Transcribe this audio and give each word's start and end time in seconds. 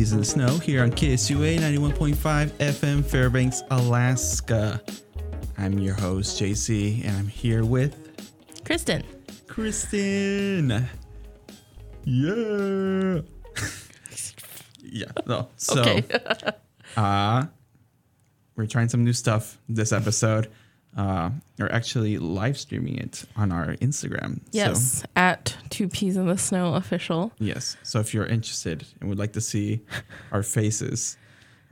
In 0.00 0.16
the 0.16 0.24
Snow 0.24 0.56
here 0.56 0.82
on 0.82 0.90
KSUA 0.90 1.58
91.5 1.58 2.48
FM 2.52 3.04
Fairbanks, 3.04 3.62
Alaska. 3.70 4.80
I'm 5.58 5.78
your 5.78 5.92
host, 5.92 6.40
JC, 6.40 7.04
and 7.04 7.14
I'm 7.18 7.26
here 7.26 7.66
with 7.66 7.94
Kristen. 8.64 9.04
Kristen. 9.46 10.88
Yeah. 12.04 13.20
yeah, 14.82 15.04
no. 15.26 15.48
So, 15.58 15.82
Okay. 15.82 16.02
uh, 16.96 17.44
we're 18.56 18.64
trying 18.66 18.88
some 18.88 19.04
new 19.04 19.12
stuff 19.12 19.58
this 19.68 19.92
episode. 19.92 20.48
Uh, 20.96 21.30
we're 21.58 21.68
actually 21.68 22.18
live 22.18 22.58
streaming 22.58 22.98
it 22.98 23.24
on 23.36 23.52
our 23.52 23.74
Instagram. 23.76 24.40
yes, 24.50 25.00
So, 25.00 25.06
at 25.16 25.56
Two 25.70 25.88
Peas 25.88 26.16
in 26.16 26.26
the 26.26 26.36
Snow 26.36 26.74
official. 26.74 27.32
yes. 27.38 27.76
So 27.84 28.00
if 28.00 28.12
you're 28.12 28.26
interested 28.26 28.84
and 29.00 29.08
would 29.08 29.18
like 29.18 29.32
to 29.34 29.40
see 29.40 29.80
our 30.32 30.42
faces, 30.42 31.16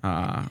uh, 0.04 0.46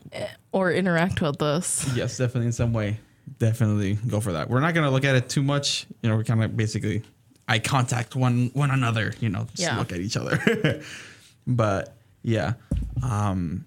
Or 0.51 0.71
interact 0.71 1.21
with 1.21 1.41
us. 1.41 1.87
yes, 1.95 2.17
definitely 2.17 2.47
in 2.47 2.51
some 2.51 2.73
way, 2.73 2.99
definitely 3.39 3.93
go 4.07 4.19
for 4.19 4.33
that. 4.33 4.49
We're 4.49 4.59
not 4.59 4.73
gonna 4.73 4.91
look 4.91 5.05
at 5.05 5.15
it 5.15 5.29
too 5.29 5.43
much. 5.43 5.85
You 6.01 6.09
know, 6.09 6.17
we're 6.17 6.25
kind 6.25 6.43
of 6.43 6.57
basically 6.57 7.03
eye 7.47 7.59
contact 7.59 8.15
one 8.17 8.51
one 8.53 8.71
another. 8.71 9.13
You 9.21 9.29
know, 9.29 9.47
just 9.51 9.61
Yeah. 9.63 9.77
look 9.77 9.93
at 9.93 9.99
each 10.01 10.17
other. 10.17 10.81
but 11.47 11.95
yeah, 12.21 12.53
um, 13.01 13.63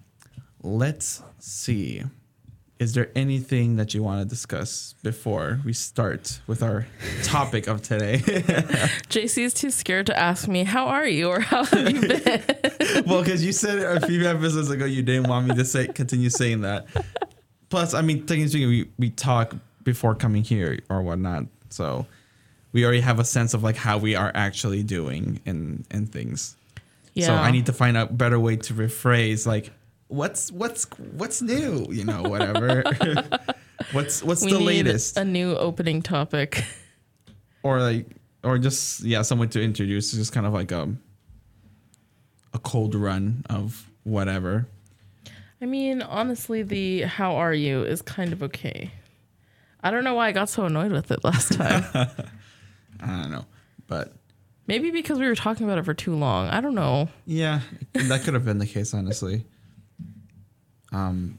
let's 0.61 1.23
see. 1.39 2.03
Is 2.81 2.93
there 2.95 3.11
anything 3.15 3.75
that 3.75 3.93
you 3.93 4.01
want 4.01 4.23
to 4.23 4.25
discuss 4.27 4.95
before 5.03 5.59
we 5.63 5.71
start 5.71 6.41
with 6.47 6.63
our 6.63 6.87
topic 7.21 7.67
of 7.67 7.83
today? 7.83 8.17
JC 9.07 9.43
is 9.43 9.53
too 9.53 9.69
scared 9.69 10.07
to 10.07 10.17
ask 10.19 10.47
me, 10.47 10.63
How 10.63 10.87
are 10.87 11.07
you? 11.07 11.29
or 11.29 11.41
How 11.41 11.63
have 11.63 11.91
you 11.91 12.01
been? 12.01 12.43
well, 13.05 13.21
because 13.21 13.45
you 13.45 13.51
said 13.51 13.77
a 13.77 14.03
few 14.07 14.27
episodes 14.27 14.71
ago 14.71 14.85
you 14.85 15.03
didn't 15.03 15.29
want 15.29 15.47
me 15.47 15.53
to 15.57 15.63
say 15.63 15.89
continue 15.89 16.31
saying 16.31 16.61
that. 16.61 16.87
Plus, 17.69 17.93
I 17.93 18.01
mean, 18.01 18.25
technically 18.25 18.47
speaking, 18.47 18.69
we, 18.69 18.89
we 18.97 19.09
talk 19.11 19.53
before 19.83 20.15
coming 20.15 20.43
here 20.43 20.79
or 20.89 21.03
whatnot, 21.03 21.45
so 21.69 22.07
we 22.73 22.83
already 22.83 23.01
have 23.01 23.19
a 23.19 23.23
sense 23.23 23.53
of 23.53 23.61
like 23.61 23.75
how 23.75 23.99
we 23.99 24.15
are 24.15 24.31
actually 24.33 24.81
doing 24.81 25.39
and 25.45 25.85
and 25.91 26.11
things. 26.11 26.55
yeah. 27.13 27.27
So 27.27 27.35
I 27.35 27.51
need 27.51 27.67
to 27.67 27.73
find 27.73 27.95
a 27.95 28.07
better 28.07 28.39
way 28.39 28.55
to 28.55 28.73
rephrase 28.73 29.45
like 29.45 29.71
what's 30.11 30.51
what's 30.51 30.85
what's 31.13 31.41
new, 31.41 31.87
you 31.89 32.03
know, 32.03 32.23
whatever. 32.23 32.83
what's 33.91 34.21
what's 34.21 34.43
we 34.43 34.51
the 34.51 34.59
need 34.59 34.65
latest, 34.65 35.17
a 35.17 35.25
new 35.25 35.55
opening 35.55 36.01
topic. 36.01 36.63
or 37.63 37.79
like 37.79 38.05
or 38.43 38.57
just 38.57 39.01
yeah, 39.01 39.21
someone 39.21 39.49
to 39.49 39.61
introduce, 39.61 40.11
just 40.11 40.33
kind 40.33 40.45
of 40.45 40.53
like 40.53 40.71
a 40.71 40.93
a 42.53 42.59
cold 42.59 42.93
run 42.95 43.43
of 43.49 43.89
whatever. 44.03 44.67
I 45.61 45.65
mean, 45.65 46.01
honestly, 46.01 46.63
the 46.63 47.01
How 47.03 47.35
are 47.35 47.53
you 47.53 47.83
is 47.83 48.01
kind 48.01 48.33
of 48.33 48.43
okay. 48.43 48.91
I 49.83 49.91
don't 49.91 50.03
know 50.03 50.15
why 50.15 50.27
I 50.27 50.31
got 50.31 50.49
so 50.49 50.65
annoyed 50.65 50.91
with 50.91 51.11
it 51.11 51.23
last 51.23 51.53
time. 51.53 51.83
I 52.99 53.21
don't 53.21 53.31
know, 53.31 53.45
but 53.87 54.13
Maybe 54.67 54.91
because 54.91 55.19
we 55.19 55.25
were 55.25 55.35
talking 55.35 55.65
about 55.65 55.79
it 55.79 55.85
for 55.85 55.93
too 55.93 56.15
long. 56.15 56.47
I 56.47 56.61
don't 56.61 56.75
know. 56.75 57.09
yeah, 57.25 57.61
that 57.93 58.23
could 58.23 58.33
have 58.35 58.45
been 58.45 58.59
the 58.59 58.67
case, 58.67 58.93
honestly. 58.93 59.43
Um, 60.91 61.37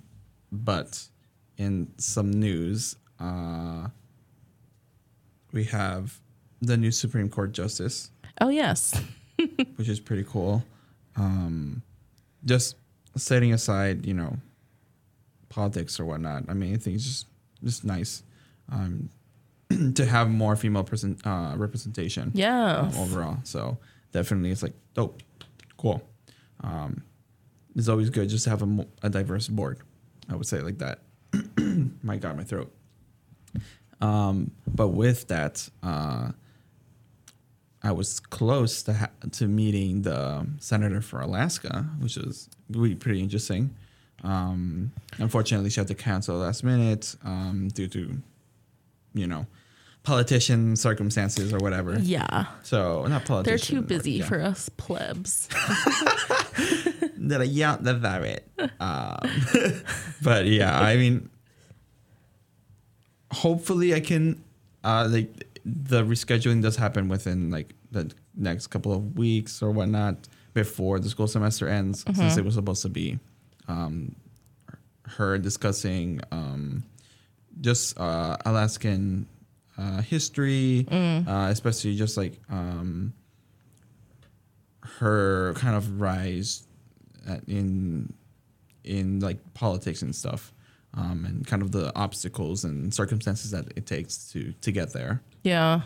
but 0.50 1.02
in 1.58 1.92
some 1.98 2.30
news, 2.30 2.96
uh, 3.20 3.88
we 5.52 5.64
have 5.64 6.18
the 6.60 6.76
new 6.76 6.90
Supreme 6.90 7.28
Court 7.28 7.52
justice, 7.52 8.10
Oh, 8.40 8.48
yes. 8.48 8.98
which 9.76 9.88
is 9.88 10.00
pretty 10.00 10.24
cool. 10.24 10.64
Um, 11.16 11.82
just 12.44 12.76
setting 13.16 13.52
aside, 13.52 14.06
you 14.06 14.14
know, 14.14 14.36
politics 15.48 16.00
or 16.00 16.06
whatnot. 16.06 16.44
I 16.48 16.54
mean, 16.54 16.74
I 16.74 16.78
think 16.78 16.96
it's 16.96 17.04
just 17.04 17.26
just 17.62 17.84
nice 17.84 18.22
um, 18.70 19.08
to 19.94 20.06
have 20.06 20.30
more 20.30 20.56
female 20.56 20.82
person 20.84 21.18
uh, 21.24 21.54
representation. 21.56 22.32
Yeah. 22.34 22.78
um, 22.78 22.88
overall. 22.96 23.38
So 23.44 23.76
definitely, 24.12 24.50
it's 24.50 24.62
like 24.62 24.72
dope, 24.94 25.22
cool. 25.76 26.02
Um, 26.62 27.02
it's 27.76 27.88
always 27.88 28.10
good 28.10 28.28
just 28.28 28.44
to 28.44 28.50
have 28.50 28.62
a, 28.62 28.86
a 29.02 29.10
diverse 29.10 29.48
board. 29.48 29.78
I 30.28 30.36
would 30.36 30.46
say 30.46 30.60
like 30.60 30.78
that. 30.78 31.00
my 32.02 32.16
God, 32.16 32.36
my 32.36 32.44
throat. 32.44 32.72
Um, 34.00 34.50
but 34.66 34.88
with 34.88 35.28
that, 35.28 35.68
uh, 35.82 36.32
I 37.82 37.92
was 37.92 38.20
close 38.20 38.82
to 38.84 38.94
ha- 38.94 39.10
to 39.32 39.46
meeting 39.46 40.02
the 40.02 40.46
senator 40.58 41.00
for 41.00 41.20
Alaska, 41.20 41.86
which 42.00 42.16
was 42.16 42.48
really 42.70 42.94
pretty 42.94 43.20
interesting. 43.20 43.74
Um, 44.24 44.92
unfortunately, 45.18 45.70
she 45.70 45.80
had 45.80 45.88
to 45.88 45.94
cancel 45.94 46.36
last 46.38 46.62
minute 46.62 47.14
um, 47.24 47.68
due 47.68 47.88
to, 47.88 48.20
you 49.14 49.26
know, 49.26 49.46
politician 50.04 50.76
circumstances 50.76 51.52
or 51.52 51.58
whatever. 51.58 51.98
Yeah. 51.98 52.46
So 52.62 53.06
not 53.06 53.24
politicians. 53.24 53.68
They're 53.68 53.80
too 53.80 53.86
busy 53.86 54.20
for 54.20 54.40
us 54.40 54.68
plebs. 54.68 55.48
that. 57.28 57.46
Yeah, 57.48 57.76
that's 57.80 58.00
that 58.00 58.22
it. 58.22 58.48
Um, 58.80 59.82
but 60.22 60.46
yeah, 60.46 60.78
I 60.78 60.96
mean, 60.96 61.30
hopefully 63.32 63.94
I 63.94 64.00
can. 64.00 64.42
Uh, 64.84 65.08
like 65.08 65.44
the 65.64 66.02
rescheduling 66.02 66.60
does 66.60 66.76
happen 66.76 67.08
within 67.08 67.50
like 67.50 67.72
the 67.92 68.10
next 68.34 68.68
couple 68.68 68.92
of 68.92 69.16
weeks 69.16 69.62
or 69.62 69.70
whatnot 69.70 70.28
before 70.54 70.98
the 70.98 71.08
school 71.08 71.28
semester 71.28 71.68
ends, 71.68 72.04
since 72.14 72.36
it 72.36 72.44
was 72.44 72.54
supposed 72.54 72.82
to 72.82 72.88
be 72.88 73.18
um, 73.68 74.14
her 75.06 75.38
discussing 75.38 76.20
um, 76.30 76.82
just 77.60 77.98
uh, 77.98 78.36
Alaskan 78.44 79.26
uh, 79.78 80.02
history, 80.02 80.86
uh, 80.90 81.48
especially 81.50 81.96
just 81.96 82.16
like 82.16 82.38
um, 82.50 83.12
her 84.80 85.54
kind 85.54 85.76
of 85.76 86.00
rise 86.00 86.66
at- 87.26 87.44
in 87.48 88.12
in 88.84 89.20
like 89.20 89.38
politics 89.54 90.02
and 90.02 90.14
stuff, 90.14 90.52
um, 90.94 91.24
and 91.24 91.46
kind 91.46 91.62
of 91.62 91.70
the 91.70 91.94
obstacles 91.96 92.64
and 92.64 92.92
circumstances 92.92 93.50
that 93.52 93.66
it 93.76 93.86
takes 93.86 94.30
to 94.32 94.52
to 94.60 94.72
get 94.72 94.92
there. 94.92 95.22
Yeah. 95.42 95.82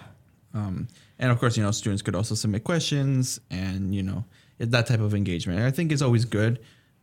Um, 0.54 0.88
and 1.18 1.30
of 1.30 1.38
course, 1.38 1.56
you 1.56 1.62
know, 1.62 1.70
students 1.70 2.02
could 2.02 2.14
also 2.14 2.34
submit 2.34 2.64
questions 2.64 3.40
and, 3.50 3.94
you 3.94 4.02
know, 4.02 4.24
it, 4.58 4.70
that 4.70 4.86
type 4.86 5.00
of 5.00 5.14
engagement. 5.14 5.60
I 5.60 5.70
think 5.70 5.92
is 5.92 6.00
always 6.00 6.24
good. 6.24 6.60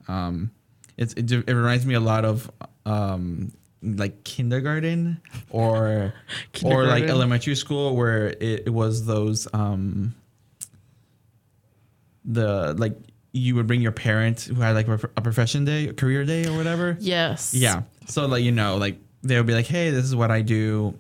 Um, 0.08 0.50
it's, 0.98 1.14
it, 1.14 1.32
it 1.32 1.54
reminds 1.54 1.86
me 1.86 1.94
a 1.94 2.00
lot 2.00 2.26
of 2.26 2.50
um, 2.86 3.52
like 3.84 4.24
kindergarten 4.24 5.22
or 5.50 6.14
or 6.64 6.86
like 6.86 7.04
elementary 7.04 7.56
school 7.56 7.96
where 7.96 8.28
it, 8.28 8.64
it 8.66 8.70
was 8.74 9.06
those 9.06 9.48
um, 9.54 10.16
the 12.26 12.74
like 12.76 12.98
you 13.34 13.56
would 13.56 13.66
bring 13.68 13.82
your 13.82 13.92
parents 13.92 14.46
who 14.46 14.56
had 14.56 14.76
like 14.76 14.88
a 14.88 15.22
profession 15.22 15.66
day, 15.66 15.88
a 15.90 15.94
career 15.94 16.24
day 16.24 16.46
or 16.48 16.56
whatever. 16.56 16.96
Yes. 17.00 17.54
Yeah. 17.54 17.82
So 18.08 18.26
like 18.28 18.44
you 18.44 18.52
know, 18.52 18.78
like 18.78 18.98
they 19.24 19.36
would 19.38 19.48
be 19.48 19.54
like, 19.54 19.66
"Hey, 19.66 19.90
this 19.90 20.06
is 20.06 20.16
what 20.16 20.30
I 20.32 20.42
do," 20.42 20.94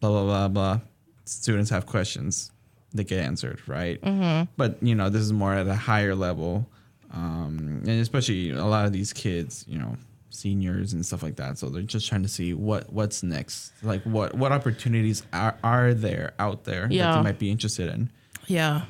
blah 0.00 0.10
blah 0.10 0.24
blah 0.24 0.48
blah. 0.48 0.80
Students 1.24 1.70
have 1.70 1.86
questions, 1.86 2.52
they 2.94 3.02
get 3.04 3.18
answered, 3.20 3.60
right? 3.68 4.00
Mm-hmm. 4.00 4.50
But 4.56 4.80
you 4.82 4.94
know, 4.94 5.08
this 5.10 5.22
is 5.22 5.32
more 5.32 5.54
at 5.54 5.66
a 5.66 5.74
higher 5.74 6.14
level, 6.14 6.66
um, 7.12 7.82
and 7.86 8.00
especially 8.00 8.50
a 8.50 8.64
lot 8.64 8.86
of 8.86 8.92
these 8.92 9.12
kids, 9.12 9.64
you 9.66 9.78
know, 9.78 9.96
seniors 10.30 10.92
and 10.92 11.04
stuff 11.04 11.22
like 11.24 11.34
that. 11.36 11.58
So 11.58 11.68
they're 11.68 11.82
just 11.82 12.08
trying 12.08 12.22
to 12.22 12.28
see 12.28 12.54
what 12.54 12.92
what's 12.92 13.24
next, 13.24 13.72
like 13.82 14.02
what 14.04 14.34
what 14.34 14.52
opportunities 14.52 15.24
are 15.32 15.56
are 15.64 15.94
there 15.94 16.32
out 16.38 16.62
there 16.64 16.82
that 16.86 16.92
Yeah. 16.94 17.16
they 17.16 17.22
might 17.22 17.38
be 17.40 17.50
interested 17.50 17.88
in 17.92 18.10
Yeah. 18.46 18.82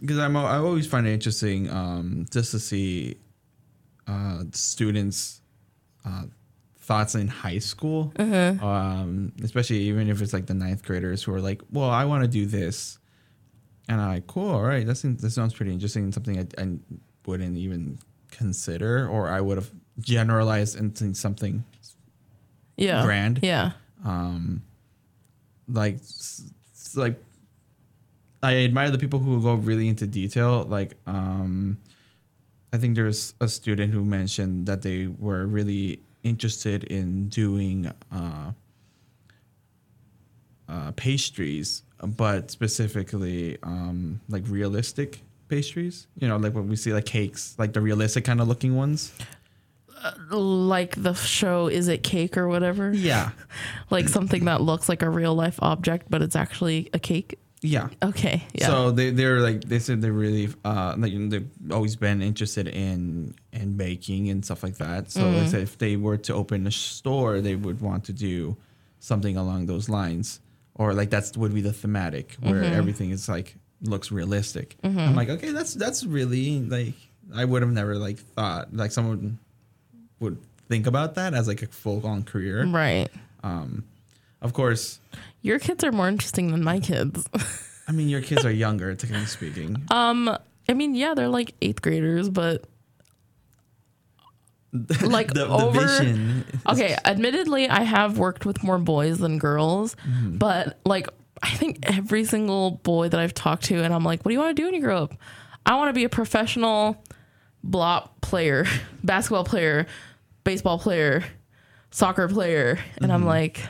Because 0.00 0.18
I'm 0.18 0.36
I 0.36 0.56
always 0.56 0.86
find 0.86 1.06
it 1.06 1.12
interesting 1.12 1.70
um, 1.70 2.26
just 2.30 2.50
to 2.52 2.58
see 2.58 3.16
uh, 4.06 4.44
students' 4.52 5.40
uh, 6.04 6.24
thoughts 6.78 7.14
in 7.14 7.28
high 7.28 7.58
school, 7.58 8.12
um, 8.18 9.32
especially 9.42 9.78
even 9.78 10.08
if 10.08 10.22
it's 10.22 10.32
like 10.32 10.46
the 10.46 10.54
ninth 10.54 10.84
graders 10.84 11.22
who 11.22 11.34
are 11.34 11.40
like, 11.40 11.62
"Well, 11.72 11.90
I 11.90 12.04
want 12.04 12.22
to 12.22 12.28
do 12.28 12.46
this," 12.46 12.98
and 13.88 14.00
I'm 14.00 14.08
like, 14.08 14.26
"Cool, 14.26 14.50
all 14.50 14.62
right, 14.62 14.86
that 14.86 14.96
seems 14.96 15.20
that 15.22 15.30
sounds 15.30 15.54
pretty 15.54 15.72
interesting. 15.72 16.12
Something 16.12 16.38
I, 16.38 16.62
I 16.62 16.68
wouldn't 17.26 17.56
even 17.56 17.98
consider, 18.30 19.08
or 19.08 19.28
I 19.28 19.40
would 19.40 19.56
have 19.58 19.70
generalized 19.98 20.76
into 20.78 21.14
something 21.14 21.64
Yeah. 22.76 23.02
Grand. 23.04 23.40
Yeah. 23.42 23.72
um 24.04 24.62
like 25.68 25.98
like 26.94 27.20
I 28.42 28.56
admire 28.58 28.90
the 28.90 28.98
people 28.98 29.18
who 29.18 29.40
go 29.42 29.54
really 29.54 29.88
into 29.88 30.06
detail 30.06 30.64
like 30.68 30.96
um 31.06 31.78
I 32.72 32.78
think 32.78 32.94
there's 32.96 33.34
a 33.40 33.48
student 33.48 33.92
who 33.92 34.04
mentioned 34.04 34.66
that 34.66 34.82
they 34.82 35.06
were 35.06 35.46
really 35.46 36.00
interested 36.22 36.84
in 36.84 37.28
doing 37.28 37.90
uh 38.12 38.52
uh 40.68 40.92
pastries 40.92 41.82
but 42.02 42.50
specifically 42.50 43.56
um 43.62 44.20
like 44.28 44.42
realistic 44.48 45.22
pastries. 45.48 46.06
You 46.18 46.28
know, 46.28 46.36
like 46.36 46.54
when 46.54 46.68
we 46.68 46.76
see 46.76 46.92
like 46.92 47.06
cakes, 47.06 47.54
like 47.58 47.72
the 47.72 47.80
realistic 47.80 48.24
kind 48.24 48.40
of 48.40 48.48
looking 48.48 48.76
ones. 48.76 49.12
Like 50.30 51.00
the 51.02 51.14
show 51.14 51.66
Is 51.68 51.88
It 51.88 52.02
Cake 52.02 52.36
or 52.36 52.48
whatever? 52.48 52.92
Yeah, 52.92 53.30
Like 53.90 54.08
something 54.08 54.44
that 54.44 54.60
looks 54.60 54.88
like 54.88 55.02
a 55.02 55.10
real 55.10 55.34
life 55.34 55.58
object, 55.62 56.06
but 56.10 56.22
it's 56.22 56.36
actually 56.36 56.90
a 56.92 56.98
cake. 56.98 57.38
Yeah. 57.66 57.88
Okay. 58.02 58.42
Yeah. 58.54 58.66
So 58.68 58.90
they 58.90 59.10
they're 59.10 59.40
like 59.40 59.64
they 59.64 59.78
said 59.78 60.00
they're 60.02 60.12
really 60.12 60.48
uh 60.64 60.94
like 60.96 61.12
you 61.12 61.18
know, 61.18 61.28
they've 61.28 61.48
always 61.72 61.96
been 61.96 62.22
interested 62.22 62.68
in 62.68 63.34
in 63.52 63.76
baking 63.76 64.30
and 64.30 64.44
stuff 64.44 64.62
like 64.62 64.76
that. 64.78 65.10
So 65.10 65.20
they 65.32 65.46
said 65.46 65.62
if 65.62 65.76
they 65.78 65.96
were 65.96 66.16
to 66.28 66.34
open 66.34 66.66
a 66.66 66.70
store, 66.70 67.40
they 67.40 67.56
would 67.56 67.80
want 67.80 68.04
to 68.04 68.12
do 68.12 68.56
something 69.00 69.36
along 69.36 69.66
those 69.66 69.88
lines, 69.88 70.40
or 70.74 70.94
like 70.94 71.10
that's 71.10 71.36
would 71.36 71.54
be 71.54 71.60
the 71.60 71.72
thematic 71.72 72.36
where 72.40 72.62
everything 72.64 73.10
is 73.10 73.28
like 73.28 73.56
looks 73.82 74.10
realistic. 74.10 74.76
I'm 74.82 75.14
like, 75.14 75.28
okay, 75.28 75.50
that's 75.52 75.74
that's 75.74 76.04
really 76.04 76.60
like 76.60 76.94
I 77.34 77.44
would 77.44 77.62
have 77.62 77.72
never 77.72 77.96
like 77.96 78.18
thought 78.18 78.74
like 78.74 78.92
someone 78.92 79.38
would 80.20 80.38
think 80.68 80.86
about 80.86 81.14
that 81.16 81.34
as 81.34 81.46
like 81.46 81.62
a 81.62 81.66
full 81.66 82.04
on 82.06 82.22
career. 82.24 82.64
right. 82.66 83.08
Um, 83.42 83.84
Of 84.42 84.52
course, 84.52 85.00
Your 85.46 85.58
kids 85.58 85.84
are 85.84 85.92
more 85.92 86.08
interesting 86.08 86.50
than 86.50 86.62
my 86.64 86.80
kids. 86.80 87.28
I 87.88 87.92
mean 87.92 88.08
your 88.08 88.20
kids 88.20 88.44
are 88.44 88.50
younger, 88.50 88.94
technically 88.96 89.26
speaking. 89.26 89.76
Um, 89.90 90.36
I 90.68 90.72
mean, 90.74 90.94
yeah, 90.96 91.14
they're 91.14 91.28
like 91.28 91.54
eighth 91.62 91.80
graders, 91.82 92.28
but 92.28 92.64
like 95.02 95.28
the, 95.28 95.46
the 95.46 95.48
over. 95.48 95.80
vision 95.86 96.44
Okay, 96.68 96.96
admittedly, 97.04 97.68
I 97.68 97.82
have 97.82 98.18
worked 98.18 98.44
with 98.44 98.62
more 98.62 98.78
boys 98.78 99.18
than 99.18 99.38
girls, 99.38 99.94
Mm-hmm. 100.06 100.38
but 100.38 100.80
like 100.84 101.08
I 101.42 101.50
think 101.50 101.78
every 101.82 102.24
single 102.24 102.72
boy 102.82 103.08
that 103.08 103.20
I've 103.20 103.34
talked 103.34 103.64
to, 103.64 103.82
and 103.82 103.94
I'm 103.94 104.04
like, 104.04 104.24
what 104.24 104.30
do 104.30 104.34
you 104.34 104.40
want 104.40 104.56
to 104.56 104.60
do 104.60 104.66
when 104.66 104.74
you 104.74 104.80
grow 104.80 105.04
up? 105.04 105.14
I 105.64 105.76
want 105.76 105.88
to 105.90 105.92
be 105.92 106.04
a 106.04 106.08
professional 106.08 107.02
blop 107.64 108.20
player, 108.20 108.64
basketball 109.04 109.44
player, 109.44 109.86
baseball 110.44 110.78
player, 110.78 111.24
soccer 111.90 112.26
player, 112.28 112.78
and 113.00 113.12
I'm 113.12 113.20
Mm-hmm. 113.20 113.28
like, 113.28 113.60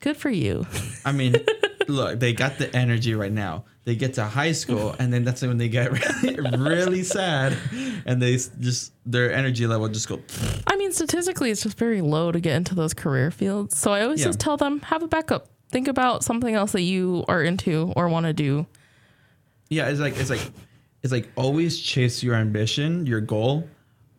good 0.00 0.16
for 0.16 0.30
you. 0.30 0.66
I 1.04 1.12
mean, 1.12 1.36
look, 1.88 2.18
they 2.20 2.32
got 2.32 2.58
the 2.58 2.74
energy 2.76 3.14
right 3.14 3.32
now. 3.32 3.64
They 3.84 3.96
get 3.96 4.14
to 4.14 4.24
high 4.24 4.52
school, 4.52 4.94
and 4.98 5.12
then 5.12 5.24
that's 5.24 5.40
when 5.42 5.56
they 5.56 5.68
get 5.68 5.90
really, 5.90 6.40
really 6.58 7.02
sad, 7.02 7.56
and 8.04 8.20
they 8.20 8.36
just 8.36 8.92
their 9.06 9.32
energy 9.32 9.66
level 9.66 9.88
just 9.88 10.08
go. 10.08 10.20
I 10.66 10.76
mean, 10.76 10.92
statistically, 10.92 11.50
it's 11.50 11.62
just 11.62 11.78
very 11.78 12.00
low 12.02 12.30
to 12.30 12.40
get 12.40 12.56
into 12.56 12.74
those 12.74 12.92
career 12.94 13.30
fields. 13.30 13.78
So 13.78 13.92
I 13.92 14.02
always 14.02 14.20
Yeah. 14.20 14.26
just 14.26 14.40
tell 14.40 14.56
them 14.56 14.80
have 14.80 15.02
a 15.02 15.08
backup. 15.08 15.48
Think 15.70 15.88
about 15.88 16.22
something 16.24 16.54
else 16.54 16.72
that 16.72 16.82
you 16.82 17.24
are 17.28 17.42
into 17.42 17.92
or 17.96 18.08
want 18.08 18.26
to 18.26 18.32
do. 18.32 18.66
Yeah, 19.68 19.88
it's 19.88 20.00
like 20.00 20.16
it's 20.18 20.30
like 20.30 20.42
it's 21.02 21.12
like 21.12 21.28
always 21.36 21.80
chase 21.80 22.22
your 22.22 22.34
ambition, 22.34 23.06
your 23.06 23.20
goal, 23.20 23.66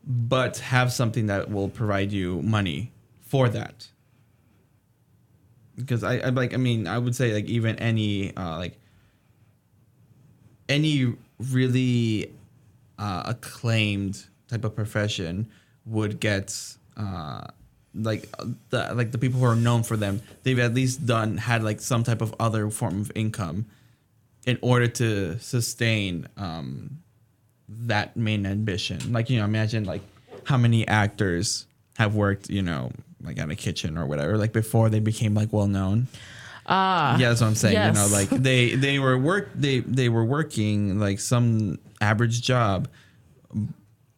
but 0.05 0.57
have 0.57 0.91
something 0.91 1.27
that 1.27 1.51
will 1.51 1.69
provide 1.69 2.11
you 2.11 2.41
money 2.41 2.91
for 3.21 3.47
that. 3.49 3.87
Because 5.81 6.03
I, 6.03 6.17
I 6.17 6.29
like 6.29 6.53
I 6.53 6.57
mean 6.57 6.87
I 6.87 6.97
would 6.97 7.15
say 7.15 7.33
like 7.33 7.45
even 7.45 7.77
any 7.77 8.35
uh, 8.35 8.57
like 8.57 8.77
any 10.69 11.13
really 11.39 12.31
uh, 12.97 13.23
acclaimed 13.25 14.25
type 14.47 14.63
of 14.63 14.75
profession 14.75 15.49
would 15.85 16.19
get 16.19 16.55
uh, 16.97 17.41
like 17.95 18.29
the 18.69 18.93
like 18.93 19.11
the 19.11 19.17
people 19.17 19.39
who 19.39 19.45
are 19.45 19.55
known 19.55 19.83
for 19.83 19.97
them 19.97 20.21
they've 20.43 20.59
at 20.59 20.73
least 20.73 21.05
done 21.05 21.37
had 21.37 21.63
like 21.63 21.81
some 21.81 22.03
type 22.03 22.21
of 22.21 22.33
other 22.39 22.69
form 22.69 23.01
of 23.01 23.11
income 23.15 23.65
in 24.45 24.57
order 24.61 24.87
to 24.87 25.37
sustain 25.39 26.27
um, 26.37 26.99
that 27.69 28.15
main 28.17 28.45
ambition. 28.45 29.11
Like 29.11 29.29
you 29.29 29.39
know, 29.39 29.45
imagine 29.45 29.85
like 29.85 30.01
how 30.43 30.57
many 30.57 30.87
actors 30.87 31.67
have 31.97 32.15
worked, 32.15 32.49
you 32.49 32.61
know, 32.61 32.91
like 33.23 33.39
at 33.39 33.49
a 33.49 33.55
kitchen 33.55 33.97
or 33.97 34.05
whatever, 34.05 34.37
like 34.37 34.53
before 34.53 34.89
they 34.89 34.99
became 34.99 35.33
like 35.33 35.51
well 35.53 35.67
known. 35.67 36.07
Ah, 36.67 37.17
yeah, 37.17 37.29
that's 37.29 37.41
what 37.41 37.47
I'm 37.47 37.55
saying. 37.55 37.75
You 37.87 37.93
know, 37.93 38.07
like 38.11 38.29
they 38.29 38.75
they 38.75 38.99
were 38.99 39.17
work 39.17 39.49
they 39.55 39.79
they 39.79 40.09
were 40.09 40.23
working 40.23 40.99
like 40.99 41.19
some 41.19 41.79
average 41.99 42.41
job 42.41 42.87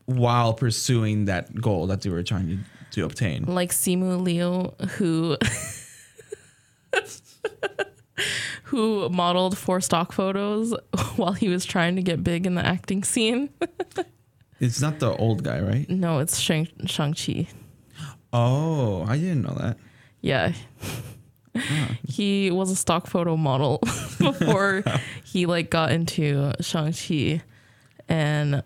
while 0.06 0.54
pursuing 0.54 1.26
that 1.26 1.54
goal 1.60 1.88
that 1.88 2.02
they 2.02 2.10
were 2.10 2.24
trying 2.24 2.48
to 2.50 2.58
to 2.92 3.06
obtain. 3.06 3.46
like 3.46 3.72
Simu 3.72 4.22
Liu, 4.22 4.74
who 4.98 5.38
who 8.64 9.10
modeled 9.10 9.58
for 9.58 9.82
stock 9.82 10.12
photos 10.12 10.74
while 11.16 11.34
he 11.34 11.50
was 11.50 11.66
trying 11.66 11.96
to 11.96 12.02
get 12.02 12.24
big 12.24 12.46
in 12.46 12.56
the 12.56 12.66
acting 12.66 13.04
scene. 13.04 13.50
It's 14.60 14.80
not 14.80 15.00
the 15.00 15.14
old 15.18 15.44
guy, 15.44 15.60
right? 15.60 15.90
no, 15.90 16.20
it's 16.20 16.40
Shang 16.40 16.70
Shang 16.86 17.14
Chi. 17.14 17.48
Oh, 18.33 19.06
I 19.07 19.18
didn't 19.18 19.44
know 19.44 19.56
that. 19.59 19.77
Yeah. 20.21 20.53
he 22.07 22.50
was 22.50 22.71
a 22.71 22.75
stock 22.75 23.06
photo 23.07 23.38
model 23.38 23.77
before 24.18 24.83
he 25.24 25.45
like 25.45 25.69
got 25.69 25.91
into 25.91 26.51
Shang-Chi 26.59 27.41
and 28.09 28.63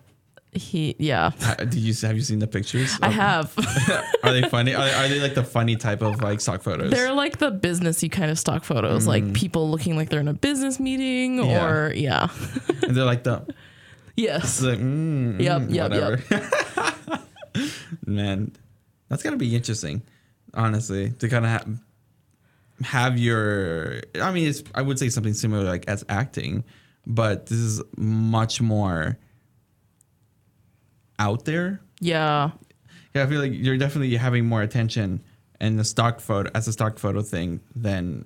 he 0.52 0.96
yeah. 0.98 1.32
Uh, 1.42 1.54
Did 1.56 1.74
you 1.74 1.92
have 2.06 2.16
you 2.16 2.22
seen 2.22 2.38
the 2.38 2.46
pictures? 2.46 2.98
I 3.02 3.10
have. 3.10 3.52
Are 4.24 4.32
they 4.32 4.42
funny? 4.48 4.74
Are, 4.74 4.88
are 4.88 5.06
they 5.08 5.20
like 5.20 5.34
the 5.34 5.44
funny 5.44 5.76
type 5.76 6.00
of 6.02 6.22
like 6.22 6.40
stock 6.40 6.62
photos? 6.62 6.90
They're 6.90 7.12
like 7.12 7.36
the 7.38 7.52
businessy 7.52 8.10
kind 8.10 8.30
of 8.30 8.38
stock 8.38 8.64
photos, 8.64 9.06
like 9.06 9.34
people 9.34 9.70
looking 9.70 9.94
like 9.94 10.08
they're 10.08 10.20
in 10.20 10.28
a 10.28 10.32
business 10.32 10.80
meeting 10.80 11.44
Yeah. 11.44 11.66
or 11.66 11.92
yeah. 11.92 12.28
And 12.82 12.96
they're 12.96 13.04
like 13.04 13.24
the 13.24 13.46
Yes. 14.16 14.62
like 14.62 14.78
mm, 14.78 15.38
Yep, 15.40 15.62
mm, 15.62 15.74
yep, 15.74 15.90
whatever. 15.90 17.62
Man, 18.06 18.52
that's 19.08 19.22
gotta 19.22 19.36
be 19.36 19.54
interesting, 19.56 20.02
honestly, 20.54 21.10
to 21.10 21.28
kind 21.28 21.44
of 21.44 21.50
have 21.50 21.80
have 22.82 23.18
your. 23.18 24.00
I 24.20 24.30
mean, 24.32 24.48
it's 24.48 24.62
I 24.74 24.82
would 24.82 24.98
say 24.98 25.08
something 25.08 25.34
similar 25.34 25.64
like 25.64 25.84
as 25.88 26.04
acting, 26.08 26.64
but 27.06 27.46
this 27.46 27.58
is 27.58 27.82
much 27.96 28.60
more 28.60 29.18
out 31.18 31.44
there. 31.44 31.80
Yeah. 32.00 32.50
Yeah, 33.14 33.24
I 33.24 33.26
feel 33.26 33.40
like 33.40 33.52
you're 33.54 33.78
definitely 33.78 34.14
having 34.16 34.44
more 34.46 34.62
attention 34.62 35.22
in 35.60 35.76
the 35.76 35.84
stock 35.84 36.20
photo 36.20 36.50
as 36.54 36.68
a 36.68 36.72
stock 36.72 36.98
photo 36.98 37.22
thing 37.22 37.60
than 37.74 38.24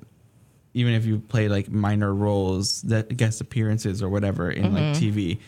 even 0.75 0.93
if 0.95 1.05
you 1.07 1.19
play 1.19 1.49
like 1.49 1.71
minor 1.71 2.13
roles 2.15 2.83
that 2.83 3.17
guest 3.17 3.41
appearances 3.41 4.03
or 4.03 4.09
whatever 4.09 4.51
in 4.51 4.75
like 4.75 4.83
Mm-hmm. 4.97 5.19
TV. 5.19 5.39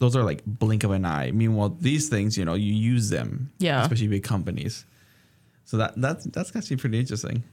Those 0.00 0.16
are 0.16 0.24
like 0.24 0.42
blink 0.44 0.82
of 0.82 0.90
an 0.90 1.04
eye. 1.04 1.30
Meanwhile, 1.30 1.76
these 1.80 2.08
things, 2.08 2.36
you 2.36 2.44
know, 2.44 2.54
you 2.54 2.72
use 2.72 3.08
them. 3.10 3.52
Yeah. 3.58 3.82
Especially 3.82 4.08
big 4.08 4.24
companies. 4.24 4.84
So 5.66 5.76
that 5.76 5.92
that's 5.96 6.24
that's 6.24 6.56
actually 6.56 6.78
pretty 6.78 6.98
interesting. 6.98 7.44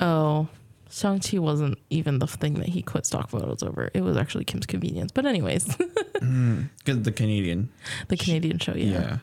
Oh. 0.00 0.48
Shang-Chi 0.90 1.36
wasn't 1.38 1.76
even 1.90 2.18
the 2.18 2.26
thing 2.26 2.54
that 2.54 2.68
he 2.70 2.80
quit 2.80 3.04
stock 3.04 3.28
photos 3.28 3.62
over. 3.62 3.90
It 3.92 4.00
was 4.00 4.16
actually 4.16 4.44
Kim's 4.44 4.64
Convenience. 4.64 5.12
But 5.12 5.26
anyways, 5.26 5.66
mm. 6.16 6.70
Because 6.78 7.02
the 7.02 7.12
Canadian. 7.12 7.68
the 8.08 8.16
Canadian 8.16 8.58
show, 8.58 8.72
Yeah. 8.74 8.86
yeah. 8.92 9.18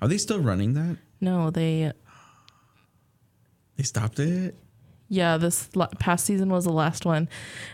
Are 0.00 0.06
they 0.06 0.16
still 0.18 0.38
running 0.38 0.74
that? 0.74 0.96
No, 1.20 1.50
they 1.50 1.90
They 3.76 3.82
stopped 3.82 4.20
it. 4.20 4.54
Yeah, 5.10 5.38
this 5.38 5.74
la- 5.74 5.88
past 5.98 6.26
season 6.26 6.50
was 6.50 6.64
the 6.64 6.72
last 6.72 7.06
one, 7.06 7.28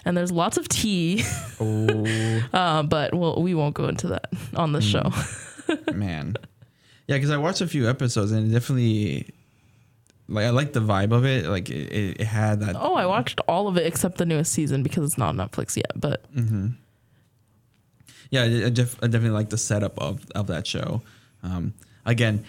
and 0.05 0.17
there's 0.17 0.31
lots 0.31 0.57
of 0.57 0.69
tea, 0.69 1.25
Oh 1.61 2.41
uh, 2.53 2.85
but 2.85 3.13
we'll, 3.13 3.43
we 3.43 3.55
won't 3.55 3.75
go 3.75 3.89
into 3.89 4.09
that 4.09 4.29
on 4.55 4.73
the 4.73 4.81
show. 4.81 5.11
man. 5.93 6.37
Yeah, 7.07 7.17
because 7.17 7.31
I 7.31 7.37
watched 7.37 7.61
a 7.61 7.67
few 7.67 7.89
episodes 7.89 8.33
and 8.33 8.49
it 8.49 8.53
definitely, 8.53 9.29
like, 10.29 10.47
I 10.47 10.51
like 10.51 10.73
the 10.73 10.81
vibe 10.81 11.13
of 11.13 11.27
it. 11.27 11.47
Like, 11.47 11.69
it, 11.69 12.21
it, 12.21 12.25
had 12.25 12.61
that. 12.61 12.77
Oh, 12.79 12.95
I 12.95 13.05
watched 13.05 13.41
all 13.47 13.69
of 13.69 13.77
it 13.77 13.85
except 13.87 14.17
the 14.17 14.25
newest 14.25 14.53
season 14.53 14.83
because 14.83 15.05
it's 15.05 15.19
not 15.19 15.29
on 15.31 15.37
Netflix 15.37 15.77
yet. 15.77 15.91
But 15.95 16.25
Yeah, 18.31 18.43
I, 18.43 18.67
I 18.67 18.71
def- 18.71 18.99
I 19.03 19.07
definitely 19.07 19.31
like 19.37 19.51
the 19.51 19.59
setup 19.59 19.99
of 19.99 20.25
of 20.35 20.47
that 20.47 20.67
show. 20.67 21.03
Um, 21.43 21.75
again, 22.07 22.45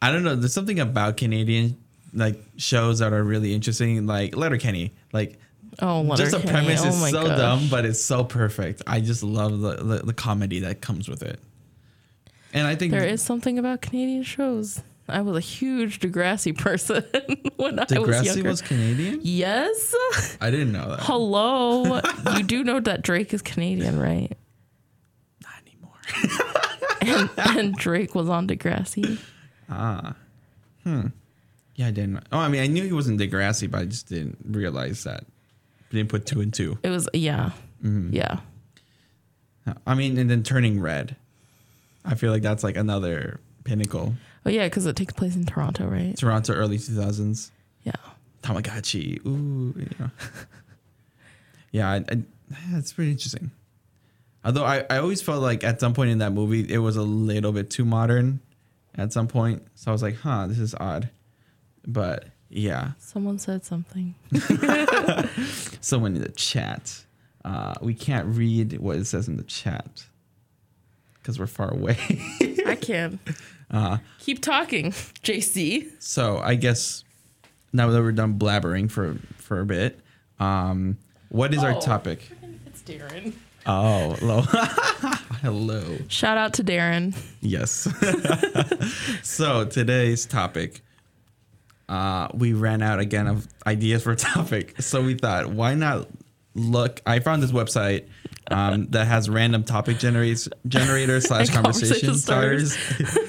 I 0.00 0.12
don't 0.12 0.22
know. 0.22 0.36
There's 0.36 0.54
something 0.54 0.78
about 0.78 1.16
Canadian 1.16 1.76
like 2.12 2.42
shows 2.56 2.98
that 3.00 3.12
are 3.12 3.22
really 3.22 3.54
interesting, 3.54 4.06
like 4.06 4.36
Letterkenny. 4.36 4.92
Like, 5.12 5.38
oh, 5.80 6.04
just 6.16 6.32
the 6.32 6.38
Letterkenny, 6.38 6.66
premise 6.66 6.82
oh 6.84 6.88
is 6.88 7.10
so 7.10 7.26
gosh. 7.26 7.38
dumb, 7.38 7.68
but 7.70 7.84
it's 7.84 8.02
so 8.02 8.24
perfect. 8.24 8.82
I 8.86 9.00
just 9.00 9.22
love 9.22 9.60
the, 9.60 9.76
the 9.76 9.98
the 10.06 10.14
comedy 10.14 10.60
that 10.60 10.80
comes 10.80 11.08
with 11.08 11.22
it. 11.22 11.40
And 12.54 12.66
I 12.66 12.74
think 12.74 12.92
There 12.92 13.04
is 13.06 13.22
something 13.22 13.58
about 13.58 13.80
Canadian 13.80 14.22
shows. 14.24 14.82
I 15.08 15.20
was 15.22 15.36
a 15.36 15.40
huge 15.40 16.00
Degrassi 16.00 16.56
person 16.56 17.02
when 17.56 17.78
I 17.78 17.82
was 17.82 17.90
Degrassi 17.90 18.24
younger. 18.26 18.48
was 18.50 18.60
Canadian. 18.62 19.20
yes. 19.22 19.94
I 20.40 20.50
didn't 20.50 20.72
know 20.72 20.90
that. 20.90 21.00
Hello. 21.00 22.00
you 22.36 22.42
do 22.44 22.62
know 22.62 22.78
that 22.80 23.02
Drake 23.02 23.32
is 23.34 23.42
Canadian, 23.42 23.98
right? 23.98 24.32
Not 25.42 25.52
anymore. 25.66 26.48
And, 27.04 27.30
and 27.58 27.74
Drake 27.74 28.14
was 28.14 28.28
on 28.28 28.46
Degrassi. 28.46 29.18
Ah. 29.68 30.14
Hmm. 30.84 31.06
Yeah, 31.74 31.88
I 31.88 31.90
didn't. 31.90 32.24
Oh, 32.32 32.38
I 32.38 32.48
mean, 32.48 32.62
I 32.62 32.66
knew 32.66 32.82
he 32.84 32.92
wasn't 32.92 33.20
Degrassi, 33.20 33.70
but 33.70 33.80
I 33.80 33.84
just 33.86 34.08
didn't 34.08 34.38
realize 34.44 35.04
that. 35.04 35.24
Didn't 35.90 36.08
put 36.10 36.26
two 36.26 36.40
and 36.40 36.52
two. 36.52 36.78
It 36.82 36.90
was 36.90 37.08
yeah, 37.14 37.50
Mm-hmm. 37.82 38.14
yeah. 38.14 38.40
I 39.86 39.94
mean, 39.94 40.18
and 40.18 40.28
then 40.30 40.42
turning 40.42 40.80
red. 40.80 41.16
I 42.04 42.14
feel 42.16 42.32
like 42.32 42.42
that's 42.42 42.64
like 42.64 42.76
another 42.76 43.40
pinnacle. 43.64 44.14
Oh 44.44 44.50
yeah, 44.50 44.66
because 44.66 44.86
it 44.86 44.96
takes 44.96 45.12
place 45.12 45.36
in 45.36 45.46
Toronto, 45.46 45.86
right? 45.86 46.16
Toronto, 46.16 46.52
early 46.52 46.78
two 46.78 46.94
thousands. 46.94 47.52
Yeah. 47.84 47.92
Tamagotchi. 48.42 49.24
Ooh, 49.24 49.72
you 49.78 49.88
know. 50.00 50.10
yeah, 51.72 51.90
I, 51.90 51.96
I, 51.96 52.22
that's 52.72 52.92
pretty 52.92 53.12
interesting. 53.12 53.50
Although 54.44 54.64
I, 54.64 54.84
I 54.90 54.98
always 54.98 55.22
felt 55.22 55.42
like 55.42 55.62
at 55.62 55.78
some 55.78 55.94
point 55.94 56.10
in 56.10 56.18
that 56.18 56.32
movie 56.32 56.66
it 56.72 56.78
was 56.78 56.96
a 56.96 57.02
little 57.02 57.52
bit 57.52 57.70
too 57.70 57.84
modern 57.84 58.40
at 58.96 59.12
some 59.12 59.28
point. 59.28 59.62
So 59.76 59.90
I 59.90 59.92
was 59.92 60.02
like, 60.02 60.16
huh, 60.16 60.48
this 60.48 60.58
is 60.58 60.74
odd. 60.80 61.08
But 61.86 62.26
yeah. 62.48 62.92
Someone 62.98 63.38
said 63.38 63.64
something. 63.64 64.14
Someone 65.80 66.16
in 66.16 66.22
the 66.22 66.32
chat. 66.34 67.04
Uh, 67.44 67.74
we 67.80 67.94
can't 67.94 68.26
read 68.28 68.78
what 68.78 68.96
it 68.96 69.06
says 69.06 69.26
in 69.28 69.36
the 69.36 69.42
chat 69.42 70.04
because 71.14 71.38
we're 71.38 71.46
far 71.46 71.72
away. 71.72 71.96
I 72.66 72.76
can. 72.80 73.18
Uh, 73.72 73.96
Keep 74.18 74.42
talking, 74.42 74.90
JC. 74.90 75.90
so 75.98 76.36
I 76.36 76.56
guess 76.56 77.04
now 77.72 77.88
that 77.88 78.02
we're 78.02 78.12
done 78.12 78.38
blabbering 78.38 78.90
for 78.90 79.16
for 79.38 79.60
a 79.60 79.64
bit, 79.64 79.98
um, 80.38 80.98
what 81.30 81.54
is 81.54 81.64
our 81.64 81.72
Oh. 81.76 81.80
topic? 81.80 82.28
It's 82.66 82.82
Darren. 82.82 83.32
Oh, 83.64 84.10
hello. 84.20 84.42
hello. 85.40 85.96
Shout 86.08 86.36
out 86.36 86.52
to 86.52 86.64
Darren. 86.64 87.16
Yes. 87.40 87.88
so 89.22 89.64
today's 89.64 90.26
topic, 90.26 90.82
uh, 91.92 92.26
we 92.32 92.54
ran 92.54 92.80
out 92.80 93.00
again 93.00 93.26
of 93.26 93.46
ideas 93.66 94.02
for 94.02 94.12
a 94.12 94.16
topic. 94.16 94.80
So 94.80 95.02
we 95.02 95.12
thought, 95.12 95.48
why 95.48 95.74
not 95.74 96.08
look? 96.54 97.02
I 97.04 97.18
found 97.18 97.42
this 97.42 97.52
website 97.52 98.08
um, 98.50 98.86
that 98.92 99.06
has 99.06 99.28
random 99.28 99.62
topic 99.62 99.98
generators 99.98 100.48
generator 100.66 101.20
slash 101.20 101.50
conversation 101.54 102.14
starters. 102.14 102.78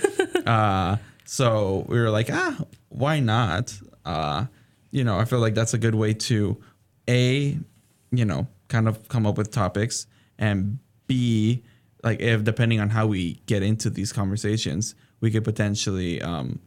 uh, 0.46 0.96
so 1.26 1.86
we 1.90 2.00
were 2.00 2.10
like, 2.10 2.30
ah, 2.32 2.58
why 2.88 3.20
not? 3.20 3.78
Uh, 4.06 4.46
you 4.92 5.04
know, 5.04 5.18
I 5.20 5.26
feel 5.26 5.40
like 5.40 5.56
that's 5.56 5.74
a 5.74 5.78
good 5.78 5.96
way 5.96 6.14
to 6.14 6.58
a, 7.10 7.58
you 8.12 8.26
know, 8.26 8.48
kind 8.70 8.88
of 8.88 9.10
come 9.10 9.28
up 9.28 9.38
with 9.38 9.52
topics, 9.52 10.08
and 10.40 10.80
b, 11.08 11.64
like 12.02 12.22
if 12.22 12.46
depending 12.46 12.80
on 12.80 12.92
how 12.92 13.08
we 13.08 13.42
get 13.46 13.62
into 13.62 13.90
these 13.90 14.14
conversations, 14.14 14.96
we 15.20 15.32
could 15.32 15.44
potentially 15.44 16.22
um, 16.22 16.62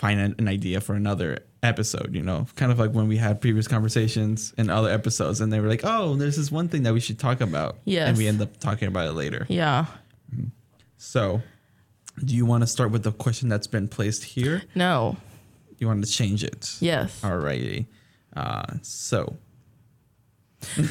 find 0.00 0.34
an, 0.38 0.48
idea 0.48 0.80
for 0.80 0.94
another 0.94 1.40
episode. 1.62 2.14
You 2.14 2.22
know, 2.22 2.46
kind 2.56 2.72
of 2.72 2.78
like 2.78 2.92
when 2.92 3.06
we 3.06 3.18
had 3.18 3.40
previous 3.40 3.68
conversations 3.68 4.54
in 4.56 4.70
other 4.70 4.90
episodes, 4.90 5.42
and 5.42 5.52
they 5.52 5.60
were 5.60 5.68
like, 5.68 5.82
"Oh, 5.84 6.16
there's 6.16 6.36
this 6.36 6.50
one 6.50 6.68
thing 6.68 6.84
that 6.84 6.94
we 6.94 7.00
should 7.00 7.18
talk 7.18 7.42
about," 7.42 7.76
Yes. 7.84 8.08
and 8.08 8.16
we 8.18 8.26
end 8.26 8.40
up 8.40 8.58
talking 8.58 8.88
about 8.88 9.08
it 9.08 9.12
later. 9.12 9.46
Yeah. 9.48 9.84
So, 10.96 11.42
do 12.24 12.34
you 12.34 12.46
want 12.46 12.62
to 12.62 12.66
start 12.66 12.90
with 12.90 13.02
the 13.02 13.12
question 13.12 13.48
that's 13.50 13.66
been 13.66 13.88
placed 13.88 14.24
here? 14.24 14.62
No. 14.74 15.16
You 15.78 15.86
want 15.86 16.04
to 16.04 16.10
change 16.10 16.44
it? 16.44 16.76
Yes. 16.80 17.20
Alrighty. 17.22 17.86
Uh, 18.34 18.74
so. 18.82 19.36
oh 20.78 20.84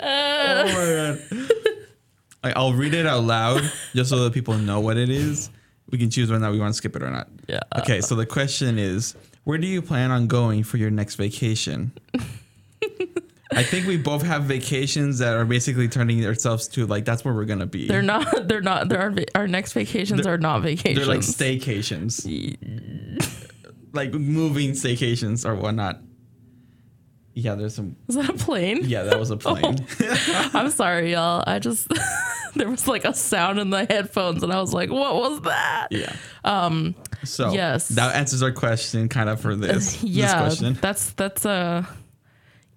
my 0.00 1.18
god. 1.20 2.52
I'll 2.56 2.74
read 2.74 2.92
it 2.92 3.06
out 3.06 3.24
loud 3.24 3.62
just 3.94 4.10
so 4.10 4.22
that 4.24 4.32
people 4.32 4.54
know 4.54 4.80
what 4.80 4.96
it 4.96 5.08
is. 5.08 5.50
We 5.94 5.98
can 5.98 6.10
choose 6.10 6.28
whether 6.28 6.42
or 6.42 6.44
not 6.44 6.50
we 6.50 6.58
want 6.58 6.74
to 6.74 6.76
skip 6.76 6.96
it 6.96 7.04
or 7.04 7.10
not. 7.10 7.28
Yeah. 7.46 7.60
Uh, 7.70 7.82
okay, 7.82 7.98
uh. 7.98 8.02
so 8.02 8.16
the 8.16 8.26
question 8.26 8.80
is 8.80 9.14
where 9.44 9.58
do 9.58 9.68
you 9.68 9.80
plan 9.80 10.10
on 10.10 10.26
going 10.26 10.64
for 10.64 10.76
your 10.76 10.90
next 10.90 11.14
vacation? 11.14 11.92
I 13.52 13.62
think 13.62 13.86
we 13.86 13.96
both 13.96 14.22
have 14.22 14.42
vacations 14.42 15.18
that 15.18 15.36
are 15.36 15.44
basically 15.44 15.86
turning 15.86 16.26
ourselves 16.26 16.66
to 16.70 16.84
like 16.88 17.04
that's 17.04 17.24
where 17.24 17.32
we're 17.32 17.44
gonna 17.44 17.64
be. 17.64 17.86
They're 17.86 18.02
not. 18.02 18.26
They're 18.48 18.60
not. 18.60 18.88
They're 18.88 19.10
va- 19.10 19.38
Our 19.38 19.46
next 19.46 19.72
vacations 19.72 20.26
are 20.26 20.36
not 20.36 20.62
vacations. 20.62 20.96
They're 20.96 21.14
like 21.14 21.20
staycations. 21.20 22.26
like 23.92 24.12
moving 24.12 24.72
staycations 24.72 25.48
or 25.48 25.54
whatnot. 25.54 26.00
Yeah, 27.34 27.54
there's 27.54 27.76
some. 27.76 27.94
Is 28.08 28.16
that 28.16 28.30
a 28.30 28.32
plane? 28.32 28.80
Yeah, 28.82 29.04
that 29.04 29.20
was 29.20 29.30
a 29.30 29.34
oh. 29.34 29.36
plane. 29.36 29.86
I'm 30.54 30.70
sorry, 30.70 31.12
y'all. 31.12 31.44
I 31.46 31.60
just 31.60 31.86
there 32.56 32.70
was 32.70 32.86
like 32.88 33.04
a 33.04 33.14
sound 33.14 33.58
in 33.58 33.70
the 33.70 33.84
headphones, 33.84 34.42
and 34.42 34.52
I 34.52 34.60
was 34.60 34.72
like, 34.72 34.90
"What 34.90 35.14
was 35.14 35.40
that?" 35.42 35.88
yeah. 35.90 36.14
Um. 36.44 36.94
So 37.24 37.52
yes. 37.52 37.88
that 37.88 38.14
answers 38.14 38.42
our 38.42 38.52
question, 38.52 39.08
kind 39.08 39.28
of 39.28 39.40
for 39.40 39.54
this. 39.56 40.02
yeah, 40.02 40.44
This 40.44 40.58
question. 40.58 40.78
that's 40.80 41.10
that's 41.12 41.44
a 41.44 41.88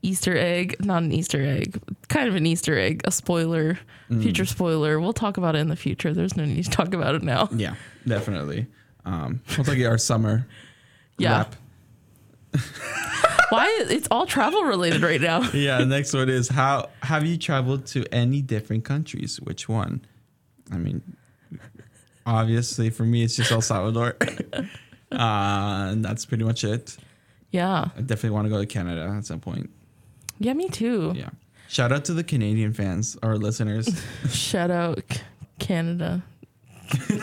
Easter 0.02 0.38
egg, 0.38 0.78
not 0.86 1.04
an 1.04 1.12
Easter 1.12 1.42
egg, 1.46 1.80
kind 2.08 2.30
of 2.30 2.36
an 2.36 2.46
Easter 2.46 2.78
egg, 2.78 3.02
a 3.06 3.12
spoiler, 3.12 3.80
Mm. 4.10 4.22
future 4.24 4.46
spoiler. 4.46 5.02
We'll 5.02 5.12
talk 5.12 5.36
about 5.36 5.56
it 5.56 5.60
in 5.60 5.68
the 5.68 5.76
future. 5.76 6.14
There's 6.14 6.38
no 6.38 6.46
need 6.46 6.64
to 6.64 6.70
talk 6.72 6.94
about 6.94 7.16
it 7.16 7.24
now. 7.24 7.50
Yeah, 7.52 7.76
definitely. 8.08 8.68
Um, 9.04 9.42
we'll 9.58 9.66
take 9.66 9.84
our 9.86 9.98
summer. 9.98 10.48
Yeah. 11.18 11.46
Why? 13.50 13.86
It's 13.90 14.08
all 14.12 14.26
travel 14.26 14.64
related 14.64 15.02
right 15.02 15.22
now. 15.22 15.42
Yeah. 15.54 15.84
Next 15.84 16.14
one 16.14 16.30
is 16.30 16.48
how 16.50 16.90
have 17.04 17.26
you 17.26 17.38
traveled 17.38 17.86
to 17.88 18.06
any 18.14 18.42
different 18.42 18.84
countries? 18.84 19.40
Which 19.42 19.68
one? 19.70 20.02
I 20.72 20.78
mean, 20.78 21.02
obviously 22.26 22.90
for 22.90 23.04
me 23.04 23.24
it's 23.24 23.36
just 23.36 23.52
El 23.52 23.62
Salvador. 23.62 24.16
uh, 25.12 25.16
and 25.92 26.04
that's 26.04 26.26
pretty 26.26 26.44
much 26.44 26.64
it. 26.64 26.98
Yeah, 27.52 27.86
I 27.96 28.02
definitely 28.02 28.32
want 28.32 28.46
to 28.46 28.50
go 28.50 28.60
to 28.60 28.66
Canada 28.66 29.14
at 29.18 29.26
some 29.26 29.40
point. 29.40 29.70
yeah, 30.40 30.54
me 30.54 30.68
too. 30.68 31.14
Yeah. 31.16 31.30
Shout 31.70 31.92
out 31.92 32.06
to 32.06 32.14
the 32.14 32.24
Canadian 32.24 32.74
fans, 32.74 33.18
our 33.24 33.38
listeners. 33.38 33.90
Shout 34.30 34.70
out 34.72 35.02
Canada. 35.60 36.24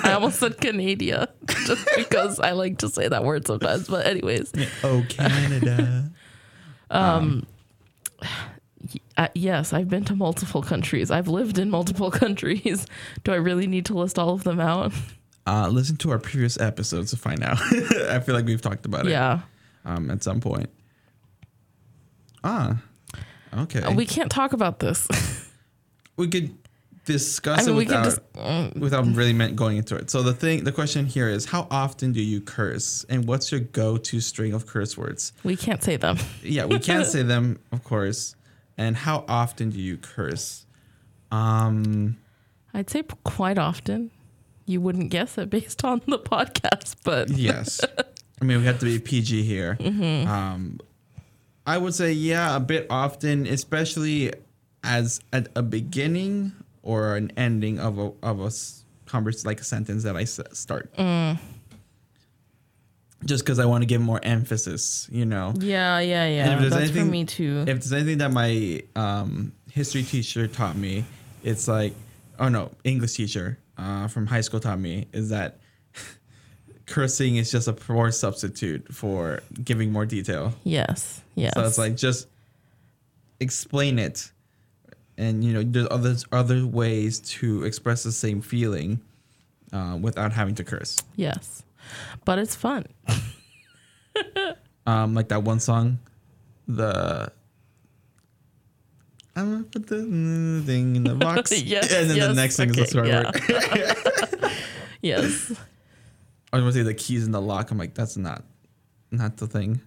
I 0.04 0.12
almost 0.12 0.38
said 0.40 0.61
Canada 0.61 1.28
just 1.66 1.88
because 1.97 2.40
I 2.40 2.52
like 2.52 2.78
to 2.78 2.88
say 2.88 3.09
that 3.09 3.25
word 3.25 3.47
sometimes. 3.47 3.88
But 3.88 4.06
anyways, 4.06 4.52
oh, 4.83 5.04
Canada. 5.09 6.11
uh, 9.16 9.28
yes, 9.35 9.73
I've 9.73 9.88
been 9.88 10.04
to 10.06 10.16
multiple 10.16 10.62
countries. 10.62 11.11
I've 11.11 11.28
lived 11.28 11.59
in 11.59 11.71
multiple 11.71 12.11
countries. 12.23 12.87
Do 13.23 13.33
I 13.33 13.37
really 13.37 13.66
need 13.66 13.87
to 13.87 13.94
list 13.94 14.18
all 14.18 14.30
of 14.30 14.44
them 14.44 14.61
out? 14.61 14.92
Uh, 15.47 15.68
listen 15.68 15.97
to 15.99 16.11
our 16.11 16.18
previous 16.18 16.59
episodes 16.59 17.11
to 17.11 17.16
find 17.16 17.42
out. 17.42 17.61
I 18.09 18.21
feel 18.21 18.35
like 18.35 18.47
we've 18.47 18.62
talked 18.62 18.87
about 18.87 19.06
it 19.06 19.11
Yeah, 19.11 19.40
um, 19.85 20.11
at 20.11 20.23
some 20.23 20.40
point. 20.40 20.71
Ah, 22.42 22.78
okay. 23.54 23.94
we 23.94 24.06
can't 24.06 24.30
talk 24.30 24.52
about 24.52 24.78
this. 24.78 25.06
we 26.16 26.28
could 26.28 26.54
discuss 27.04 27.61
I 27.61 27.66
mean, 27.66 27.75
it 27.75 27.76
without, 27.76 28.04
just. 28.04 28.32
mm, 28.32 28.76
without 28.76 29.06
really 29.14 29.32
meant 29.32 29.56
going 29.56 29.76
into 29.76 29.96
it. 29.96 30.11
So 30.11 30.23
the 30.23 30.32
thing, 30.32 30.64
the 30.64 30.73
question 30.73 31.06
here 31.06 31.28
is, 31.28 31.46
how 31.46 31.66
often 31.70 32.12
do 32.12 32.23
you 32.23 32.40
curse, 32.40 33.04
and 33.08 33.26
what's 33.26 33.50
your 33.52 33.61
go-to 33.61 34.20
string 34.20 34.52
of 34.52 34.66
curse 34.66 34.96
words? 34.96 35.32
we 35.42 35.56
can't 35.56 35.82
say 35.82 35.96
them. 35.96 36.18
Yeah, 36.42 36.64
we 36.64 36.78
can't 36.78 37.06
say 37.14 37.23
them, 37.23 37.61
of 37.73 37.84
course. 37.84 38.37
And 38.76 38.96
how 38.96 39.25
often 39.28 39.70
do 39.70 39.80
you 39.80 39.96
curse? 39.96 40.66
Um, 41.30 42.16
I'd 42.73 42.90
say 42.90 43.04
quite 43.23 43.58
often. 43.58 44.11
You 44.66 44.80
wouldn't 44.80 45.11
guess 45.11 45.37
it 45.38 45.50
based 45.50 45.84
on 45.84 46.00
the 46.06 46.18
podcast, 46.18 46.96
but 47.04 47.30
yes. 47.30 47.80
I 48.40 48.44
mean, 48.44 48.58
we 48.58 48.64
have 48.64 48.78
to 48.80 48.87
be 48.87 48.99
PG 48.99 49.42
here. 49.42 49.76
Mm-hmm. 49.78 50.28
Um, 50.28 50.80
I 51.66 51.78
would 51.78 51.94
say, 51.94 52.12
yeah, 52.12 52.56
a 52.56 52.61
bit 52.61 52.87
often, 52.90 53.46
especially 53.46 54.32
as 54.82 55.20
at 55.32 55.49
a 55.54 55.62
beginning 55.62 56.52
or 56.84 57.16
an 57.16 57.32
ending 57.36 57.80
of 57.80 57.98
a 57.98 58.12
of 58.22 58.40
a 58.40 58.44
s- 58.46 58.84
convers 59.06 59.44
like 59.44 59.60
a 59.60 59.64
sentence 59.64 60.04
that 60.04 60.16
I 60.16 60.22
s- 60.22 60.38
start. 60.52 60.94
Mm. 60.96 61.38
Just 63.24 63.42
because 63.44 63.58
I 63.58 63.64
want 63.64 63.80
to 63.82 63.86
give 63.86 64.02
more 64.02 64.20
emphasis, 64.22 65.08
you 65.10 65.24
know. 65.24 65.54
yeah, 65.58 65.98
yeah, 65.98 66.24
And 66.24 66.34
yeah. 66.36 66.52
if 66.54 66.60
there's 66.60 66.72
That's 66.74 66.90
for 66.90 67.04
me 67.06 67.24
too. 67.24 67.60
If 67.60 67.66
there's 67.80 67.92
anything 67.94 68.18
that 68.18 68.30
my 68.32 68.82
um, 68.96 69.52
history 69.72 70.02
teacher 70.02 70.46
taught 70.46 70.76
me, 70.76 71.04
it's 71.42 71.66
like, 71.66 71.94
oh 72.38 72.48
no, 72.50 72.70
English 72.84 73.14
teacher 73.14 73.58
uh, 73.78 74.08
from 74.08 74.26
high 74.26 74.42
school 74.42 74.60
taught 74.60 74.78
me 74.78 75.06
is 75.14 75.30
that 75.30 75.58
cursing 76.86 77.36
is 77.36 77.50
just 77.50 77.66
a 77.66 77.72
poor 77.72 78.10
substitute 78.10 78.92
for 78.92 79.40
giving 79.62 79.90
more 79.90 80.04
detail. 80.04 80.52
yes, 80.64 81.22
yes. 81.34 81.54
So 81.54 81.64
it's 81.64 81.78
like 81.78 81.96
just 81.96 82.28
explain 83.40 83.98
it, 83.98 84.30
and 85.16 85.44
you 85.44 85.52
know 85.52 85.62
there's 85.62 85.88
other 85.90 86.16
other 86.33 86.66
ways 86.66 87.21
to 87.21 87.64
express 87.64 88.02
the 88.02 88.12
same 88.12 88.40
feeling 88.40 89.00
uh, 89.73 89.99
without 90.00 90.33
having 90.33 90.54
to 90.56 90.64
curse. 90.64 90.99
yes, 91.16 91.62
but 92.25 92.38
it's 92.38 92.54
fun. 92.54 92.87
Um, 94.87 95.14
like 95.14 95.28
that 95.28 95.42
one 95.42 95.61
song, 95.61 95.99
the. 96.68 97.33
I'm 99.37 99.50
gonna 99.50 99.64
put 99.64 99.87
the 99.88 100.02
thing 100.64 100.97
in 100.97 101.04
the 101.04 101.14
box. 101.14 101.50
Yes, 101.64 101.92
and 101.92 102.11
then 102.11 102.18
the 102.18 102.35
next 102.35 102.56
thing 102.56 102.71
is 102.71 102.76
the 102.76 102.83
okay, 102.83 102.90
swear 102.90 103.06
yeah. 103.06 103.30
word. 104.42 104.52
Yes. 105.02 105.52
I 106.52 106.56
was 106.56 106.62
gonna 106.62 106.73
say 106.73 106.83
the 106.83 106.94
keys 106.94 107.26
in 107.26 107.33
the 107.33 107.40
lock. 107.40 107.71
I'm 107.71 107.78
like, 107.78 107.94
that's 107.94 108.16
not, 108.16 108.44
not 109.11 109.37
the 109.37 109.47
thing. 109.47 109.80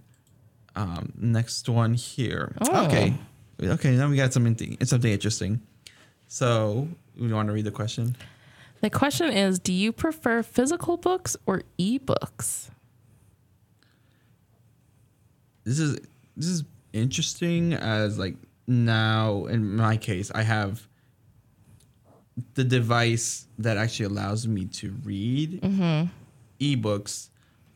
Um, 0.75 1.13
next 1.17 1.67
one 1.69 1.93
here. 1.93 2.53
Oh. 2.61 2.85
Okay, 2.85 3.15
Okay, 3.61 3.95
now 3.95 4.09
we 4.09 4.17
got 4.17 4.33
something 4.33 4.77
something 4.83 5.11
interesting. 5.11 5.61
So, 6.27 6.87
we 7.17 7.31
want 7.31 7.47
to 7.47 7.53
read 7.53 7.65
the 7.65 7.71
question. 7.71 8.15
The 8.81 8.89
question 8.89 9.31
is 9.31 9.59
Do 9.59 9.73
you 9.73 9.91
prefer 9.91 10.43
physical 10.43 10.97
books 10.97 11.35
or 11.45 11.63
ebooks? 11.79 12.69
This 15.63 15.79
is 15.79 15.99
this 16.35 16.47
is 16.47 16.63
interesting 16.93 17.73
as 17.73 18.17
like 18.17 18.35
now 18.67 19.45
in 19.45 19.75
my 19.75 19.97
case 19.97 20.31
I 20.33 20.43
have 20.43 20.87
the 22.53 22.63
device 22.63 23.47
that 23.57 23.77
actually 23.77 24.05
allows 24.05 24.47
me 24.47 24.65
to 24.65 24.93
read 25.03 25.61
mm-hmm. 25.61 26.07
ebooks 26.59 27.29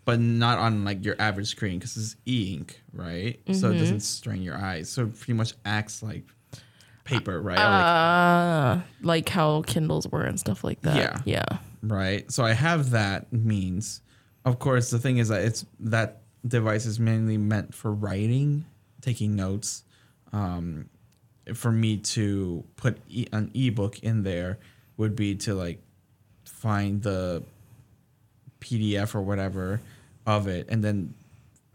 but 0.06 0.20
not 0.20 0.58
on 0.60 0.84
like 0.84 1.04
your 1.06 1.16
average 1.20 1.48
screen 1.48 1.78
because 1.80 1.96
it's 1.96 2.16
e-ink 2.26 2.82
right 2.94 3.40
so 3.54 3.70
it 3.72 3.78
doesn't 3.78 4.00
strain 4.02 4.42
your 4.42 4.58
eyes 4.58 4.90
so 4.90 5.04
it 5.04 5.16
pretty 5.18 5.34
much 5.34 5.54
acts 5.66 6.02
like 6.02 6.24
paper 7.04 7.40
right 7.42 7.58
Or, 7.58 7.64
like, 7.64 7.86
Uh, 7.86 8.82
like 9.02 9.30
how 9.30 9.62
Kindles 9.64 10.08
were 10.08 10.24
and 10.24 10.40
stuff 10.40 10.64
like 10.64 10.82
that. 10.82 10.96
Yeah. 10.96 11.22
Yeah. 11.26 11.58
right? 11.84 12.32
So 12.32 12.44
I 12.44 12.54
have 12.54 12.92
that 12.92 13.32
means. 13.34 14.02
Of 14.46 14.60
course, 14.60 14.92
the 14.92 15.00
thing 15.00 15.18
is 15.18 15.28
that 15.30 15.42
it's 15.42 15.66
that 15.82 16.22
device 16.48 16.86
is 16.86 17.00
mainly 17.00 17.38
meant 17.38 17.74
for 17.74 17.92
writing, 17.92 18.66
taking 19.02 19.36
notes. 19.36 19.84
Um, 20.32 20.90
for 21.56 21.72
me 21.72 21.98
to 21.98 22.64
put 22.76 23.00
e- 23.10 23.28
an 23.34 23.50
ebook 23.56 24.00
in 24.00 24.24
there 24.24 24.60
would 24.98 25.16
be 25.16 25.36
to 25.36 25.54
like 25.56 25.82
find 26.46 27.02
the 27.02 27.44
PDF 28.60 29.16
or 29.16 29.22
whatever 29.22 29.82
of 30.26 30.48
it 30.48 30.68
and 30.70 30.84
then 30.84 31.14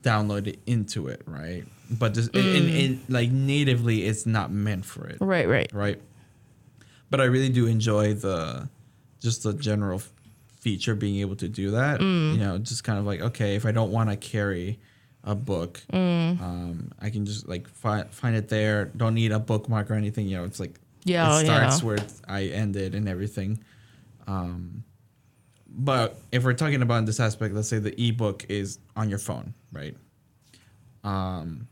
download 0.02 0.46
it 0.46 0.58
into 0.66 1.08
it, 1.08 1.22
right? 1.26 1.64
But 1.90 2.14
just 2.14 2.34
in, 2.34 2.44
in, 2.44 2.68
in 2.68 3.00
like 3.08 3.30
natively, 3.30 4.04
it's 4.04 4.26
not 4.26 4.50
meant 4.50 4.84
for 4.84 5.06
it 5.06 5.18
Right, 5.20 5.48
right. 5.48 5.70
right? 5.72 6.00
But 7.10 7.20
I 7.20 7.24
really 7.24 7.48
do 7.48 7.66
enjoy 7.66 8.14
the 8.14 8.68
just 9.20 9.42
the 9.44 9.52
general 9.54 10.02
feature 10.60 10.94
being 10.94 11.20
able 11.20 11.36
to 11.36 11.48
do 11.48 11.70
that. 11.72 12.00
Mm. 12.00 12.32
You 12.34 12.38
know, 12.40 12.58
just 12.58 12.82
kind 12.84 12.98
of 12.98 13.06
like 13.06 13.20
okay, 13.20 13.54
if 13.56 13.64
I 13.66 13.72
don't 13.72 13.92
want 13.92 14.10
to 14.10 14.16
carry 14.16 14.78
a 15.24 15.34
book, 15.34 15.80
Mm. 15.92 16.40
um, 16.40 16.92
I 17.00 17.10
can 17.10 17.24
just 17.26 17.48
like 17.48 17.68
find 17.68 18.08
find 18.10 18.34
it 18.36 18.48
there. 18.48 18.86
Don't 18.86 19.14
need 19.14 19.30
a 19.32 19.38
bookmark 19.38 19.90
or 19.90 19.94
anything. 19.94 20.26
You 20.28 20.38
know, 20.38 20.44
it's 20.44 20.58
like 20.60 20.78
Yeah, 21.04 21.38
it 21.38 21.44
starts 21.46 21.80
yeah. 21.80 21.86
where 21.86 21.98
I 22.28 22.44
ended 22.46 22.94
and 22.96 23.08
everything. 23.08 23.60
Um, 24.26 24.82
but 25.76 26.18
if 26.32 26.42
we're 26.42 26.54
talking 26.54 26.80
about 26.80 26.98
in 26.98 27.04
this 27.04 27.20
aspect, 27.20 27.54
let's 27.54 27.68
say 27.68 27.78
the 27.78 27.94
ebook 28.02 28.46
is 28.48 28.78
on 28.96 29.10
your 29.10 29.18
phone, 29.18 29.52
right? 29.70 29.94
Um, 31.04 31.68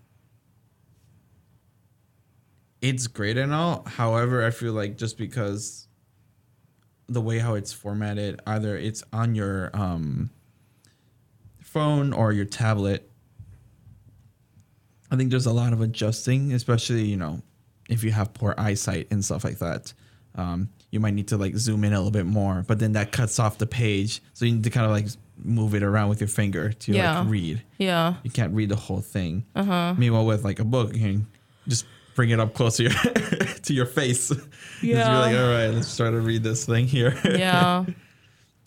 it's 2.82 3.06
great 3.06 3.38
and 3.38 3.54
all. 3.54 3.82
However, 3.86 4.44
I 4.44 4.50
feel 4.50 4.74
like 4.74 4.98
just 4.98 5.16
because 5.16 5.88
the 7.08 7.22
way 7.22 7.38
how 7.38 7.54
it's 7.54 7.72
formatted, 7.72 8.40
either 8.46 8.76
it's 8.76 9.02
on 9.10 9.34
your 9.34 9.70
um, 9.72 10.28
phone 11.60 12.12
or 12.12 12.30
your 12.30 12.44
tablet, 12.44 13.10
I 15.10 15.16
think 15.16 15.30
there's 15.30 15.46
a 15.46 15.52
lot 15.52 15.72
of 15.72 15.80
adjusting, 15.80 16.52
especially 16.52 17.04
you 17.04 17.16
know 17.16 17.40
if 17.88 18.04
you 18.04 18.10
have 18.10 18.34
poor 18.34 18.54
eyesight 18.58 19.08
and 19.10 19.24
stuff 19.24 19.44
like 19.44 19.58
that. 19.60 19.94
Um, 20.34 20.68
you 20.94 21.00
might 21.00 21.12
need 21.12 21.28
to 21.28 21.36
like 21.36 21.56
zoom 21.56 21.84
in 21.84 21.92
a 21.92 21.96
little 21.98 22.10
bit 22.10 22.24
more, 22.24 22.64
but 22.66 22.78
then 22.78 22.92
that 22.92 23.12
cuts 23.12 23.38
off 23.38 23.58
the 23.58 23.66
page, 23.66 24.22
so 24.32 24.44
you 24.46 24.52
need 24.52 24.64
to 24.64 24.70
kind 24.70 24.86
of 24.86 24.92
like 24.92 25.06
move 25.36 25.74
it 25.74 25.82
around 25.82 26.08
with 26.08 26.20
your 26.20 26.28
finger 26.28 26.72
to 26.72 26.92
Yeah. 26.92 27.18
like 27.20 27.28
read. 27.28 27.62
Yeah. 27.78 28.14
You 28.22 28.30
can't 28.30 28.54
read 28.54 28.68
the 28.70 28.76
whole 28.76 29.00
thing. 29.00 29.44
Uh-huh. 29.56 29.94
Meanwhile, 29.98 30.24
with 30.24 30.44
like 30.44 30.60
a 30.60 30.64
book, 30.64 30.94
you 30.94 31.00
can 31.00 31.26
just 31.68 31.84
bring 32.14 32.30
it 32.30 32.38
up 32.40 32.54
closer 32.54 32.88
to 32.88 32.94
your 33.38 33.46
to 33.64 33.74
your 33.74 33.86
face. 33.86 34.32
Yeah. 34.82 35.18
like, 35.18 35.36
all 35.36 35.48
right, 35.50 35.66
let's 35.68 35.96
try 35.96 36.10
to 36.10 36.20
read 36.20 36.42
this 36.42 36.64
thing 36.66 36.86
here. 36.86 37.18
Yeah. 37.24 37.84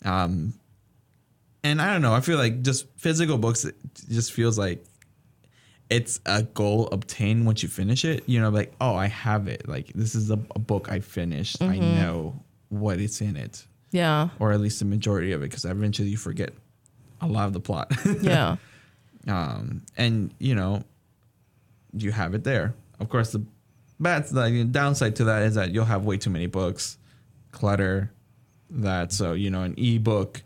Um, 0.04 0.54
and 1.64 1.82
I 1.82 1.92
don't 1.92 2.02
know. 2.02 2.14
I 2.14 2.20
feel 2.20 2.38
like 2.38 2.62
just 2.62 2.86
physical 2.96 3.36
books 3.36 3.64
it 3.64 3.74
just 4.08 4.32
feels 4.32 4.56
like 4.56 4.84
it's 5.90 6.20
a 6.26 6.42
goal 6.42 6.88
obtained 6.92 7.46
once 7.46 7.62
you 7.62 7.68
finish 7.68 8.04
it. 8.04 8.22
You 8.26 8.40
know, 8.40 8.50
like 8.50 8.72
oh, 8.80 8.94
I 8.94 9.06
have 9.06 9.48
it. 9.48 9.68
Like 9.68 9.92
this 9.94 10.14
is 10.14 10.30
a, 10.30 10.38
a 10.54 10.58
book 10.58 10.90
I 10.90 11.00
finished. 11.00 11.62
I 11.62 11.78
know 11.78 12.42
what 12.68 12.98
is 13.00 13.20
in 13.22 13.36
it, 13.36 13.66
Yeah. 13.90 14.28
or 14.38 14.52
at 14.52 14.60
least 14.60 14.78
the 14.80 14.84
majority 14.84 15.32
of 15.32 15.40
it, 15.42 15.46
because 15.50 15.64
eventually 15.64 16.08
you 16.10 16.18
forget 16.18 16.52
a 17.20 17.26
lot 17.26 17.46
of 17.46 17.52
the 17.54 17.60
plot. 17.60 17.90
Yeah. 18.20 18.56
um, 19.26 19.82
and 19.96 20.34
you 20.38 20.54
know, 20.54 20.84
you 21.94 22.12
have 22.12 22.34
it 22.34 22.44
there. 22.44 22.74
Of 23.00 23.08
course, 23.08 23.32
the 23.32 23.42
bad 24.00 24.26
the 24.28 24.64
downside 24.70 25.16
to 25.16 25.24
that 25.24 25.42
is 25.44 25.54
that 25.54 25.72
you'll 25.72 25.84
have 25.86 26.04
way 26.04 26.18
too 26.18 26.30
many 26.30 26.46
books, 26.46 26.98
clutter. 27.52 28.12
That 28.70 29.12
so 29.12 29.32
you 29.32 29.48
know 29.50 29.62
an 29.62 29.74
ebook. 29.78 30.42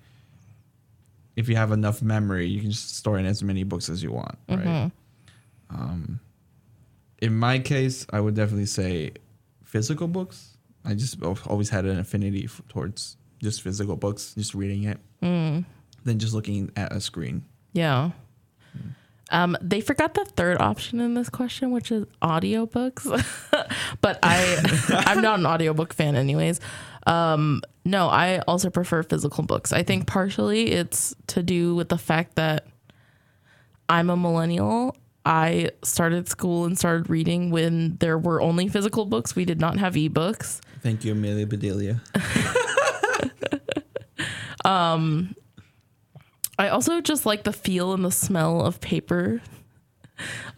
If 1.35 1.49
you 1.49 1.57
have 1.57 1.73
enough 1.73 2.03
memory, 2.03 2.47
you 2.47 2.61
can 2.61 2.71
just 2.71 2.95
store 2.97 3.19
in 3.19 3.25
as 3.27 3.43
many 3.43 3.65
books 3.65 3.89
as 3.89 4.03
you 4.03 4.13
want, 4.13 4.37
right? 4.49 4.91
Um, 5.73 6.21
in 7.21 7.35
my 7.37 7.59
case, 7.59 8.07
I 8.11 8.21
would 8.21 8.35
definitely 8.35 8.67
say 8.67 9.13
physical 9.65 10.09
books. 10.09 10.57
I 10.85 10.95
just 10.95 11.23
always 11.23 11.69
had 11.71 11.85
an 11.85 11.99
affinity 11.99 12.49
towards 12.69 13.17
just 13.43 13.63
physical 13.63 13.97
books, 13.97 14.35
just 14.35 14.55
reading 14.55 14.85
it, 14.85 14.99
Mm. 15.23 15.65
than 16.05 16.19
just 16.19 16.35
looking 16.35 16.71
at 16.77 16.93
a 16.93 17.01
screen. 17.01 17.45
Yeah. 17.73 18.11
Um, 19.31 19.57
they 19.63 19.81
forgot 19.81 20.13
the 20.15 20.25
third 20.37 20.61
option 20.61 21.01
in 21.01 21.15
this 21.15 21.31
question, 21.31 21.71
which 21.71 21.91
is 21.91 22.05
audiobooks. 22.21 23.07
but 24.03 24.19
I 24.23 25.05
I'm 25.07 25.23
not 25.23 25.39
an 25.39 25.47
audiobook 25.47 25.95
fan 25.95 26.17
anyways. 26.17 26.61
Um, 27.07 27.63
no, 27.85 28.09
I 28.09 28.41
also 28.41 28.69
prefer 28.69 29.03
physical 29.03 29.43
books. 29.45 29.73
I 29.73 29.83
think 29.85 30.07
partially 30.07 30.73
it's 30.73 31.15
to 31.29 31.43
do 31.43 31.75
with 31.75 31.89
the 31.89 31.99
fact 31.99 32.35
that 32.37 32.67
I'm 33.89 34.11
a 34.11 34.17
millennial. 34.17 34.97
I 35.25 35.71
started 35.85 36.29
school 36.29 36.65
and 36.65 36.79
started 36.79 37.09
reading 37.09 37.51
when 37.51 37.97
there 37.99 38.19
were 38.19 38.41
only 38.41 38.69
physical 38.69 39.07
books. 39.07 39.37
We 39.37 39.45
did 39.45 39.61
not 39.61 39.79
have 39.79 39.95
ebooks. 39.95 40.61
Thank 40.81 41.05
you, 41.05 41.13
Amelia 41.13 41.47
Bedelia. 41.47 42.01
um, 44.65 45.35
I 46.59 46.69
also 46.69 47.01
just 47.01 47.25
like 47.25 47.45
the 47.45 47.53
feel 47.53 47.93
and 47.93 48.05
the 48.05 48.11
smell 48.11 48.63
of 48.63 48.81
paper 48.81 49.41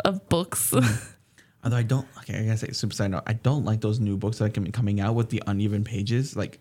of 0.04 0.28
books. 0.28 0.72
Although 1.64 1.76
I 1.76 1.82
don't, 1.82 2.06
okay, 2.18 2.38
I 2.38 2.44
gotta 2.44 2.58
say, 2.58 2.72
super 2.72 2.94
side 2.94 3.10
note, 3.10 3.22
I 3.26 3.34
don't 3.34 3.64
like 3.64 3.80
those 3.80 3.98
new 3.98 4.16
books 4.16 4.38
that 4.38 4.52
can 4.52 4.64
be 4.64 4.70
coming 4.70 5.00
out 5.00 5.14
with 5.14 5.30
the 5.30 5.42
uneven 5.46 5.82
pages, 5.82 6.36
like, 6.36 6.58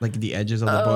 like 0.00 0.12
the 0.14 0.34
edges 0.34 0.60
of 0.62 0.66
the 0.66 0.72
book 0.72 0.86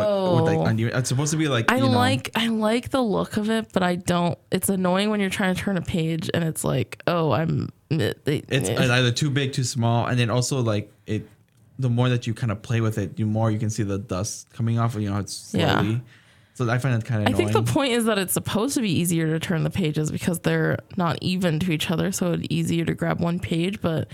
with 0.44 0.52
Oh. 0.54 0.56
like 0.56 0.68
uneven. 0.70 0.96
It's 0.96 1.08
supposed 1.08 1.30
to 1.32 1.36
be 1.38 1.48
like 1.48 1.70
I 1.72 1.76
you 1.76 1.82
know, 1.82 1.90
like 1.90 2.30
I 2.34 2.48
like 2.48 2.90
the 2.90 3.00
look 3.02 3.36
of 3.36 3.48
it, 3.50 3.72
but 3.72 3.82
I 3.82 3.96
don't. 3.96 4.38
It's 4.52 4.68
annoying 4.68 5.10
when 5.10 5.20
you're 5.20 5.30
trying 5.30 5.54
to 5.54 5.60
turn 5.60 5.76
a 5.76 5.82
page 5.82 6.28
and 6.34 6.44
it's 6.44 6.64
like, 6.64 7.02
oh, 7.06 7.32
I'm. 7.32 7.70
It, 7.90 8.20
it- 8.26 8.44
it's 8.48 8.68
either 8.68 9.10
too 9.12 9.30
big, 9.30 9.52
too 9.52 9.64
small, 9.64 10.06
and 10.06 10.18
then 10.18 10.30
also 10.30 10.60
like 10.60 10.92
it. 11.06 11.26
The 11.78 11.88
more 11.88 12.10
that 12.10 12.26
you 12.26 12.34
kind 12.34 12.52
of 12.52 12.60
play 12.60 12.82
with 12.82 12.98
it, 12.98 13.16
the 13.16 13.24
more 13.24 13.50
you 13.50 13.58
can 13.58 13.70
see 13.70 13.82
the 13.84 13.96
dust 13.98 14.50
coming 14.52 14.78
off. 14.78 14.94
You 14.96 15.08
know, 15.10 15.18
it's 15.18 15.54
Yeah. 15.54 15.96
So 16.54 16.68
I 16.68 16.76
find 16.76 16.94
it 16.94 17.06
kind 17.06 17.22
of 17.22 17.26
I 17.28 17.30
annoying. 17.30 17.52
think 17.54 17.66
the 17.66 17.72
point 17.72 17.92
is 17.94 18.04
that 18.04 18.18
it's 18.18 18.34
supposed 18.34 18.74
to 18.74 18.82
be 18.82 18.90
easier 18.92 19.26
to 19.28 19.40
turn 19.40 19.64
the 19.64 19.70
pages 19.70 20.10
because 20.12 20.40
they're 20.40 20.78
not 20.98 21.16
even 21.22 21.58
to 21.60 21.72
each 21.72 21.90
other, 21.90 22.12
so 22.12 22.32
it's 22.32 22.46
easier 22.50 22.84
to 22.84 22.92
grab 22.92 23.18
one 23.18 23.38
page. 23.40 23.80
But 23.80 24.08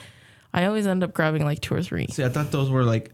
I 0.55 0.67
always 0.67 0.87
end 0.87 1.03
up 1.03 1.13
grabbing 1.13 1.45
like 1.45 1.61
two 1.61 1.75
or 1.75 1.83
three. 1.83 2.07
See, 2.07 2.23
I 2.23 2.29
thought 2.29 2.53
those 2.53 2.71
were 2.71 2.85
like 2.85 3.11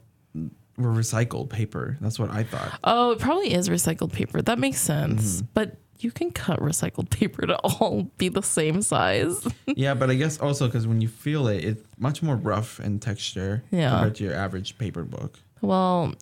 recycled 0.88 1.50
paper. 1.50 1.96
That's 2.00 2.18
what 2.18 2.30
I 2.30 2.42
thought. 2.44 2.78
Oh, 2.84 3.12
it 3.12 3.18
probably 3.18 3.52
is 3.52 3.68
recycled 3.68 4.12
paper. 4.12 4.42
That 4.42 4.58
makes 4.58 4.80
sense. 4.80 5.36
Mm-hmm. 5.36 5.46
But 5.54 5.76
you 6.00 6.10
can 6.10 6.30
cut 6.30 6.58
recycled 6.60 7.10
paper 7.18 7.46
to 7.46 7.56
all 7.58 8.10
be 8.18 8.28
the 8.28 8.42
same 8.42 8.82
size. 8.82 9.46
yeah, 9.66 9.94
but 9.94 10.10
I 10.10 10.14
guess 10.14 10.38
also 10.38 10.66
because 10.66 10.86
when 10.86 11.00
you 11.00 11.08
feel 11.08 11.46
it, 11.48 11.64
it's 11.64 11.82
much 11.98 12.22
more 12.22 12.36
rough 12.36 12.80
in 12.80 12.98
texture 12.98 13.62
Yeah. 13.70 13.90
compared 13.90 14.16
to 14.16 14.24
your 14.24 14.34
average 14.34 14.78
paper 14.78 15.04
book. 15.04 15.38
well, 15.60 16.14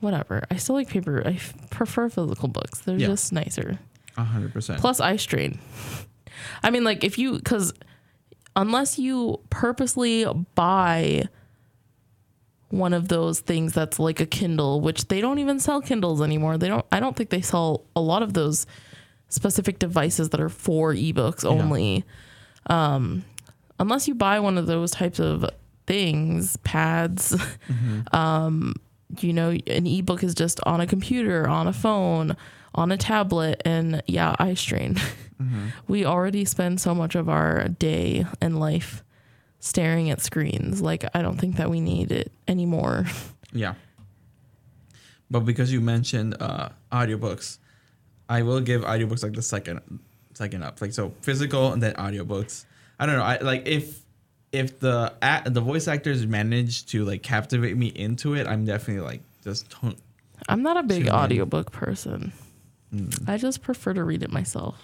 whatever. 0.00 0.44
I 0.50 0.56
still 0.56 0.74
like 0.74 0.88
paper. 0.88 1.22
I 1.24 1.32
f- 1.32 1.54
prefer 1.70 2.08
physical 2.08 2.48
books. 2.48 2.80
They're 2.80 2.98
Yeah. 2.98 3.08
just 3.08 3.32
nicer. 3.32 3.78
Hundred 4.16 4.52
percent. 4.52 4.80
Plus 4.80 5.00
eye 5.00 5.16
strain. 5.16 5.58
I 6.62 6.70
mean, 6.70 6.84
like 6.84 7.02
if 7.04 7.18
you 7.18 7.34
because 7.34 7.72
unless 8.54 8.98
you 8.98 9.40
purposely 9.50 10.26
buy 10.54 11.24
one 12.72 12.94
of 12.94 13.08
those 13.08 13.40
things 13.40 13.74
that's 13.74 13.98
like 13.98 14.18
a 14.18 14.24
Kindle, 14.24 14.80
which 14.80 15.08
they 15.08 15.20
don't 15.20 15.38
even 15.38 15.60
sell 15.60 15.82
Kindles 15.82 16.22
anymore. 16.22 16.56
They 16.56 16.68
don't. 16.68 16.86
I 16.90 17.00
don't 17.00 17.14
think 17.14 17.28
they 17.28 17.42
sell 17.42 17.84
a 17.94 18.00
lot 18.00 18.22
of 18.22 18.32
those 18.32 18.66
specific 19.28 19.78
devices 19.78 20.30
that 20.30 20.40
are 20.40 20.48
for 20.48 20.94
ebooks 20.94 21.44
only. 21.44 22.04
Um, 22.66 23.24
unless 23.78 24.08
you 24.08 24.14
buy 24.14 24.40
one 24.40 24.56
of 24.56 24.66
those 24.66 24.90
types 24.90 25.20
of 25.20 25.44
things, 25.86 26.56
pads. 26.58 27.36
um, 28.12 28.74
you 29.20 29.34
know, 29.34 29.50
an 29.50 29.86
ebook 29.86 30.24
is 30.24 30.34
just 30.34 30.58
on 30.64 30.80
a 30.80 30.86
computer, 30.86 31.46
on 31.46 31.66
a 31.66 31.74
phone, 31.74 32.38
on 32.74 32.90
a 32.90 32.96
tablet, 32.96 33.60
and 33.66 34.02
yeah, 34.06 34.34
eye 34.38 34.54
strain. 34.54 34.96
we 35.88 36.06
already 36.06 36.46
spend 36.46 36.80
so 36.80 36.94
much 36.94 37.14
of 37.16 37.28
our 37.28 37.68
day 37.68 38.24
and 38.40 38.58
life 38.58 39.04
staring 39.64 40.10
at 40.10 40.20
screens. 40.20 40.82
Like 40.82 41.04
I 41.14 41.22
don't 41.22 41.38
think 41.38 41.56
that 41.56 41.70
we 41.70 41.80
need 41.80 42.10
it 42.12 42.32
anymore. 42.48 43.06
Yeah. 43.54 43.74
But 45.30 45.40
because 45.40 45.70
you 45.70 45.82
mentioned 45.82 46.36
uh, 46.40 46.70
audiobooks, 46.90 47.58
I 48.30 48.40
will 48.42 48.60
give 48.60 48.80
audiobooks 48.82 49.22
like 49.22 49.34
the 49.34 49.42
second 49.42 49.80
second 50.32 50.62
up. 50.62 50.80
Like 50.80 50.92
so 50.94 51.12
physical 51.20 51.70
and 51.72 51.82
then 51.82 51.92
audiobooks. 51.96 52.64
I 52.98 53.04
don't 53.04 53.16
know. 53.16 53.22
I 53.22 53.36
like 53.40 53.66
if 53.66 54.00
if 54.52 54.80
the 54.80 55.12
the 55.44 55.60
voice 55.60 55.86
actors 55.86 56.26
manage 56.26 56.86
to 56.86 57.04
like 57.04 57.22
captivate 57.22 57.76
me 57.76 57.88
into 57.88 58.34
it, 58.34 58.46
I'm 58.46 58.64
definitely 58.64 59.04
like 59.04 59.20
just 59.44 59.68
don't 59.82 59.98
I'm 60.48 60.62
not 60.62 60.78
a 60.78 60.82
big 60.82 61.00
Tune 61.04 61.08
in. 61.08 61.12
audiobook 61.14 61.72
person. 61.72 62.32
Mm. 62.94 63.28
I 63.28 63.36
just 63.36 63.60
prefer 63.62 63.92
to 63.92 64.02
read 64.02 64.22
it 64.22 64.30
myself. 64.32 64.76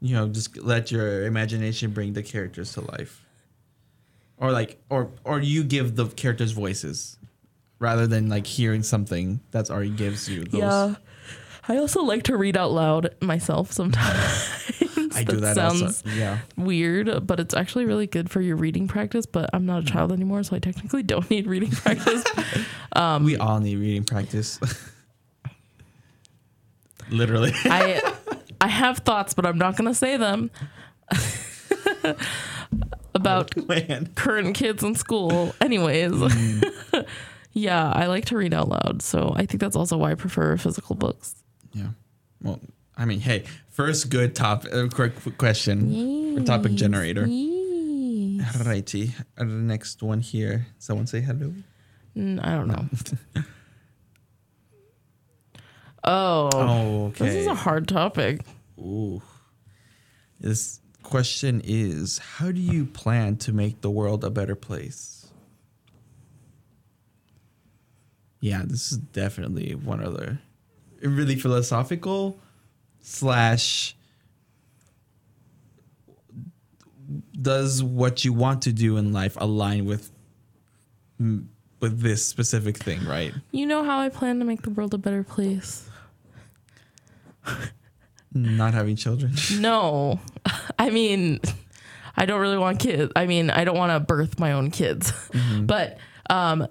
you 0.00 0.14
know 0.16 0.26
just 0.28 0.56
let 0.58 0.90
your 0.90 1.24
imagination 1.26 1.92
bring 1.92 2.14
the 2.14 2.22
characters 2.22 2.72
to 2.74 2.80
life 2.80 3.22
or 4.40 4.50
like 4.50 4.80
or 4.88 5.10
or 5.24 5.40
you 5.40 5.62
give 5.62 5.94
the 5.96 6.06
characters 6.06 6.52
voices 6.52 7.18
rather 7.78 8.06
than 8.06 8.28
like 8.28 8.46
hearing 8.46 8.82
something 8.82 9.40
that's 9.50 9.70
already 9.70 9.90
gives 9.90 10.28
you 10.28 10.44
those 10.44 10.60
Yeah. 10.60 10.94
I 11.68 11.76
also 11.76 12.02
like 12.02 12.24
to 12.24 12.36
read 12.36 12.56
out 12.56 12.72
loud 12.72 13.14
myself 13.20 13.70
sometimes. 13.70 14.76
i 15.14 15.24
do 15.24 15.36
that 15.36 15.56
sounds 15.56 15.82
also 15.82 16.08
yeah 16.10 16.38
weird, 16.56 17.26
but 17.26 17.40
it's 17.40 17.52
actually 17.54 17.84
really 17.84 18.06
good 18.06 18.30
for 18.30 18.40
your 18.40 18.56
reading 18.56 18.88
practice. 18.88 19.26
But 19.26 19.50
I'm 19.52 19.66
not 19.66 19.82
a 19.82 19.86
child 19.86 20.12
anymore, 20.12 20.42
so 20.42 20.56
I 20.56 20.58
technically 20.58 21.02
don't 21.02 21.28
need 21.30 21.46
reading 21.46 21.70
practice. 21.70 22.24
Um, 22.92 23.22
we 23.22 23.36
all 23.36 23.60
need 23.60 23.76
reading 23.76 24.02
practice 24.02 24.58
literally 27.08 27.52
I 27.66 28.14
I 28.60 28.66
have 28.66 28.98
thoughts, 28.98 29.32
but 29.32 29.46
I'm 29.46 29.58
not 29.58 29.76
gonna 29.76 29.94
say 29.94 30.16
them 30.16 30.50
about 33.20 33.54
current 34.16 34.54
kids 34.54 34.82
in 34.82 34.94
school. 34.94 35.54
Anyways, 35.60 36.12
yeah, 37.52 37.90
I 37.92 38.06
like 38.06 38.24
to 38.26 38.36
read 38.36 38.54
out 38.54 38.68
loud, 38.68 39.02
so 39.02 39.32
I 39.36 39.46
think 39.46 39.60
that's 39.60 39.76
also 39.76 39.96
why 39.96 40.12
I 40.12 40.14
prefer 40.14 40.56
physical 40.56 40.94
books. 40.96 41.34
yeah 41.72 41.88
well 42.42 42.58
i 42.96 43.04
mean 43.04 43.20
hey 43.20 43.44
first 43.70 44.08
good 44.10 44.34
topic, 44.34 44.72
uh, 44.74 44.88
quick 44.88 45.12
question 45.38 46.34
for 46.36 46.42
topic 46.44 46.72
generator 46.74 47.26
Yee. 47.26 48.40
Alrighty, 48.42 49.12
uh, 49.38 49.44
the 49.44 49.44
next 49.44 50.02
one 50.02 50.20
here. 50.20 50.66
Someone 50.78 51.06
say 51.06 51.20
hello. 51.20 51.52
Mm, 52.16 52.40
I 52.42 52.50
don't 52.56 52.68
know. 52.68 52.84
Oh, 56.02 56.48
Oh, 56.54 57.04
okay. 57.08 57.26
this 57.26 57.34
is 57.34 57.46
a 57.46 57.54
hard 57.54 57.86
topic. 57.86 58.40
Ooh. 58.78 59.20
This 60.40 60.79
question 61.10 61.60
is 61.64 62.18
How 62.18 62.50
do 62.50 62.60
you 62.60 62.86
plan 62.86 63.36
to 63.38 63.52
make 63.52 63.80
the 63.80 63.90
world 63.90 64.24
a 64.24 64.30
better 64.30 64.54
place? 64.54 65.26
Yeah, 68.40 68.62
this 68.64 68.90
is 68.90 68.98
definitely 68.98 69.74
one 69.74 70.00
of 70.00 70.14
the 70.14 70.38
really 71.02 71.36
philosophical 71.36 72.38
slash 73.00 73.96
does 77.40 77.82
what 77.82 78.24
you 78.24 78.32
want 78.32 78.62
to 78.62 78.72
do 78.72 78.96
in 78.96 79.12
life 79.12 79.36
align 79.38 79.84
with 79.84 80.10
with 81.18 82.00
this 82.00 82.24
specific 82.24 82.76
thing, 82.78 83.04
right? 83.04 83.34
You 83.52 83.66
know 83.66 83.84
how 83.84 83.98
I 83.98 84.08
plan 84.08 84.38
to 84.38 84.44
make 84.44 84.62
the 84.62 84.70
world 84.70 84.94
a 84.94 84.98
better 84.98 85.24
place? 85.24 85.88
Not 88.32 88.74
having 88.74 88.96
children. 88.96 89.34
No. 89.58 90.20
I 90.80 90.88
mean, 90.88 91.40
I 92.16 92.24
don't 92.24 92.40
really 92.40 92.56
want 92.56 92.80
kids. 92.80 93.12
I 93.14 93.26
mean, 93.26 93.50
I 93.50 93.64
don't 93.64 93.76
want 93.76 93.92
to 93.92 94.00
birth 94.00 94.38
my 94.40 94.52
own 94.52 94.70
kids. 94.70 95.12
But 95.60 95.98
um 96.30 96.66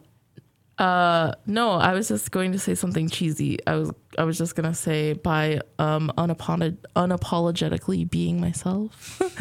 uh 0.79 1.33
no, 1.45 1.73
I 1.73 1.93
was 1.93 2.07
just 2.07 2.31
going 2.31 2.53
to 2.53 2.59
say 2.59 2.73
something 2.73 3.07
cheesy. 3.07 3.59
I 3.67 3.75
was 3.75 3.91
I 4.17 4.23
was 4.23 4.37
just 4.37 4.55
going 4.55 4.67
to 4.67 4.73
say 4.73 5.13
by 5.13 5.61
um 5.77 6.11
unapolo- 6.17 6.77
unapologetically 6.95 8.09
being 8.09 8.41
myself. 8.41 9.21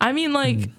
I 0.00 0.12
mean 0.12 0.32
like 0.32 0.70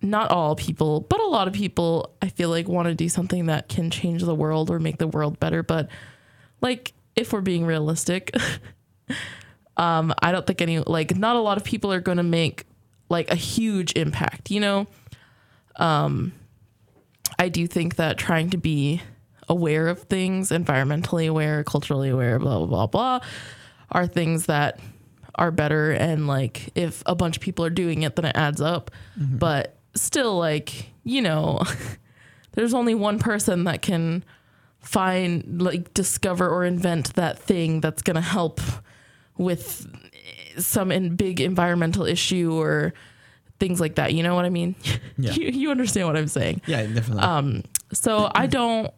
not 0.00 0.30
all 0.30 0.54
people, 0.54 1.00
but 1.00 1.18
a 1.18 1.26
lot 1.26 1.48
of 1.48 1.54
people 1.54 2.14
I 2.22 2.28
feel 2.28 2.50
like 2.50 2.68
want 2.68 2.86
to 2.86 2.94
do 2.94 3.08
something 3.08 3.46
that 3.46 3.68
can 3.68 3.90
change 3.90 4.22
the 4.22 4.36
world 4.36 4.70
or 4.70 4.78
make 4.78 4.98
the 4.98 5.08
world 5.08 5.40
better, 5.40 5.64
but 5.64 5.88
like 6.60 6.92
if 7.18 7.32
we're 7.32 7.40
being 7.40 7.66
realistic, 7.66 8.34
um 9.76 10.14
I 10.22 10.32
don't 10.32 10.46
think 10.46 10.62
any 10.62 10.78
like 10.78 11.16
not 11.16 11.36
a 11.36 11.40
lot 11.40 11.56
of 11.56 11.64
people 11.64 11.92
are 11.92 12.00
going 12.00 12.18
to 12.18 12.22
make 12.22 12.64
like 13.08 13.30
a 13.30 13.34
huge 13.34 13.92
impact, 13.94 14.50
you 14.50 14.60
know? 14.60 14.86
Um 15.76 16.32
I 17.38 17.48
do 17.48 17.66
think 17.66 17.96
that 17.96 18.18
trying 18.18 18.50
to 18.50 18.56
be 18.56 19.02
aware 19.48 19.88
of 19.88 20.00
things, 20.02 20.50
environmentally 20.50 21.28
aware, 21.28 21.64
culturally 21.64 22.08
aware, 22.08 22.38
blah 22.38 22.58
blah 22.58 22.66
blah 22.66 22.86
blah 22.86 23.20
are 23.90 24.06
things 24.06 24.46
that 24.46 24.78
are 25.34 25.50
better 25.50 25.92
and 25.92 26.26
like 26.26 26.68
if 26.74 27.02
a 27.06 27.14
bunch 27.14 27.36
of 27.36 27.42
people 27.42 27.64
are 27.64 27.70
doing 27.70 28.02
it 28.02 28.16
then 28.16 28.24
it 28.24 28.36
adds 28.36 28.60
up. 28.60 28.90
But 29.16 29.76
still 29.94 30.36
like, 30.38 30.90
you 31.04 31.22
know, 31.22 31.62
there's 32.52 32.74
only 32.74 32.94
one 32.94 33.18
person 33.18 33.64
that 33.64 33.82
can 33.82 34.24
find 34.88 35.60
like 35.60 35.92
discover 35.92 36.48
or 36.48 36.64
invent 36.64 37.12
that 37.14 37.38
thing 37.38 37.78
that's 37.82 38.00
going 38.00 38.14
to 38.14 38.22
help 38.22 38.58
with 39.36 39.86
some 40.56 40.90
in 40.90 41.14
big 41.14 41.42
environmental 41.42 42.06
issue 42.06 42.58
or 42.58 42.94
things 43.60 43.80
like 43.80 43.96
that. 43.96 44.14
You 44.14 44.22
know 44.22 44.34
what 44.34 44.46
I 44.46 44.50
mean? 44.50 44.74
Yeah. 45.20 45.32
you, 45.34 45.48
you 45.48 45.70
understand 45.72 46.06
what 46.06 46.16
I'm 46.16 46.28
saying. 46.28 46.62
Yeah, 46.66 46.86
definitely. 46.86 47.24
Um, 47.24 47.64
so 47.92 48.30
I 48.32 48.46
don't, 48.46 48.94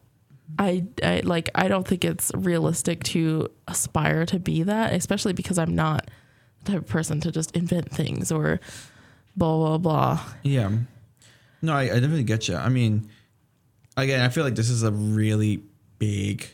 I, 0.59 0.85
I 1.03 1.23
like, 1.25 1.49
I 1.55 1.67
don't 1.67 1.89
think 1.89 2.05
it's 2.05 2.31
realistic 2.35 3.03
to 3.05 3.49
aspire 3.67 4.27
to 4.27 4.39
be 4.39 4.63
that, 4.65 4.93
especially 4.93 5.33
because 5.33 5.59
I'm 5.59 5.75
not 5.75 6.11
the 6.65 6.73
type 6.73 6.83
of 6.83 6.89
person 6.89 7.21
to 7.23 7.33
just 7.33 7.57
invent 7.57 7.91
things 7.91 8.31
or 8.31 8.61
blah 9.35 9.57
blah 9.57 9.79
blah. 9.79 10.25
Yeah. 10.43 10.71
No, 11.63 11.73
I, 11.73 11.85
I 11.85 11.87
definitely 11.87 12.25
get 12.25 12.49
you. 12.49 12.57
I 12.57 12.69
mean, 12.69 13.09
again, 13.97 14.21
I 14.21 14.29
feel 14.29 14.45
like 14.45 14.57
this 14.57 14.69
is 14.69 14.83
a 14.83 14.93
really 14.93 15.63
big 16.01 16.49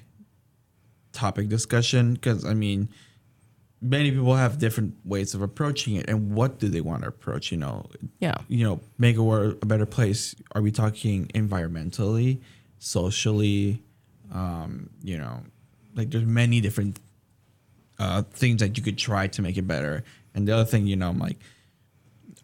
topic 1.12 1.48
discussion 1.48 2.12
because, 2.14 2.44
I 2.44 2.52
mean, 2.52 2.90
many 3.80 4.10
people 4.10 4.34
have 4.34 4.58
different 4.58 4.94
ways 5.04 5.34
of 5.34 5.40
approaching 5.40 5.94
it 5.96 6.10
and 6.10 6.34
what 6.34 6.58
do 6.58 6.68
they 6.68 6.82
want 6.82 7.02
to 7.02 7.08
approach, 7.08 7.50
you 7.50 7.56
know? 7.56 7.86
Yeah, 8.20 8.34
You 8.48 8.64
know, 8.64 8.80
make 8.98 9.16
a 9.16 9.22
world 9.22 9.56
a 9.62 9.66
better 9.66 9.86
place. 9.86 10.34
Are 10.52 10.60
we 10.60 10.70
talking 10.70 11.28
environmentally, 11.28 12.40
socially, 12.78 13.82
um, 14.32 14.90
you 15.02 15.16
know, 15.16 15.42
like 15.94 16.10
there's 16.10 16.26
many 16.26 16.60
different 16.60 17.00
uh, 17.98 18.22
things 18.22 18.60
that 18.60 18.76
you 18.76 18.82
could 18.82 18.98
try 18.98 19.26
to 19.28 19.40
make 19.40 19.56
it 19.56 19.66
better. 19.66 20.04
And 20.34 20.46
the 20.46 20.52
other 20.52 20.64
thing, 20.66 20.86
you 20.86 20.96
know, 20.96 21.08
I'm 21.08 21.18
like, 21.18 21.38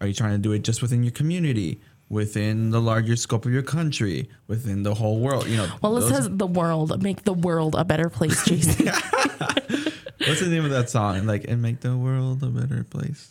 are 0.01 0.07
you 0.07 0.15
trying 0.15 0.33
to 0.33 0.39
do 0.39 0.53
it 0.53 0.63
just 0.63 0.81
within 0.81 1.03
your 1.03 1.13
community, 1.13 1.81
within 2.13 2.71
the 2.71 2.81
larger 2.81 3.17
scope 3.17 3.47
of 3.47 3.53
your 3.53 3.63
country, 3.63 4.29
within 4.47 4.83
the 4.83 4.93
whole 4.95 5.19
world? 5.19 5.49
You 5.49 5.57
know, 5.57 5.69
well, 5.81 5.97
it 5.97 6.03
says 6.09 6.29
the 6.31 6.47
world 6.47 7.03
make 7.03 7.25
the 7.25 7.33
world 7.33 7.75
a 7.75 7.85
better 7.85 8.11
place, 8.11 8.45
Jason. 8.47 8.87
what's 8.87 10.41
the 10.41 10.49
name 10.49 10.65
of 10.65 10.71
that 10.71 10.91
song? 10.91 11.27
Like, 11.27 11.45
and 11.49 11.63
make 11.63 11.81
the 11.81 11.97
world 11.97 12.43
a 12.43 12.49
better 12.49 12.85
place. 12.85 13.31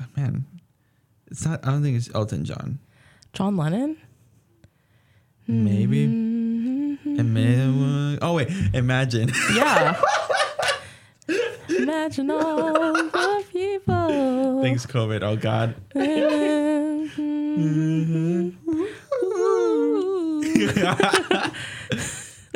Oh, 0.00 0.06
man, 0.16 0.46
it's 1.30 1.44
not. 1.44 1.64
I 1.64 1.70
don't 1.72 1.82
think 1.82 1.98
it's 1.98 2.10
Elton 2.14 2.44
John. 2.44 2.78
John 3.34 3.56
Lennon. 3.56 3.98
Maybe. 5.46 6.06
Mm-hmm. 6.06 7.20
Ima- 7.20 8.18
oh 8.22 8.34
wait, 8.34 8.48
imagine. 8.74 9.30
Yeah. 9.54 10.00
Imagine 11.92 12.30
all 12.30 12.92
the 12.92 13.44
people. 13.50 14.62
Thanks, 14.62 14.84
COVID. 14.84 15.22
Oh 15.22 15.36
God. 15.36 15.74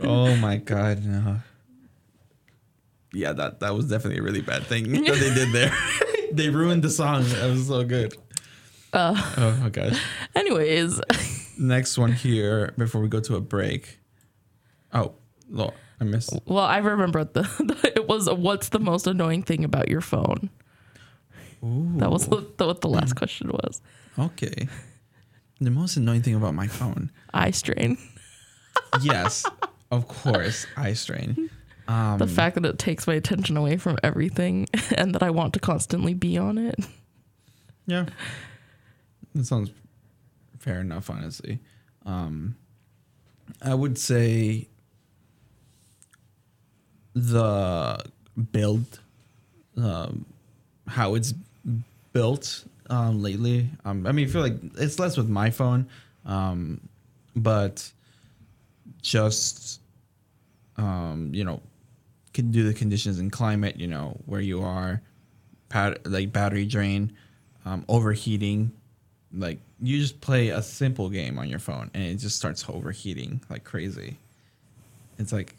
Oh 0.04 0.34
my 0.36 0.56
God. 0.56 1.04
No. 1.04 1.38
Yeah, 3.14 3.32
that 3.32 3.60
that 3.60 3.74
was 3.74 3.88
definitely 3.88 4.18
a 4.18 4.22
really 4.22 4.40
bad 4.42 4.64
thing 4.64 4.90
that 4.92 5.04
they 5.04 5.34
did 5.34 5.52
there. 5.52 5.74
they 6.32 6.50
ruined 6.50 6.82
the 6.82 6.90
song. 6.90 7.22
That 7.24 7.50
was 7.50 7.68
so 7.68 7.84
good. 7.84 8.14
Uh, 8.92 9.14
Oh 9.38 9.56
my 9.62 9.68
gosh. 9.70 9.98
anyways, 10.34 11.00
Next 11.58 11.96
one 11.96 12.12
here 12.12 12.74
before 12.76 13.00
we 13.00 13.08
go 13.08 13.20
to 13.20 13.36
a 13.36 13.40
break. 13.40 14.00
Oh, 14.92 15.14
look, 15.48 15.74
I 16.02 16.04
missed. 16.04 16.36
well, 16.46 16.64
I 16.64 16.78
remember 16.78 17.22
the, 17.22 17.42
the 17.60 17.92
it 17.94 18.08
was 18.08 18.28
what's 18.28 18.70
the 18.70 18.80
most 18.80 19.06
annoying 19.06 19.44
thing 19.44 19.62
about 19.64 19.88
your 19.88 20.00
phone? 20.00 20.50
Ooh, 21.64 21.92
That 21.98 22.10
was 22.10 22.26
what 22.26 22.58
the, 22.58 22.66
what 22.66 22.80
the 22.80 22.88
last 22.88 23.14
question 23.14 23.50
was. 23.52 23.80
okay. 24.18 24.68
The 25.60 25.70
most 25.70 25.96
annoying 25.96 26.22
thing 26.22 26.34
about 26.34 26.54
my 26.54 26.66
phone. 26.66 27.10
Eye 27.32 27.52
strain. 27.52 27.96
Yes, 29.02 29.44
of 29.90 30.06
course, 30.08 30.66
eye 30.76 30.92
strain. 30.94 31.48
Um, 31.88 32.18
the 32.18 32.26
fact 32.26 32.56
that 32.56 32.64
it 32.64 32.78
takes 32.78 33.06
my 33.06 33.14
attention 33.14 33.56
away 33.56 33.76
from 33.76 33.96
everything 34.02 34.66
and 34.96 35.14
that 35.14 35.22
I 35.22 35.30
want 35.30 35.54
to 35.54 35.60
constantly 35.60 36.14
be 36.14 36.36
on 36.38 36.58
it. 36.58 36.76
Yeah. 37.86 38.06
That 39.34 39.46
sounds 39.46 39.70
fair 40.58 40.80
enough, 40.80 41.08
honestly. 41.10 41.60
Um, 42.04 42.56
I 43.62 43.74
would 43.74 43.96
say 43.98 44.68
the 47.14 48.04
build, 48.52 49.00
um, 49.76 50.24
how 50.86 51.14
it's 51.14 51.34
built 52.12 52.64
um, 52.90 53.22
lately. 53.22 53.68
Um, 53.84 54.06
I 54.06 54.12
mean, 54.12 54.28
I 54.28 54.30
feel 54.30 54.42
like 54.42 54.56
it's 54.76 54.98
less 54.98 55.16
with 55.16 55.28
my 55.28 55.50
phone, 55.50 55.88
um, 56.24 56.80
but 57.34 57.90
just, 59.00 59.80
um, 60.76 61.30
you 61.32 61.44
know, 61.44 61.60
can 62.32 62.50
do 62.50 62.64
the 62.64 62.74
conditions 62.74 63.18
and 63.18 63.30
climate, 63.30 63.76
you 63.76 63.86
know, 63.86 64.16
where 64.26 64.40
you 64.40 64.62
are, 64.62 65.02
pat- 65.68 66.06
like 66.10 66.32
battery 66.32 66.64
drain, 66.64 67.12
um, 67.64 67.84
overheating. 67.88 68.72
Like 69.34 69.58
you 69.80 69.98
just 69.98 70.20
play 70.20 70.48
a 70.48 70.62
simple 70.62 71.08
game 71.08 71.38
on 71.38 71.48
your 71.48 71.58
phone 71.58 71.90
and 71.94 72.02
it 72.02 72.16
just 72.16 72.36
starts 72.36 72.64
overheating 72.68 73.40
like 73.50 73.64
crazy. 73.64 74.18
It's 75.18 75.32
like, 75.32 75.54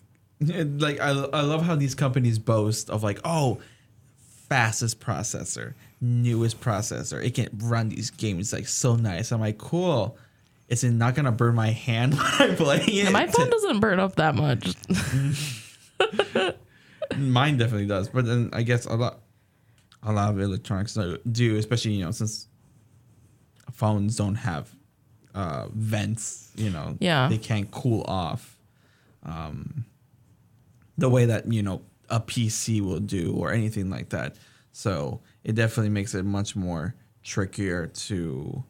like 0.79 0.99
I, 0.99 1.09
I 1.09 1.41
love 1.41 1.63
how 1.63 1.75
these 1.75 1.95
companies 1.95 2.39
boast 2.39 2.89
of 2.89 3.03
like, 3.03 3.19
oh, 3.23 3.59
fastest 4.49 4.99
processor, 4.99 5.73
newest 6.01 6.59
processor. 6.61 7.23
It 7.23 7.33
can 7.35 7.49
run 7.63 7.89
these 7.89 8.09
games 8.11 8.53
like 8.53 8.67
so 8.67 8.95
nice. 8.95 9.31
I'm 9.31 9.39
like, 9.41 9.57
cool. 9.57 10.17
Is 10.69 10.83
it 10.83 10.91
not 10.91 11.13
gonna 11.15 11.31
burn 11.31 11.55
my 11.55 11.69
hand 11.71 12.13
when 12.17 12.25
I'm 12.39 12.55
playing 12.55 12.83
it? 13.07 13.11
My 13.11 13.27
phone 13.27 13.49
doesn't 13.49 13.79
burn 13.79 13.99
up 13.99 14.15
that 14.15 14.33
much. 14.35 14.73
Mine 17.17 17.57
definitely 17.57 17.85
does, 17.85 18.09
but 18.09 18.25
then 18.25 18.49
I 18.53 18.63
guess 18.63 18.85
a 18.85 18.93
lot, 18.95 19.19
a 20.01 20.11
lot 20.11 20.31
of 20.31 20.39
electronics 20.39 20.97
do, 21.31 21.57
especially 21.57 21.91
you 21.91 22.05
know 22.05 22.11
since 22.11 22.47
phones 23.71 24.15
don't 24.15 24.35
have 24.35 24.73
uh, 25.35 25.67
vents. 25.73 26.49
You 26.55 26.69
know, 26.71 26.97
Yeah. 26.99 27.27
they 27.27 27.37
can't 27.37 27.69
cool 27.71 28.03
off, 28.07 28.57
um, 29.23 29.85
the 30.97 31.09
way 31.09 31.25
that 31.25 31.51
you 31.51 31.63
know 31.63 31.81
a 32.09 32.19
PC 32.19 32.81
will 32.81 32.99
do 32.99 33.33
or 33.33 33.51
anything 33.51 33.89
like 33.89 34.09
that. 34.09 34.35
So 34.71 35.21
it 35.43 35.55
definitely 35.55 35.89
makes 35.89 36.13
it 36.13 36.23
much 36.25 36.55
more 36.55 36.95
trickier 37.23 37.87
to 37.87 38.63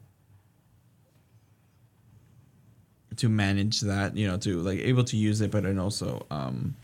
to 3.16 3.28
manage 3.28 3.80
that. 3.80 4.16
You 4.16 4.28
know, 4.28 4.36
to 4.38 4.60
like 4.60 4.78
able 4.78 5.04
to 5.04 5.16
use 5.16 5.40
it, 5.40 5.50
but 5.50 5.64
then 5.64 5.78
also 5.78 6.26
um, 6.30 6.74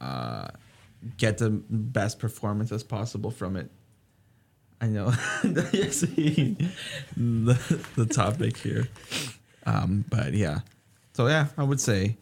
uh, 0.00 0.48
get 1.16 1.38
the 1.38 1.50
best 1.50 2.18
performance 2.18 2.72
as 2.72 2.82
possible 2.82 3.30
from 3.30 3.56
it. 3.56 3.70
I 4.80 4.88
know 4.88 5.10
seeing 5.90 6.68
the, 7.16 7.84
the 7.96 8.06
topic 8.06 8.58
here. 8.58 8.88
Um, 9.64 10.04
but 10.10 10.34
yeah. 10.34 10.60
So 11.14 11.28
yeah, 11.28 11.46
I 11.56 11.62
would 11.62 11.80
say 11.80 12.18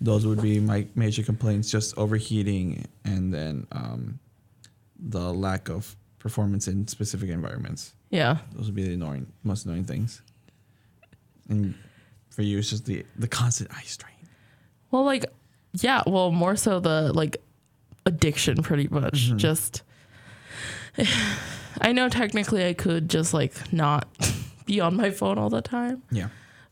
those 0.00 0.26
would 0.26 0.40
be 0.40 0.60
my 0.60 0.86
major 0.94 1.22
complaints, 1.22 1.70
just 1.70 1.96
overheating 1.98 2.86
and 3.04 3.32
then 3.34 3.66
um, 3.72 4.18
the 4.98 5.32
lack 5.32 5.68
of 5.68 5.96
performance 6.18 6.68
in 6.68 6.86
specific 6.88 7.30
environments. 7.30 7.94
yeah. 8.10 8.38
Those 8.54 8.66
would 8.66 8.74
be 8.74 8.84
the 8.84 8.94
annoying 8.94 9.26
most 9.44 9.66
annoying 9.66 9.84
things. 9.84 10.22
And 11.48 11.74
for 12.30 12.42
you 12.42 12.58
it's 12.58 12.70
just 12.70 12.84
the 12.86 13.04
the 13.16 13.28
constant 13.28 13.70
eye 13.76 13.82
strain. 13.86 14.14
Well, 14.90 15.04
like, 15.04 15.24
yeah. 15.80 16.02
Well, 16.06 16.30
more 16.30 16.56
so 16.56 16.80
the 16.80 17.12
like 17.12 17.36
addiction, 18.06 18.62
pretty 18.62 18.88
much. 18.88 19.36
Just, 19.36 19.82
I 21.80 21.92
know 21.92 22.08
technically 22.08 22.66
I 22.66 22.72
could 22.74 23.08
just 23.08 23.32
like 23.34 23.72
not 23.72 24.08
be 24.66 24.80
on 24.80 24.96
my 24.96 25.10
phone 25.10 25.38
all 25.38 25.50
the 25.50 25.62
time, 25.62 26.02
Yeah. 26.10 26.28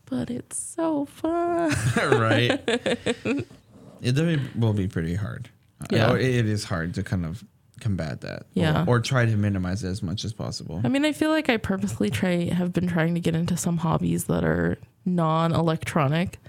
But 0.09 0.29
it's 0.29 0.57
so 0.57 1.05
fun. 1.05 1.69
right? 1.97 2.59
it 4.01 4.39
will 4.55 4.73
be 4.73 4.87
pretty 4.87 5.15
hard. 5.15 5.49
Yeah. 5.91 6.15
It 6.15 6.47
is 6.47 6.63
hard 6.63 6.93
to 6.95 7.03
kind 7.03 7.25
of 7.25 7.43
combat 7.79 8.21
that. 8.21 8.47
Yeah. 8.53 8.83
Or, 8.87 8.97
or 8.97 8.99
try 8.99 9.25
to 9.25 9.35
minimize 9.37 9.83
it 9.83 9.89
as 9.89 10.01
much 10.01 10.25
as 10.25 10.33
possible. 10.33 10.81
I 10.83 10.87
mean, 10.87 11.05
I 11.05 11.11
feel 11.11 11.29
like 11.29 11.49
I 11.49 11.57
purposely 11.57 12.09
try 12.09 12.45
have 12.45 12.73
been 12.73 12.87
trying 12.87 13.13
to 13.13 13.19
get 13.19 13.35
into 13.35 13.55
some 13.57 13.77
hobbies 13.77 14.25
that 14.25 14.43
are 14.43 14.77
non-electronic. 15.05 16.39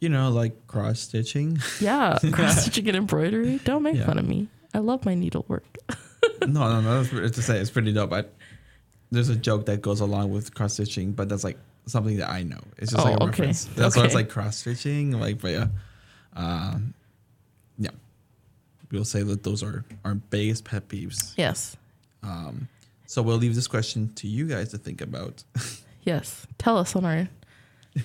You 0.00 0.08
know, 0.10 0.30
like 0.30 0.66
cross 0.66 1.00
stitching. 1.00 1.58
Yeah, 1.80 2.18
cross 2.32 2.62
stitching 2.62 2.86
and 2.88 2.96
embroidery. 2.96 3.58
Don't 3.64 3.82
make 3.82 3.96
Yeah. 3.96 4.06
fun 4.06 4.18
of 4.18 4.28
me. 4.28 4.48
I 4.74 4.78
love 4.78 5.04
my 5.04 5.14
needlework. 5.14 5.64
no, 6.46 6.68
no, 6.68 6.80
no. 6.80 7.02
That's 7.02 7.36
to 7.36 7.42
say 7.42 7.58
it's 7.58 7.70
pretty 7.70 7.92
dope. 7.92 8.10
But 8.10 8.34
there's 9.10 9.28
a 9.28 9.34
joke 9.36 9.66
that 9.66 9.80
goes 9.82 10.00
along 10.00 10.30
with 10.30 10.54
cross 10.54 10.74
stitching, 10.74 11.12
but 11.12 11.28
that's 11.28 11.42
like 11.42 11.58
something 11.88 12.16
that 12.18 12.30
I 12.30 12.42
know. 12.42 12.60
It's 12.76 12.92
just 12.92 13.04
Oh, 13.04 13.10
like 13.10 13.20
a 13.20 13.22
okay. 13.24 13.30
reference. 13.30 13.64
That's 13.64 13.96
why 13.96 14.04
it's 14.04 14.14
like 14.14 14.28
cross 14.28 14.56
stitching. 14.58 15.12
Like, 15.12 15.40
but 15.40 15.50
yeah, 15.52 15.66
um, 16.36 16.94
yeah. 17.78 17.90
We'll 18.92 19.04
say 19.04 19.22
that 19.22 19.42
those 19.42 19.62
are 19.62 19.84
our 20.04 20.14
biggest 20.14 20.64
pet 20.64 20.88
peeves. 20.88 21.34
Yes, 21.36 21.76
Um, 22.22 22.68
so 23.06 23.22
we'll 23.22 23.36
leave 23.38 23.54
this 23.54 23.66
question 23.66 24.12
to 24.16 24.26
you 24.28 24.46
guys 24.46 24.70
to 24.70 24.78
think 24.78 25.00
about. 25.00 25.42
yes. 26.02 26.46
Tell 26.58 26.76
us 26.78 26.94
on 26.96 27.04
our 27.04 27.28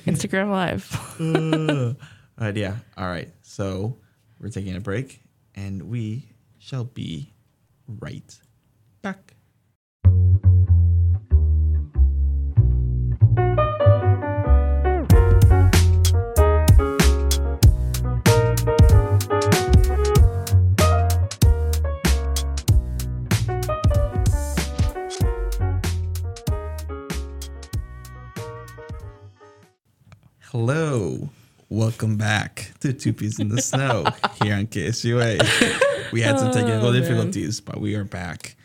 Instagram 0.06 0.50
live. 0.50 0.90
All 2.40 2.48
right, 2.48 2.56
yeah. 2.56 2.78
All 2.98 3.08
right. 3.08 3.30
So 3.42 3.98
we're 4.40 4.50
taking 4.50 4.76
a 4.76 4.80
break 4.80 5.22
and 5.56 5.84
we 5.84 6.30
shall 6.58 6.84
be 6.86 7.32
right 7.88 8.36
back. 9.02 9.33
Welcome 31.94 32.18
back 32.18 32.72
to 32.80 32.92
Two 32.92 33.14
Peas 33.14 33.38
in 33.40 33.50
the 33.50 33.62
Snow 33.62 34.04
here 34.42 34.56
on 34.56 34.66
KSUA. 34.66 36.12
We 36.12 36.22
had 36.22 36.40
some 36.40 36.52
technical 36.52 36.88
Oh, 36.88 36.92
difficulties, 36.92 37.62
but 37.62 37.80
we 37.80 37.94
are 37.94 38.04
back. 38.04 38.56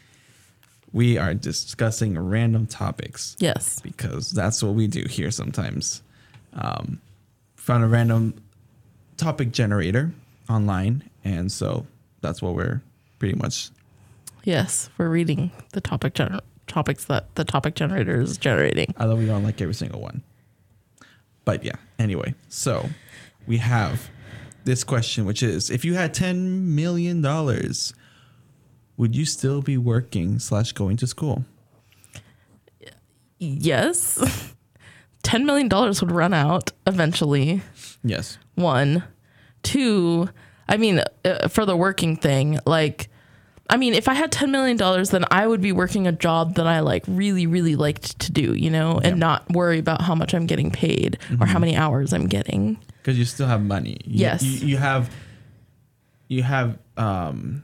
We 0.94 1.18
are 1.18 1.34
discussing 1.34 2.18
random 2.18 2.66
topics 2.66 3.36
Yes. 3.38 3.80
because 3.80 4.30
that's 4.30 4.62
what 4.62 4.72
we 4.74 4.86
do 4.86 5.04
here 5.06 5.30
sometimes. 5.30 6.02
Um, 6.54 7.02
found 7.56 7.84
a 7.84 7.86
random 7.86 8.32
topic 9.18 9.52
generator 9.52 10.10
online, 10.48 11.04
and 11.22 11.52
so 11.52 11.86
that's 12.22 12.40
what 12.40 12.54
we're 12.54 12.80
pretty 13.18 13.34
much. 13.36 13.68
Yes. 14.44 14.88
We're 14.96 15.10
reading 15.10 15.50
the 15.74 15.82
topic 15.82 16.14
gener- 16.14 16.40
topics 16.66 17.04
that 17.04 17.34
the 17.34 17.44
topic 17.44 17.74
generator 17.74 18.22
is 18.22 18.38
generating. 18.38 18.94
Although 18.98 19.16
we 19.16 19.26
don't 19.26 19.44
like 19.44 19.60
every 19.60 19.74
single 19.74 20.00
one, 20.00 20.22
but 21.48 21.64
yeah. 21.64 21.76
Anyway, 21.98 22.34
so 22.50 22.90
we 23.46 23.56
have 23.56 24.10
this 24.64 24.84
question, 24.84 25.24
which 25.24 25.42
is: 25.42 25.70
If 25.70 25.82
you 25.82 25.94
had 25.94 26.12
ten 26.12 26.74
million 26.74 27.22
dollars, 27.22 27.94
would 28.98 29.16
you 29.16 29.24
still 29.24 29.62
be 29.62 29.78
working 29.78 30.40
slash 30.40 30.72
going 30.72 30.98
to 30.98 31.06
school? 31.06 31.46
Yes. 33.38 34.18
$10 35.22 35.44
million 35.44 35.68
would 35.70 36.10
run 36.10 36.34
out 36.34 36.72
eventually. 36.86 37.62
Yes. 38.02 38.36
One. 38.56 39.04
Two, 39.62 40.28
I 40.68 40.76
mean, 40.76 41.02
uh, 41.24 41.46
for 41.48 41.64
the 41.64 41.76
working 41.76 42.16
thing, 42.16 42.58
like, 42.66 43.08
I 43.70 43.76
mean, 43.76 43.92
if 43.94 44.08
I 44.08 44.14
had 44.14 44.32
$10 44.32 44.50
million, 44.50 44.76
then 45.10 45.24
I 45.30 45.46
would 45.46 45.60
be 45.60 45.72
working 45.72 46.06
a 46.06 46.12
job 46.12 46.54
that 46.54 46.66
I 46.66 46.80
like 46.80 47.04
really, 47.06 47.46
really 47.46 47.76
liked 47.76 48.18
to 48.20 48.32
do, 48.32 48.54
you 48.54 48.70
know, 48.70 48.92
and 48.98 49.16
Yeah. 49.16 49.26
not 49.26 49.50
worry 49.50 49.78
about 49.78 50.00
how 50.00 50.14
much 50.14 50.32
I'm 50.34 50.46
getting 50.46 50.70
paid 50.70 51.18
or 51.40 51.46
how 51.46 51.58
many 51.58 51.76
hours 51.76 52.12
I'm 52.14 52.26
getting. 52.28 52.78
because 53.02 53.18
you 53.18 53.24
still 53.26 53.46
have 53.46 53.62
money. 53.62 53.98
You- 54.04 54.20
Yes. 54.20 54.42
you, 54.42 54.68
you 54.68 54.76
have 54.78 55.10
you 56.28 56.42
have 56.42 56.78
um, 56.98 57.62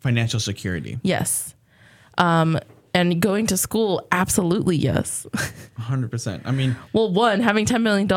financial 0.00 0.40
security. 0.40 0.98
Yes. 1.02 1.54
Um, 2.18 2.58
and 2.94 3.20
going 3.22 3.46
to 3.48 3.56
school, 3.56 4.06
absolutely 4.12 4.76
yes. 4.76 5.26
hundred 5.78 6.10
percent. 6.10 6.42
I 6.44 6.50
mean, 6.52 6.76
Well, 6.92 7.12
one, 7.12 7.40
having 7.40 7.64
$10 7.66 7.82
million, 7.82 8.08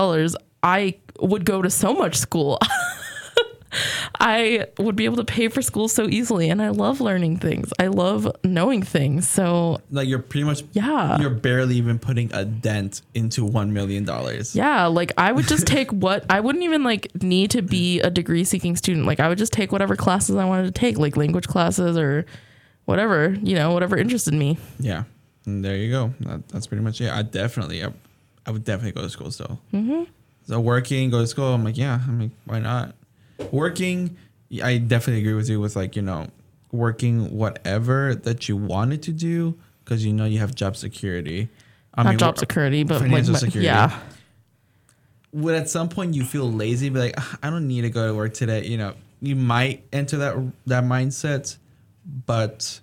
I 0.64 0.96
would 1.20 1.46
go 1.46 1.62
to 1.62 1.70
so 1.70 1.94
much 1.94 2.16
school. 2.18 2.60
I 4.20 4.68
would 4.78 4.96
be 4.96 5.06
able 5.06 5.18
to 5.18 5.26
pay 5.26 5.48
for 5.48 5.62
school 5.62 5.88
so 5.88 6.08
easily, 6.08 6.50
and 6.50 6.62
I 6.62 6.70
love 6.70 7.02
learning 7.02 7.38
things. 7.38 7.72
I 7.80 7.88
love 7.88 8.34
knowing 8.44 8.84
things. 8.84 9.28
So 9.28 9.82
Like 9.92 10.08
you're 10.08 10.20
pretty 10.20 10.46
much 10.46 10.64
yeah, 10.74 11.20
you're 11.20 11.30
barely 11.30 11.76
even 11.76 12.00
putting 12.00 12.34
a 12.34 12.46
dent 12.46 13.02
into 13.14 13.46
one 13.46 13.74
million 13.74 14.04
dollars. 14.04 14.56
yeah. 14.56 14.86
Like 14.88 15.12
I 15.18 15.32
would 15.32 15.48
just 15.48 15.68
take 15.76 15.92
what 15.92 16.26
I 16.30 16.40
wouldn't 16.40 16.64
even 16.64 16.84
like 16.84 17.12
need 17.22 17.52
to 17.52 17.62
be 17.62 18.00
a 18.02 18.10
degree 18.10 18.44
seeking 18.44 18.76
student. 18.76 19.06
Like 19.06 19.20
I 19.20 19.30
would 19.30 19.38
just 19.38 19.54
take 19.54 19.72
whatever 19.72 19.96
classes 19.96 20.36
I 20.36 20.46
wanted 20.46 20.66
to 20.66 20.72
take, 20.80 20.98
like 20.98 21.18
language 21.18 21.48
classes 21.48 21.98
or 21.98 22.26
whatever 22.86 23.36
you 23.42 23.56
know, 23.56 23.74
whatever 23.74 23.98
interested 23.98 24.34
me. 24.34 24.58
Yeah. 24.80 25.04
And 25.46 25.64
there 25.64 25.76
you 25.76 25.92
go. 25.92 26.14
That, 26.22 26.48
that's 26.50 26.68
pretty 26.68 26.84
much 26.84 27.02
it. 27.02 27.12
I 27.12 27.22
definitely, 27.22 27.84
I, 27.84 27.92
I 28.46 28.52
would 28.52 28.64
definitely 28.64 28.94
go 28.94 29.02
to 29.02 29.10
school 29.10 29.32
still. 29.32 29.60
Mm-hmm. 29.74 30.04
So 30.48 30.60
working, 30.60 31.10
go 31.10 31.22
to 31.22 31.28
school. 31.28 31.54
I'm 31.54 31.64
like, 31.64 31.78
yeah. 31.78 32.00
I'm 32.08 32.20
like, 32.20 32.32
why 32.46 32.60
not? 32.60 32.96
Working, 33.52 34.18
I 34.64 34.78
definitely 34.78 35.22
agree 35.22 35.34
with 35.34 35.50
you 35.50 35.60
with 35.60 35.76
like, 35.76 35.96
you 35.96 36.02
know, 36.02 36.28
working 36.72 37.36
whatever 37.36 38.16
that 38.16 38.50
you 38.50 38.58
wanted 38.58 39.02
to 39.04 39.12
do 39.12 39.58
because 39.84 40.06
you 40.06 40.14
know 40.14 40.26
you 40.26 40.40
have 40.40 40.54
job 40.56 40.76
security. 40.76 41.50
I 41.94 42.04
Not 42.04 42.18
job 42.18 42.38
security, 42.38 42.84
but 42.84 43.00
financial 43.00 43.34
like, 43.34 43.44
security. 43.44 43.68
Yeah, 43.68 43.98
Would 45.32 45.56
at 45.56 45.70
some 45.70 45.88
point 45.88 46.14
you 46.14 46.26
feel 46.26 46.52
lazy, 46.52 46.90
be 46.90 47.00
like, 47.00 47.14
"Ah, 47.18 47.38
I 47.42 47.50
don't 47.50 47.68
need 47.68 47.82
to 47.82 47.90
go 47.90 48.08
to 48.08 48.14
work 48.14 48.34
today. 48.34 48.66
You 48.66 48.78
know, 48.78 48.94
you 49.22 49.36
might 49.36 49.84
enter 49.94 50.18
that 50.18 50.36
that 50.66 50.84
mindset, 50.84 51.58
but 52.26 52.80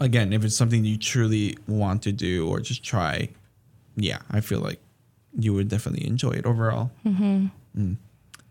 again, 0.00 0.32
if 0.32 0.44
it's 0.44 0.56
something 0.56 0.84
you 0.84 0.96
truly 0.96 1.58
want 1.66 2.02
to 2.02 2.12
do 2.12 2.48
or 2.48 2.60
just 2.60 2.82
try, 2.82 3.28
yeah, 3.96 4.18
I 4.30 4.40
feel 4.40 4.60
like 4.60 4.80
you 5.38 5.52
would 5.52 5.68
definitely 5.68 6.06
enjoy 6.06 6.30
it 6.30 6.46
overall. 6.46 6.90
Mm-hmm. 7.04 7.94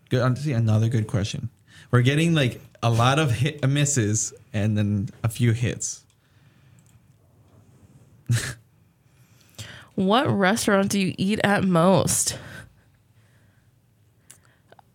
Good. 0.10 0.38
See, 0.38 0.54
another 0.54 0.90
good 0.90 1.08
question. 1.08 1.50
We're 1.92 2.02
getting 2.02 2.34
like 2.34 2.62
a 2.84 2.90
lot 2.90 3.20
of 3.20 3.32
hit 3.32 3.60
uh, 3.64 3.68
misses 3.68 4.34
and 4.54 4.78
then 4.78 5.10
a 5.24 5.30
few 5.30 5.52
hits. 5.54 6.04
What 9.96 10.28
restaurant 10.30 10.92
do 10.92 11.00
you 11.00 11.16
eat 11.18 11.40
at 11.44 11.64
most? 11.64 12.38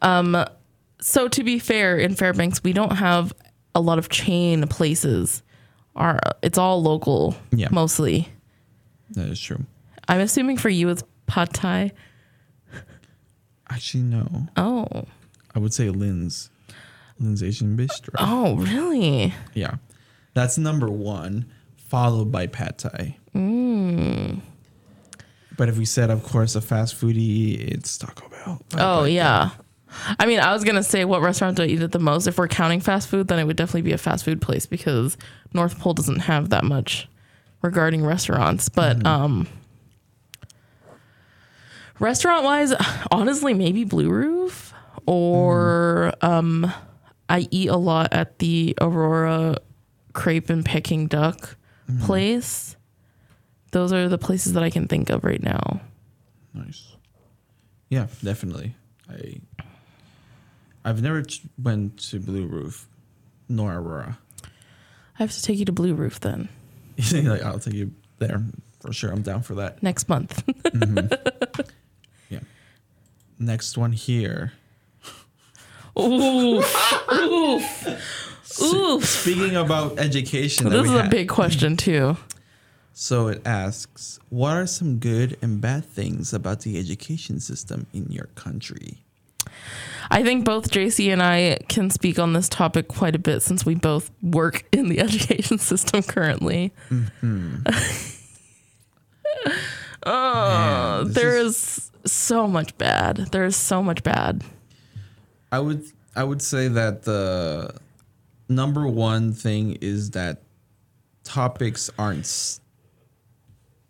Um, 0.01 0.45
so 1.01 1.27
to 1.27 1.43
be 1.43 1.59
fair, 1.59 1.99
in 1.99 2.15
Fairbanks, 2.15 2.63
we 2.63 2.73
don't 2.73 2.93
have 2.97 3.33
a 3.75 3.81
lot 3.81 3.99
of 3.99 4.09
chain 4.09 4.65
places. 4.69 5.43
Our 5.97 6.21
it's 6.41 6.57
all 6.57 6.81
local, 6.83 7.35
Yeah. 7.51 7.67
mostly. 7.73 8.29
That 9.11 9.29
is 9.29 9.41
true. 9.41 9.65
I'm 10.07 10.21
assuming 10.21 10.57
for 10.57 10.69
you 10.69 10.89
it's 10.89 11.03
pad 11.27 11.53
thai. 11.53 11.91
Actually, 13.73 14.03
no. 14.05 14.49
Oh, 14.57 15.05
I 15.55 15.59
would 15.59 15.73
say 15.73 15.89
Lynn's. 15.91 16.51
Lynn's 17.19 17.43
Asian 17.43 17.77
Bistro. 17.77 18.15
oh, 18.19 18.57
really? 18.57 19.33
Yeah. 19.55 19.77
That's 20.35 20.59
number 20.59 20.89
one, 20.91 21.47
followed 21.77 22.33
by 22.33 22.47
pad 22.47 22.79
thai. 22.79 23.17
But 25.57 25.69
if 25.69 25.77
we 25.79 25.85
said, 25.85 26.11
of 26.11 26.23
course, 26.23 26.55
a 26.55 26.61
fast 26.61 26.99
foodie, 27.01 27.59
it's 27.61 27.97
Taco 27.99 28.29
Bell. 28.29 28.63
Oh, 28.79 29.05
yeah. 29.05 29.51
I 30.19 30.25
mean, 30.27 30.41
I 30.41 30.53
was 30.55 30.65
gonna 30.65 30.83
say 30.83 31.05
what 31.05 31.21
restaurant 31.21 31.59
do 31.59 31.65
I 31.65 31.67
eat 31.67 31.83
at 31.83 31.93
the 31.93 31.99
most? 31.99 32.27
If 32.27 32.39
we're 32.39 32.49
counting 32.49 32.81
fast 32.81 33.09
food, 33.09 33.29
then 33.29 33.39
it 33.39 33.45
would 33.45 33.57
definitely 33.59 33.83
be 33.83 33.93
a 33.93 33.99
fast 33.99 34.25
food 34.25 34.41
place 34.41 34.65
because 34.65 35.19
North 35.53 35.79
Pole 35.79 35.93
doesn't 35.93 36.21
have 36.21 36.49
that 36.49 36.65
much 36.65 37.09
regarding 37.61 38.03
restaurants. 38.05 38.71
But 38.71 39.05
um 39.07 39.47
restaurant 42.03 42.45
wise, 42.45 42.73
honestly, 43.11 43.55
maybe 43.55 43.85
Blue 43.85 44.11
Roof 44.11 44.75
or 45.07 46.13
um 46.21 46.71
I 47.29 47.49
eat 47.51 47.69
a 47.69 47.77
lot 47.77 48.13
at 48.13 48.39
the 48.39 48.77
Aurora 48.81 49.57
Crepe 50.13 50.51
and 50.51 50.65
Peking 50.65 51.07
Duck 51.07 51.57
place. 52.03 52.77
Those 53.71 53.93
are 53.93 54.09
the 54.09 54.19
places 54.19 54.53
that 54.53 54.63
I 54.63 54.69
can 54.71 54.87
think 54.87 55.09
of 55.09 55.25
right 55.25 55.43
now. 55.43 55.81
Nice. 56.53 56.95
Yeah, 57.89 58.07
definitely. 58.23 58.75
I 59.09 59.41
I've 60.85 61.01
never 61.01 61.23
ch- 61.23 61.43
went 61.63 61.99
to 62.11 62.21
Blue 62.21 62.47
Roof 62.47 62.87
nor 63.49 63.73
Aurora. 63.75 64.19
I 64.43 65.23
have 65.23 65.33
to 65.33 65.43
take 65.43 65.59
you 65.59 65.65
to 65.65 65.73
Blue 65.73 65.95
Roof 65.95 66.21
then 66.21 66.49
like 67.13 67.43
I'll 67.43 67.59
take 67.59 67.75
you 67.75 67.93
there 68.19 68.43
for 68.81 68.93
sure. 68.93 69.11
I'm 69.11 69.23
down 69.23 69.43
for 69.43 69.55
that. 69.57 69.83
next 69.83 70.09
month. 70.09 70.43
Yeah. 70.75 71.09
Next 73.43 73.77
one 73.77 73.91
here. 73.93 74.53
Oof. 75.99 76.65
Oof. 77.13 78.63
Oof. 78.63 79.05
Speaking 79.05 79.57
about 79.57 79.99
education, 79.99 80.65
that 80.69 80.71
This 80.71 80.83
we 80.83 80.89
is 80.91 80.95
a 80.95 81.03
had- 81.03 81.11
big 81.11 81.29
question 81.29 81.77
too. 81.77 82.17
So 82.95 83.29
it 83.29 83.43
asks, 83.47 84.21
what 84.29 84.53
are 84.57 84.67
some 84.67 84.99
good 84.99 85.37
and 85.43 85.61
bad 85.61 85.85
things 85.85 86.33
about 86.33 86.61
the 86.61 86.79
education 86.79 87.41
system 87.41 87.87
in 87.93 88.07
your 88.11 88.27
country? 88.37 88.99
I 90.11 90.23
think 90.23 90.45
both 90.45 90.71
JC 90.71 91.11
and 91.13 91.23
I 91.23 91.59
can 91.69 91.89
speak 91.91 92.19
on 92.19 92.35
this 92.35 92.49
topic 92.49 92.89
quite 92.89 93.15
a 93.17 93.19
bit 93.19 93.41
since 93.43 93.65
we 93.67 93.75
both 93.75 94.11
work 94.23 94.65
in 94.73 94.89
the 94.89 95.01
education 95.07 95.59
system 95.59 96.03
currently. 96.03 96.73
Mm-hmm. 96.91 97.63
oh, 100.07 101.05
this 101.05 101.15
there 101.15 101.37
is- 101.39 101.91
is 102.05 102.13
so 102.13 102.47
much 102.49 102.77
bad. 102.79 103.17
There 103.33 103.45
is 103.45 103.57
so 103.57 103.83
much 103.83 104.03
bad. 104.03 104.43
I 105.51 105.59
would 105.61 105.85
I 106.17 106.25
would 106.25 106.43
say 106.43 106.69
that 106.69 107.03
the 107.05 107.75
number 108.49 108.87
one 108.87 109.33
thing 109.33 109.79
is 109.81 110.11
that 110.11 110.43
topics 111.25 111.91
aren't 111.99 112.21
s- 112.21 112.61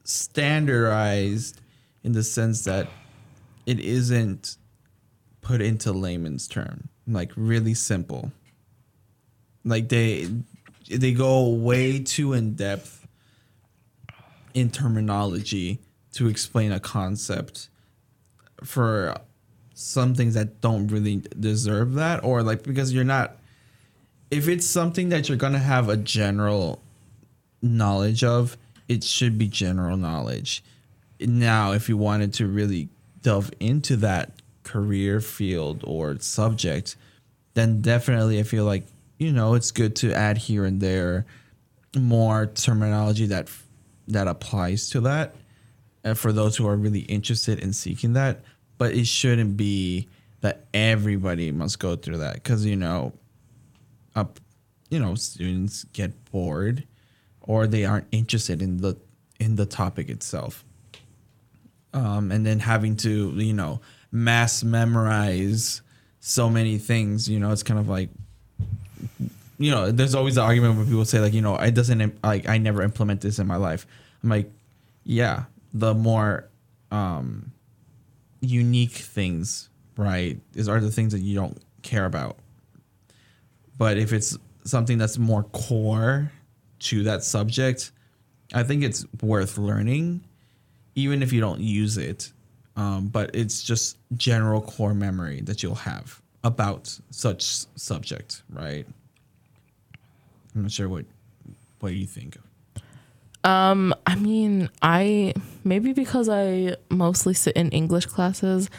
standardized 0.05 1.61
in 2.05 2.13
the 2.13 2.23
sense 2.23 2.65
that 2.65 2.89
it 3.67 3.81
isn't 3.81 4.57
put 5.41 5.61
into 5.61 5.93
layman's 5.93 6.47
term, 6.49 6.89
like 7.07 7.33
really 7.37 7.75
simple. 7.75 8.33
Like 9.65 9.89
they 9.89 10.29
they 10.91 11.13
go 11.13 11.49
way 11.49 12.01
too 12.01 12.33
in 12.33 12.55
depth 12.55 13.07
in 14.55 14.71
terminology 14.71 15.79
to 16.13 16.29
explain 16.29 16.73
a 16.73 16.81
concept 16.81 17.69
for 18.63 19.17
some 19.75 20.15
things 20.15 20.35
that 20.35 20.61
don't 20.61 20.89
really 20.89 21.23
deserve 21.41 21.95
that 21.95 22.23
or 22.23 22.43
like 22.43 22.63
because 22.63 22.93
you're 22.93 23.05
not 23.05 23.37
if 24.31 24.49
it's 24.49 24.67
something 24.67 25.09
that 25.09 25.29
you're 25.29 25.39
going 25.39 25.53
to 25.53 25.59
have 25.59 25.89
a 25.89 25.97
general 25.97 26.81
knowledge 27.61 28.23
of 28.23 28.57
it 28.89 29.05
should 29.05 29.39
be 29.39 29.49
general 29.49 29.97
knowledge. 29.97 30.63
Now 31.21 31.73
if 31.73 31.89
you 31.89 31.97
wanted 31.97 32.35
to 32.35 32.47
really 32.47 32.89
delve 33.23 33.51
into 33.61 33.97
that 33.97 34.33
career 34.65 35.21
field 35.21 35.83
or 35.87 36.17
subject 36.19 36.97
then 37.55 37.81
definitely 37.83 38.39
i 38.39 38.43
feel 38.43 38.65
like 38.65 38.85
you 39.19 39.33
know 39.33 39.55
it's 39.55 39.71
good 39.71 39.95
to 39.97 40.13
add 40.13 40.39
here 40.39 40.65
and 40.65 40.81
there 40.81 41.27
more 41.97 42.47
terminology 42.47 43.27
that 43.27 43.49
that 44.09 44.29
applies 44.29 44.89
to 44.91 45.01
that 45.01 45.35
for 46.15 46.33
those 46.33 46.57
who 46.57 46.67
are 46.67 46.77
really 46.77 47.01
interested 47.01 47.59
in 47.59 47.73
seeking 47.73 48.13
that 48.13 48.41
but 48.79 48.93
it 48.93 49.07
shouldn't 49.07 49.57
be 49.57 50.09
that 50.41 50.65
everybody 50.75 51.53
must 51.53 51.79
go 51.79 51.97
through 51.97 52.19
that 52.19 52.35
because 52.35 52.67
you 52.67 52.77
know 52.77 53.13
up 54.15 54.41
you 54.91 54.99
know 54.99 55.15
students 55.15 55.85
get 55.93 56.13
bored 56.31 56.85
or 57.41 57.67
they 57.67 57.85
aren't 57.85 58.07
interested 58.13 58.61
in 58.61 58.79
the 58.79 58.97
in 59.41 59.57
the 59.57 59.67
topic 59.67 60.09
itself. 60.09 60.65
Um, 61.95 62.31
and 62.31 62.47
then 62.47 62.59
having 62.59 62.97
to 62.99 63.33
you 63.37 63.53
know 63.53 63.81
mass 64.11 64.63
memorize 64.63 65.83
so 66.21 66.49
many 66.49 66.79
things 66.79 67.29
you 67.29 67.41
know 67.41 67.51
it's 67.51 67.63
kind 67.63 67.81
of 67.81 67.89
like 67.89 68.09
you 69.59 69.71
know 69.71 69.91
there's 69.91 70.15
always 70.15 70.37
the 70.37 70.41
argument 70.41 70.77
where 70.77 70.85
people 70.85 71.05
say 71.05 71.21
like 71.21 71.33
you 71.33 71.41
know 71.41 71.57
it 71.57 71.75
doesn't 71.75 72.23
like 72.23 72.49
i 72.49 72.59
never 72.59 72.83
implement 72.83 73.21
this 73.21 73.39
in 73.39 73.47
my 73.47 73.57
life. 73.57 73.87
I'm 74.23 74.31
like 74.31 74.51
yeah 75.05 75.45
the 75.73 75.95
more 75.95 76.49
um 76.91 77.53
unique 78.41 78.93
things 78.93 79.71
right 79.97 80.41
is 80.55 80.69
are 80.69 80.81
the 80.81 80.91
things 80.91 81.13
that 81.13 81.21
you 81.21 81.35
don't 81.35 81.59
care 81.83 82.05
about. 82.05 82.37
But 83.79 83.99
if 83.99 84.13
it's 84.13 84.37
something 84.65 84.99
that's 84.99 85.19
more 85.19 85.45
core 85.45 86.31
to 86.79 87.03
that 87.05 87.23
subject 87.23 87.93
i 88.55 88.63
think 88.63 88.83
it's 88.83 89.05
worth 89.23 89.57
learning 89.59 90.25
even 90.95 91.23
if 91.23 91.33
you 91.33 91.41
don't 91.41 91.61
use 91.61 91.97
it. 91.97 92.33
Um, 92.77 93.09
but 93.09 93.35
it's 93.35 93.63
just 93.63 93.99
general 94.17 94.61
core 94.63 94.95
memory 94.95 95.43
that 95.43 95.63
you'll 95.63 95.75
have 95.75 96.21
about 96.43 96.99
such 97.11 97.43
subject 97.77 98.43
right? 98.51 98.87
I'm 100.55 100.63
not 100.63 100.71
sure 100.71 100.89
what 100.89 101.05
what 101.81 101.93
you 101.95 102.07
think 102.07 102.37
Um, 103.45 103.95
I 104.07 104.15
mean, 104.15 104.71
I 104.83 105.35
maybe 105.65 105.93
because 105.93 106.29
I 106.29 106.77
mostly 106.91 107.35
sit 107.35 107.57
in 107.57 107.71
English 107.71 108.07
classes 108.07 108.71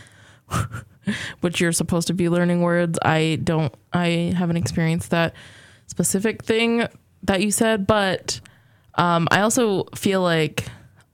which 1.42 1.60
you're 1.60 1.72
supposed 1.72 2.08
to 2.08 2.14
be 2.14 2.30
learning 2.30 2.62
words. 2.62 2.98
I 3.04 3.40
don't, 3.44 3.74
I 3.92 4.34
haven't 4.38 4.58
experienced 4.58 5.12
that 5.12 5.34
specific 5.88 6.44
thing 6.44 6.88
that 7.24 7.42
you 7.42 7.52
said, 7.52 7.86
but 7.88 8.40
um, 8.96 9.28
I 9.32 9.42
also 9.42 9.86
feel 9.96 10.22
like 10.22 10.66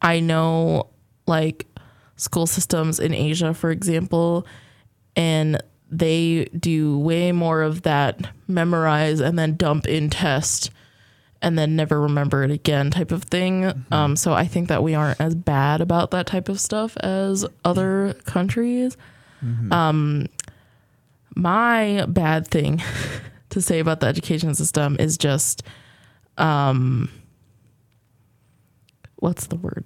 I 0.02 0.20
know 0.20 0.90
like 1.28 1.68
school 2.16 2.48
systems 2.48 3.00
in 3.00 3.14
Asia, 3.14 3.54
for 3.54 3.72
example, 3.72 4.46
and 5.16 5.62
they 5.90 6.46
do 6.46 7.00
way 7.00 7.32
more 7.32 7.62
of 7.62 7.82
that 7.84 8.32
memorize 8.48 9.20
and 9.20 9.40
then 9.40 9.56
dump 9.56 9.88
in 9.88 10.10
test 10.10 10.70
and 11.42 11.58
then 11.58 11.76
never 11.76 12.02
remember 12.02 12.44
it 12.44 12.52
again 12.52 12.92
type 12.92 13.12
of 13.12 13.24
thing. 13.24 13.64
Mm-hmm. 13.64 13.94
Um, 13.94 14.16
so 14.16 14.34
I 14.34 14.46
think 14.46 14.68
that 14.68 14.84
we 14.84 14.96
aren't 14.96 15.22
as 15.22 15.36
bad 15.36 15.82
about 15.82 16.12
that 16.12 16.28
type 16.28 16.50
of 16.50 16.60
stuff 16.60 16.98
as 16.98 17.46
other 17.64 18.14
countries. 18.26 18.98
Mm-hmm. 19.44 19.72
Um, 19.72 20.28
my 21.36 22.06
bad 22.08 22.48
thing 22.48 22.82
to 23.50 23.62
say 23.62 23.80
about 23.80 24.02
the 24.02 24.08
education 24.08 24.54
system 24.54 24.98
is 25.00 25.18
just, 25.18 25.64
um, 26.38 27.10
what's 29.18 29.48
the 29.48 29.56
word? 29.56 29.86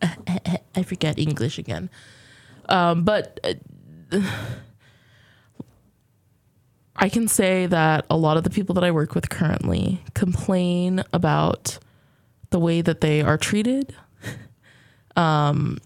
I 0.74 0.82
forget 0.84 1.18
English 1.18 1.58
again. 1.58 1.90
Um, 2.68 3.02
but 3.02 3.40
uh, 4.12 4.20
I 6.98 7.08
can 7.08 7.28
say 7.28 7.66
that 7.66 8.04
a 8.10 8.16
lot 8.16 8.36
of 8.36 8.42
the 8.42 8.50
people 8.50 8.74
that 8.74 8.84
I 8.84 8.90
work 8.90 9.14
with 9.14 9.30
currently 9.30 10.02
complain 10.14 11.04
about 11.12 11.78
the 12.50 12.58
way 12.58 12.80
that 12.80 13.00
they 13.00 13.22
are 13.22 13.38
treated, 13.38 13.94
um, 15.16 15.78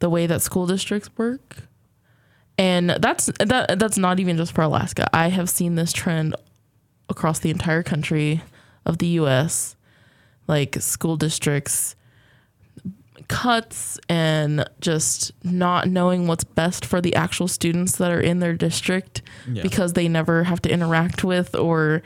the 0.00 0.10
way 0.10 0.26
that 0.26 0.42
school 0.42 0.66
districts 0.66 1.08
work, 1.16 1.56
and 2.58 2.90
that's 2.90 3.30
that. 3.38 3.78
That's 3.78 3.96
not 3.96 4.20
even 4.20 4.36
just 4.36 4.52
for 4.52 4.62
Alaska. 4.62 5.08
I 5.16 5.28
have 5.28 5.48
seen 5.48 5.74
this 5.74 5.92
trend 5.92 6.36
across 7.08 7.38
the 7.38 7.50
entire 7.50 7.82
country 7.82 8.42
of 8.84 8.98
the 8.98 9.06
U.S. 9.06 9.74
Like 10.46 10.76
school 10.80 11.16
districts 11.16 11.96
cuts 13.28 13.98
and 14.08 14.68
just 14.80 15.32
not 15.42 15.88
knowing 15.88 16.26
what's 16.26 16.44
best 16.44 16.84
for 16.84 17.00
the 17.00 17.14
actual 17.14 17.48
students 17.48 17.96
that 17.96 18.10
are 18.10 18.20
in 18.20 18.40
their 18.40 18.54
district 18.54 19.22
yeah. 19.50 19.62
because 19.62 19.94
they 19.94 20.08
never 20.08 20.44
have 20.44 20.60
to 20.62 20.70
interact 20.70 21.24
with 21.24 21.54
or 21.54 22.02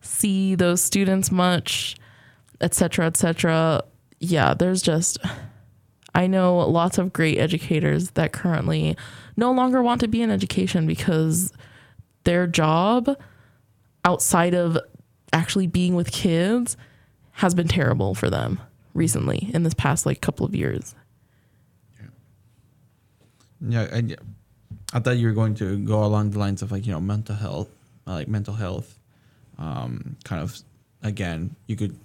see 0.00 0.54
those 0.54 0.80
students 0.80 1.30
much 1.30 1.96
etc 2.60 3.06
etc 3.06 3.82
yeah 4.18 4.54
there's 4.54 4.82
just 4.82 5.18
i 6.14 6.26
know 6.26 6.58
lots 6.58 6.98
of 6.98 7.12
great 7.12 7.38
educators 7.38 8.10
that 8.12 8.32
currently 8.32 8.96
no 9.36 9.52
longer 9.52 9.82
want 9.82 10.00
to 10.00 10.08
be 10.08 10.22
in 10.22 10.30
education 10.30 10.86
because 10.86 11.52
their 12.24 12.46
job 12.46 13.10
outside 14.04 14.54
of 14.54 14.78
actually 15.32 15.66
being 15.66 15.94
with 15.94 16.12
kids 16.12 16.76
has 17.32 17.54
been 17.54 17.68
terrible 17.68 18.14
for 18.14 18.30
them 18.30 18.60
recently 18.94 19.50
in 19.52 19.62
this 19.62 19.74
past 19.74 20.06
like 20.06 20.20
couple 20.20 20.46
of 20.46 20.54
years. 20.54 20.94
Yeah, 22.00 22.08
yeah 23.68 23.88
I, 23.92 24.16
I 24.96 25.00
thought 25.00 25.16
you 25.18 25.26
were 25.26 25.34
going 25.34 25.54
to 25.56 25.78
go 25.78 26.04
along 26.04 26.30
the 26.30 26.38
lines 26.38 26.62
of 26.62 26.72
like 26.72 26.86
you 26.86 26.92
know 26.92 27.00
mental 27.00 27.34
health, 27.34 27.68
uh, 28.06 28.14
like 28.14 28.28
mental 28.28 28.54
health, 28.54 28.98
um, 29.58 30.16
kind 30.24 30.42
of. 30.42 30.58
Again, 31.02 31.56
you 31.66 31.76
could 31.76 31.96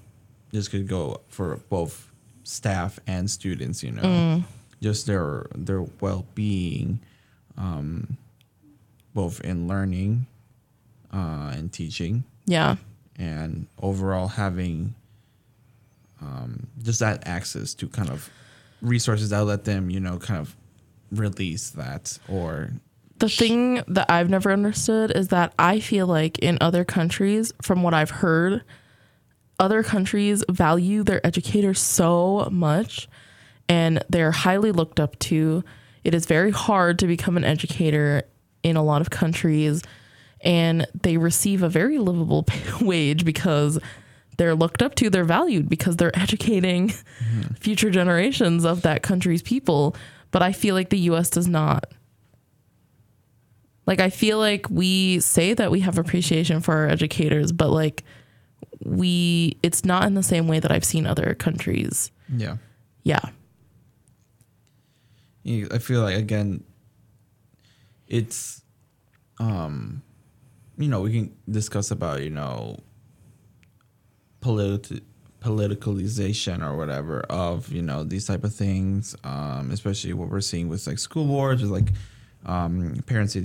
this 0.51 0.69
could 0.69 0.88
go 0.88 1.19
for 1.27 1.57
both 1.69 2.09
staff 2.43 2.97
and 3.07 3.29
students. 3.29 3.83
You 3.83 3.91
know, 3.91 4.03
mm. 4.03 4.43
just 4.81 5.05
their 5.05 5.47
their 5.53 5.81
well 5.99 6.25
being, 6.33 6.99
um, 7.57 8.17
both 9.13 9.41
in 9.41 9.67
learning, 9.67 10.27
uh, 11.13 11.51
and 11.53 11.73
teaching. 11.73 12.23
Yeah, 12.45 12.77
and 13.17 13.67
overall 13.81 14.29
having 14.29 14.95
um, 16.22 16.68
just 16.82 16.99
that 16.99 17.28
access 17.28 17.74
to 17.76 17.88
kind 17.88 18.09
of 18.09 18.30
resources 18.82 19.30
that 19.30 19.41
let 19.41 19.66
them, 19.66 19.89
you 19.89 19.99
know, 19.99 20.18
kind 20.18 20.39
of 20.39 20.55
release 21.11 21.72
that 21.72 22.18
or 22.28 22.70
the 23.20 23.30
thing 23.30 23.82
that 23.88 24.11
I've 24.11 24.30
never 24.30 24.51
understood 24.51 25.11
is 25.16 25.30
that 25.30 25.53
I 25.57 25.80
feel 25.80 26.05
like 26.05 26.39
in 26.39 26.57
other 26.59 26.84
countries, 26.84 27.53
from 27.61 27.82
what 27.82 27.93
I've 27.93 28.09
heard, 28.09 28.63
other 29.57 29.84
countries 29.84 30.43
value 30.49 31.03
their 31.03 31.26
educators 31.26 31.80
so 31.80 32.49
much 32.51 33.07
and 33.70 34.03
they're 34.09 34.32
highly 34.32 34.72
looked 34.72 34.99
up 34.99 35.18
to. 35.20 35.63
It 36.03 36.13
is 36.13 36.26
very 36.26 36.51
hard 36.51 36.99
to 36.99 37.07
become 37.07 37.38
an 37.38 37.43
educator 37.43 38.24
in 38.63 38.76
a 38.76 38.84
lot 38.84 39.01
of 39.01 39.09
countries, 39.09 39.82
and 40.41 40.86
they 41.01 41.18
receive 41.18 41.63
a 41.63 41.70
very 41.70 41.97
livable 41.97 42.45
wage 42.82 43.26
because 43.26 43.80
they're 44.38 44.55
looked 44.55 44.81
up 44.81 44.95
to, 44.95 45.09
they're 45.09 45.23
valued 45.23 45.69
because 45.69 45.97
they're 45.97 46.17
educating 46.19 46.89
mm-hmm. 46.89 47.53
future 47.55 47.89
generations 47.89 48.65
of 48.65 48.81
that 48.83 49.03
country's 49.03 49.41
people. 49.41 49.95
But 50.31 50.41
I 50.41 50.51
feel 50.51 50.75
like 50.75 50.89
the 50.89 50.99
US 50.99 51.29
does 51.29 51.47
not. 51.47 51.86
Like, 53.86 53.99
I 53.99 54.09
feel 54.09 54.39
like 54.39 54.69
we 54.69 55.19
say 55.19 55.53
that 55.53 55.69
we 55.69 55.81
have 55.81 55.97
appreciation 55.97 56.59
for 56.61 56.73
our 56.73 56.88
educators, 56.88 57.51
but 57.51 57.69
like, 57.69 58.03
we, 58.83 59.57
it's 59.61 59.86
not 59.86 60.05
in 60.05 60.15
the 60.15 60.23
same 60.23 60.47
way 60.47 60.59
that 60.59 60.71
I've 60.71 60.83
seen 60.83 61.05
other 61.05 61.36
countries. 61.36 62.11
Yeah. 62.36 62.57
Yeah. 63.03 63.21
I 65.45 65.77
feel 65.77 66.01
like, 66.01 66.17
again, 66.17 66.63
it's, 68.07 68.63
um, 69.39 70.01
you 70.77 70.88
know, 70.88 71.01
we 71.01 71.11
can 71.11 71.36
discuss 71.49 71.91
about, 71.91 72.23
you 72.23 72.31
know, 72.31 72.79
politi- 74.45 75.01
politicalization 75.41 76.63
or 76.63 76.77
whatever 76.77 77.21
of 77.29 77.71
you 77.71 77.81
know 77.81 78.03
these 78.03 78.25
type 78.25 78.43
of 78.43 78.53
things 78.53 79.15
um, 79.23 79.71
especially 79.71 80.13
what 80.13 80.29
we're 80.29 80.41
seeing 80.41 80.69
with 80.69 80.85
like 80.87 80.99
school 80.99 81.25
boards 81.25 81.61
with 81.61 81.71
like 81.71 81.91
um, 82.45 83.03
parents 83.07 83.35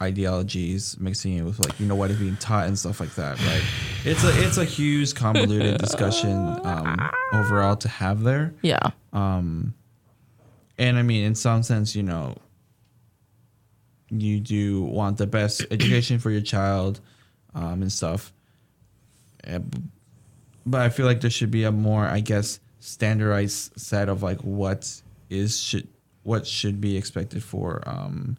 ideologies 0.00 0.96
mixing 1.00 1.36
it 1.38 1.42
with 1.42 1.58
like 1.58 1.78
you 1.80 1.86
know 1.86 1.96
what 1.96 2.10
is 2.10 2.18
being 2.18 2.36
taught 2.36 2.68
and 2.68 2.78
stuff 2.78 3.00
like 3.00 3.12
that 3.16 3.36
right? 3.40 3.62
It's 4.04 4.22
a 4.22 4.46
it's 4.46 4.58
a 4.58 4.64
huge 4.64 5.14
convoluted 5.14 5.78
discussion 5.78 6.36
um, 6.64 7.10
overall 7.32 7.74
to 7.74 7.88
have 7.88 8.22
there. 8.22 8.54
Yeah. 8.62 8.90
Um 9.12 9.74
and 10.78 10.98
i 10.98 11.02
mean 11.02 11.24
in 11.24 11.34
some 11.34 11.62
sense 11.62 11.94
you 11.94 12.02
know 12.02 12.36
you 14.10 14.40
do 14.40 14.82
want 14.82 15.18
the 15.18 15.26
best 15.26 15.62
education 15.70 16.18
for 16.18 16.30
your 16.30 16.40
child 16.40 17.00
um, 17.54 17.82
and 17.82 17.92
stuff 17.92 18.32
eh, 19.44 19.58
but 20.66 20.80
I 20.80 20.88
feel 20.88 21.06
like 21.06 21.20
there 21.20 21.30
should 21.30 21.50
be 21.50 21.64
a 21.64 21.72
more, 21.72 22.04
I 22.04 22.20
guess, 22.20 22.60
standardized 22.80 23.78
set 23.80 24.08
of 24.08 24.22
like 24.22 24.40
what 24.40 25.02
is 25.30 25.60
should 25.60 25.88
what 26.22 26.46
should 26.46 26.80
be 26.80 26.96
expected 26.96 27.42
for 27.42 27.82
um, 27.86 28.36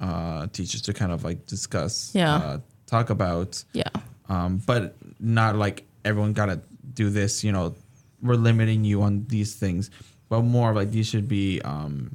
uh, 0.00 0.46
teachers 0.52 0.82
to 0.82 0.92
kind 0.92 1.10
of 1.12 1.24
like 1.24 1.46
discuss, 1.46 2.10
yeah, 2.14 2.34
uh, 2.36 2.58
talk 2.86 3.10
about, 3.10 3.62
yeah, 3.72 3.88
um, 4.28 4.58
but 4.66 4.94
not 5.18 5.56
like 5.56 5.84
everyone 6.04 6.32
gotta 6.32 6.60
do 6.94 7.10
this. 7.10 7.42
You 7.42 7.52
know, 7.52 7.74
we're 8.22 8.34
limiting 8.34 8.84
you 8.84 9.02
on 9.02 9.24
these 9.28 9.54
things, 9.54 9.90
but 10.28 10.42
more 10.42 10.74
like 10.74 10.90
these 10.90 11.06
should 11.06 11.28
be 11.28 11.60
um, 11.62 12.14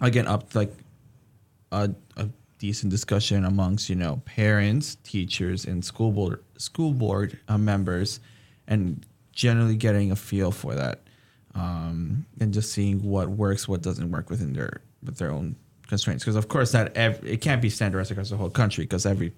again 0.00 0.26
up 0.26 0.50
to 0.50 0.58
like 0.58 0.72
a, 1.72 1.90
a 2.16 2.28
decent 2.62 2.92
discussion 2.92 3.44
amongst 3.44 3.90
you 3.90 3.96
know 3.96 4.22
parents, 4.24 4.94
teachers, 5.02 5.64
and 5.64 5.84
school 5.84 6.12
board 6.12 6.44
school 6.58 6.92
board 6.92 7.36
uh, 7.48 7.58
members, 7.58 8.20
and 8.68 9.04
generally 9.32 9.74
getting 9.74 10.12
a 10.12 10.16
feel 10.16 10.52
for 10.52 10.72
that, 10.76 11.00
um, 11.56 12.24
and 12.38 12.54
just 12.54 12.70
seeing 12.70 13.02
what 13.02 13.28
works, 13.28 13.66
what 13.66 13.82
doesn't 13.82 14.08
work 14.12 14.30
within 14.30 14.52
their 14.52 14.80
with 15.02 15.18
their 15.18 15.32
own 15.32 15.56
constraints. 15.88 16.22
Because 16.22 16.36
of 16.36 16.46
course 16.46 16.70
that 16.70 16.96
ev- 16.96 17.24
it 17.26 17.40
can't 17.40 17.60
be 17.60 17.68
standardized 17.68 18.12
across 18.12 18.30
the 18.30 18.36
whole 18.36 18.48
country 18.48 18.84
because 18.84 19.06
every 19.06 19.32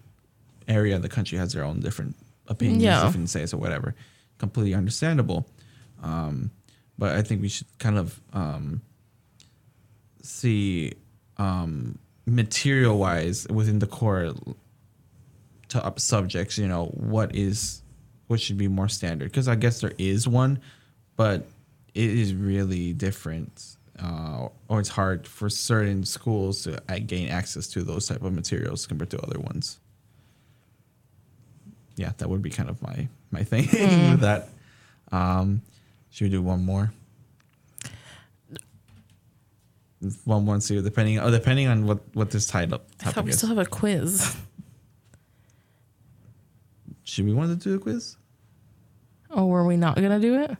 area 0.68 0.95
of 0.95 1.01
the 1.01 1.09
country 1.09 1.39
has 1.39 1.55
their 1.55 1.64
own 1.64 1.81
different 1.81 2.14
opinions, 2.49 2.83
yeah. 2.83 3.03
different 3.03 3.31
says 3.31 3.55
or 3.55 3.57
whatever. 3.57 3.95
Completely 4.37 4.75
understandable. 4.75 5.49
Um, 6.03 6.51
but 6.99 7.16
I 7.16 7.22
think 7.22 7.41
we 7.41 7.49
should 7.49 7.68
kind 7.79 7.97
of 7.97 8.20
um, 8.35 8.83
see 10.22 10.93
um, 11.39 11.99
material 12.27 12.99
wise 12.99 13.47
within 13.49 13.79
the 13.79 13.87
core 13.87 14.33
top 15.68 15.99
subjects 15.99 16.57
you 16.57 16.66
know 16.68 16.87
what 16.87 17.35
is 17.35 17.83
what 18.27 18.41
should 18.41 18.57
be 18.57 18.68
more 18.68 18.89
standard? 18.89 19.27
Because 19.31 19.49
i 19.49 19.55
guess 19.55 19.81
there 19.81 19.93
is 19.99 20.27
one 20.27 20.61
but 21.16 21.47
it 21.95 22.11
is 22.11 22.35
really 22.35 22.93
different 22.93 23.77
uh, 24.03 24.49
or 24.68 24.81
it's 24.81 24.89
hard 24.89 25.27
for 25.27 25.49
certain 25.49 26.05
schools 26.05 26.62
to 26.64 26.83
gain 27.07 27.29
access 27.29 27.68
to 27.68 27.85
those 27.85 28.09
type 28.09 28.22
of 28.22 28.33
materials 28.33 28.87
compared 28.87 29.09
to 29.11 29.20
other 29.20 29.39
ones. 29.39 29.79
Yeah 31.95 32.12
that 32.18 32.29
would 32.29 32.43
be 32.43 32.51
kind 32.51 32.68
of 32.68 32.83
my 32.83 33.09
my 33.31 33.45
thing. 33.45 33.64
Mm. 33.68 34.11
with 34.12 34.20
that 34.20 34.49
um 35.12 35.62
should 36.11 36.25
we 36.25 36.31
do 36.31 36.43
one 36.43 36.64
more 36.64 36.93
one 40.24 40.46
one 40.46 40.61
two 40.61 40.80
depending 40.82 41.18
oh 41.18 41.30
depending 41.30 41.66
on 41.68 41.86
what 41.86 42.00
what 42.14 42.30
this 42.30 42.46
title 42.46 42.80
I 43.05 43.11
thought 43.11 43.24
we 43.24 43.30
is. 43.30 43.38
still 43.38 43.48
have 43.50 43.59
a 43.59 43.66
quiz. 43.66 44.36
Should 47.05 47.26
we 47.26 47.32
want 47.34 47.50
to 47.50 47.68
do 47.68 47.74
a 47.74 47.78
quiz? 47.78 48.16
Oh, 49.30 49.46
were 49.46 49.64
we 49.66 49.76
not 49.76 49.96
gonna 49.96 50.20
do 50.20 50.40
it? 50.42 50.50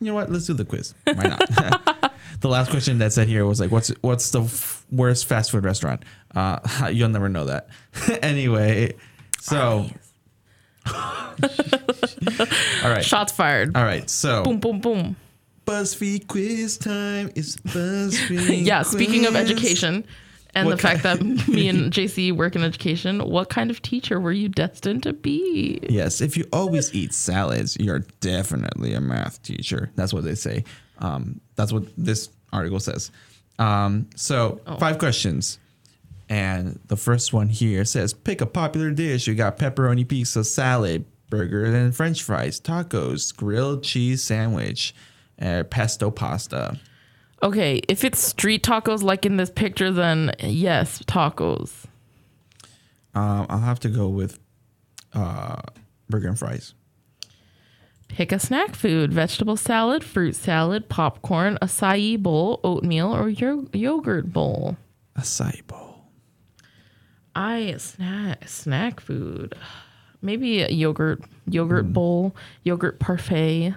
You 0.00 0.08
know 0.08 0.14
what? 0.14 0.30
Let's 0.30 0.46
do 0.46 0.54
the 0.54 0.64
quiz. 0.64 0.94
Why 1.04 1.14
not? 1.14 1.38
the 2.40 2.48
last 2.48 2.70
question 2.70 2.98
that 2.98 3.12
said 3.12 3.28
here 3.28 3.46
was 3.46 3.60
like, 3.60 3.70
"What's 3.70 3.88
what's 4.00 4.30
the 4.30 4.42
f- 4.42 4.84
worst 4.90 5.26
fast 5.26 5.50
food 5.50 5.64
restaurant?" 5.64 6.04
Uh, 6.34 6.58
you'll 6.92 7.08
never 7.10 7.28
know 7.28 7.44
that. 7.44 7.68
anyway, 8.22 8.94
so 9.40 9.88
all 10.86 11.34
right, 12.90 13.04
Shots 13.04 13.32
fired. 13.32 13.76
all 13.76 13.84
right. 13.84 14.08
So 14.10 14.42
Boom, 14.42 14.58
boom, 14.58 14.80
boom. 14.80 15.16
BuzzFeed 15.66 16.26
quiz 16.28 16.76
time 16.78 17.30
is 17.34 17.56
BuzzFeed. 17.58 18.64
Yeah. 18.64 18.82
Speaking 18.82 19.26
of 19.26 19.34
education, 19.36 20.04
and 20.56 20.66
What 20.68 20.76
the 20.76 20.82
fact 20.82 21.02
that 21.02 21.20
me 21.48 21.68
and 21.68 21.92
JC 21.92 22.30
work 22.32 22.54
in 22.54 22.62
education, 22.62 23.18
what 23.20 23.48
kind 23.48 23.70
of 23.70 23.82
teacher 23.82 24.20
were 24.20 24.30
you 24.32 24.48
destined 24.48 25.02
to 25.02 25.12
be? 25.12 25.80
Yes, 25.88 26.20
if 26.20 26.36
you 26.36 26.44
always 26.52 26.94
eat 26.94 27.12
salads, 27.12 27.76
you're 27.80 28.04
definitely 28.20 28.94
a 28.94 29.00
math 29.00 29.42
teacher. 29.42 29.90
That's 29.96 30.12
what 30.12 30.22
they 30.22 30.36
say. 30.36 30.64
Um, 30.98 31.40
that's 31.56 31.72
what 31.72 31.84
this 31.96 32.28
article 32.52 32.78
says. 32.78 33.10
Um, 33.58 34.08
so, 34.14 34.60
Oh. 34.66 34.76
five 34.76 34.98
questions. 34.98 35.58
And 36.28 36.78
the 36.86 36.96
first 36.96 37.32
one 37.32 37.48
here 37.48 37.84
says 37.84 38.14
pick 38.14 38.40
a 38.40 38.46
popular 38.46 38.90
dish. 38.92 39.26
You 39.26 39.34
got 39.34 39.58
pepperoni 39.58 40.06
pizza, 40.06 40.44
salad, 40.44 41.04
burger, 41.30 41.64
and 41.64 41.94
french 41.94 42.22
fries, 42.22 42.60
tacos, 42.60 43.34
grilled 43.36 43.82
cheese 43.82 44.22
sandwich, 44.22 44.94
uh, 45.40 45.64
pesto 45.64 46.10
pasta. 46.10 46.78
Okay, 47.42 47.80
if 47.88 48.04
it's 48.04 48.18
street 48.18 48.62
tacos 48.62 49.02
like 49.02 49.26
in 49.26 49.36
this 49.36 49.50
picture, 49.50 49.90
then 49.90 50.32
yes, 50.40 51.02
tacos. 51.02 51.84
Um, 53.14 53.46
I'll 53.48 53.60
have 53.60 53.80
to 53.80 53.88
go 53.88 54.08
with 54.08 54.38
uh, 55.12 55.60
burger 56.08 56.28
and 56.28 56.38
fries. 56.38 56.74
Pick 58.08 58.32
a 58.32 58.38
snack 58.38 58.74
food 58.74 59.12
vegetable 59.12 59.56
salad, 59.56 60.04
fruit 60.04 60.36
salad, 60.36 60.88
popcorn, 60.88 61.58
acai 61.60 62.20
bowl, 62.20 62.60
oatmeal, 62.62 63.14
or 63.14 63.28
yo- 63.28 63.68
yogurt 63.72 64.32
bowl. 64.32 64.76
Acai 65.18 65.66
bowl. 65.66 66.04
I 67.34 67.74
snack 67.78 68.48
snack 68.48 69.00
food. 69.00 69.54
Maybe 70.22 70.62
a 70.62 70.68
yogurt 70.68 71.22
yogurt 71.46 71.92
bowl, 71.92 72.34
yogurt 72.62 73.00
parfait. 73.00 73.74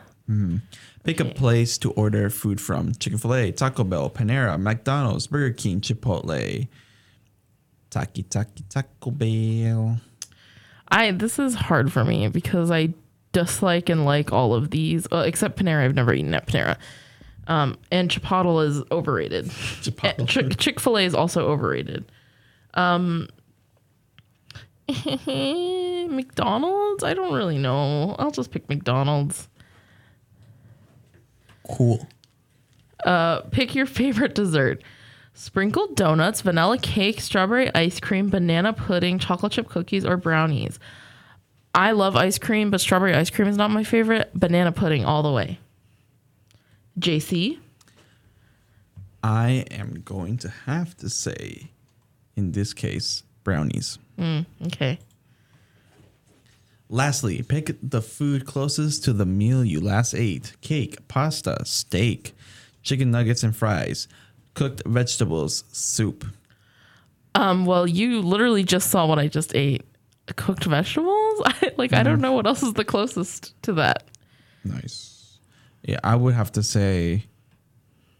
Pick 1.03 1.19
a 1.19 1.25
place 1.25 1.77
to 1.79 1.91
order 1.91 2.29
food 2.29 2.59
from 2.59 2.93
Chick 2.95 3.17
fil 3.17 3.33
A, 3.33 3.51
Taco 3.51 3.83
Bell, 3.83 4.09
Panera, 4.09 4.59
McDonald's, 4.59 5.27
Burger 5.27 5.53
King, 5.53 5.79
Chipotle. 5.81 6.67
Taki 7.89 8.23
Taki 8.23 8.63
Taco 8.69 9.11
Bell. 9.11 9.99
I 10.89 11.11
this 11.11 11.39
is 11.39 11.55
hard 11.55 11.91
for 11.91 12.03
me 12.03 12.27
because 12.27 12.71
I 12.71 12.93
dislike 13.31 13.89
and 13.89 14.05
like 14.05 14.31
all 14.31 14.53
of 14.53 14.71
these, 14.71 15.07
uh, 15.11 15.23
except 15.25 15.57
Panera. 15.59 15.85
I've 15.85 15.95
never 15.95 16.13
eaten 16.13 16.33
at 16.33 16.47
Panera. 16.47 16.77
Um, 17.47 17.77
and 17.91 18.09
Chipotle 18.09 18.65
is 18.65 18.83
overrated. 18.91 19.45
Chipotle. 19.45 20.57
Chick 20.57 20.79
Fil 20.79 20.97
A 20.97 21.01
is 21.05 21.15
also 21.15 21.47
overrated. 21.47 22.11
Um, 22.73 23.29
McDonald's. 25.05 27.03
I 27.03 27.13
don't 27.13 27.33
really 27.33 27.57
know. 27.57 28.15
I'll 28.19 28.31
just 28.31 28.51
pick 28.51 28.67
McDonald's. 28.67 29.47
Cool. 31.69 32.07
Uh, 33.03 33.41
pick 33.41 33.75
your 33.75 33.85
favorite 33.85 34.35
dessert. 34.35 34.83
Sprinkled 35.33 35.95
donuts, 35.95 36.41
vanilla 36.41 36.79
cake, 36.79 37.21
strawberry 37.21 37.73
ice 37.75 37.99
cream, 37.99 38.29
banana 38.29 38.73
pudding, 38.73 39.19
chocolate 39.19 39.51
chip 39.51 39.69
cookies, 39.69 40.03
or 40.03 40.17
brownies. 40.17 40.79
I 41.75 41.91
love 41.91 42.15
ice 42.15 42.39
cream, 42.39 42.71
but 42.71 42.81
strawberry 42.81 43.13
ice 43.13 43.29
cream 43.29 43.47
is 43.47 43.55
not 43.55 43.69
my 43.69 43.83
favorite. 43.83 44.31
Banana 44.33 44.71
pudding 44.71 45.05
all 45.05 45.21
the 45.21 45.31
way. 45.31 45.59
JC, 46.99 47.59
I 49.23 49.65
am 49.69 50.01
going 50.03 50.37
to 50.39 50.49
have 50.65 50.97
to 50.97 51.09
say, 51.09 51.69
in 52.35 52.53
this 52.53 52.73
case, 52.73 53.21
brownies. 53.43 53.99
okay. 54.65 54.97
Lastly, 56.89 57.41
pick 57.43 57.75
the 57.81 58.01
food 58.01 58.45
closest 58.45 59.03
to 59.03 59.13
the 59.13 59.25
meal 59.25 59.63
you 59.65 59.81
last 59.81 60.13
ate 60.13 60.53
cake, 60.61 61.07
pasta, 61.07 61.57
steak, 61.65 62.33
chicken 62.81 63.11
nuggets 63.11 63.43
and 63.43 63.55
fries, 63.55 64.07
cooked 64.53 64.83
vegetables, 64.85 65.65
soup. 65.71 66.25
Um, 67.35 67.65
well, 67.65 67.85
you 67.85 68.21
literally 68.21 68.63
just 68.63 68.89
saw 68.89 69.05
what 69.05 69.19
I 69.19 69.27
just 69.27 69.53
ate. 69.53 69.83
Cooked 70.35 70.63
vegetables? 70.65 71.41
I, 71.45 71.71
like, 71.77 71.93
I 71.93 72.03
don't 72.03 72.21
know 72.21 72.33
what 72.33 72.47
else 72.47 72.63
is 72.63 72.73
the 72.73 72.85
closest 72.85 73.61
to 73.63 73.73
that. 73.73 74.03
Nice. 74.63 75.39
Yeah, 75.83 75.99
I 76.03 76.15
would 76.15 76.33
have 76.33 76.51
to 76.53 76.63
say 76.63 77.25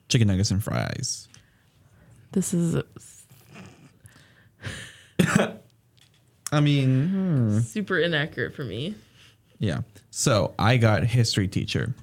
chicken 0.10 0.28
nuggets 0.28 0.52
and 0.52 0.64
fries. 0.64 1.28
This 2.34 2.54
is 2.54 2.84
I 6.52 6.60
mean, 6.60 6.88
mm-hmm. 6.88 7.60
super 7.60 7.98
inaccurate 8.00 8.56
for 8.56 8.64
me. 8.64 8.96
yeah. 9.60 9.82
So 10.12 10.54
I 10.58 10.78
got 10.78 11.04
history 11.04 11.48
teacher. 11.48 11.94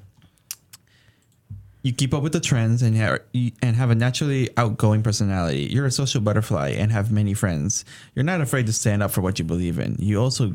You 1.82 1.92
keep 1.92 2.14
up 2.14 2.22
with 2.22 2.32
the 2.32 2.40
trends 2.40 2.80
and 2.82 2.96
have, 2.96 3.20
and 3.34 3.76
have 3.76 3.90
a 3.90 3.94
naturally 3.94 4.48
outgoing 4.56 5.02
personality. 5.02 5.64
You're 5.64 5.84
a 5.84 5.90
social 5.90 6.20
butterfly 6.20 6.70
and 6.70 6.90
have 6.92 7.12
many 7.12 7.34
friends. 7.34 7.84
You're 8.14 8.24
not 8.24 8.40
afraid 8.40 8.66
to 8.66 8.72
stand 8.72 9.02
up 9.02 9.10
for 9.10 9.20
what 9.20 9.38
you 9.38 9.44
believe 9.44 9.78
in. 9.78 9.96
You 9.98 10.20
also 10.20 10.54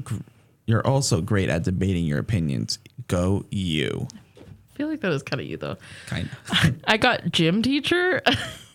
you're 0.70 0.86
also 0.86 1.20
great 1.20 1.50
at 1.50 1.64
debating 1.64 2.06
your 2.06 2.20
opinions. 2.20 2.78
Go 3.08 3.44
you. 3.50 4.08
I 4.38 4.78
feel 4.78 4.88
like 4.88 5.02
that 5.02 5.10
was 5.10 5.24
kind 5.24 5.42
of 5.42 5.48
you, 5.48 5.58
though. 5.58 5.78
Kind 6.06 6.30
of. 6.52 6.76
I 6.84 6.98
got 6.98 7.32
gym 7.32 7.64
teacher. 7.64 8.22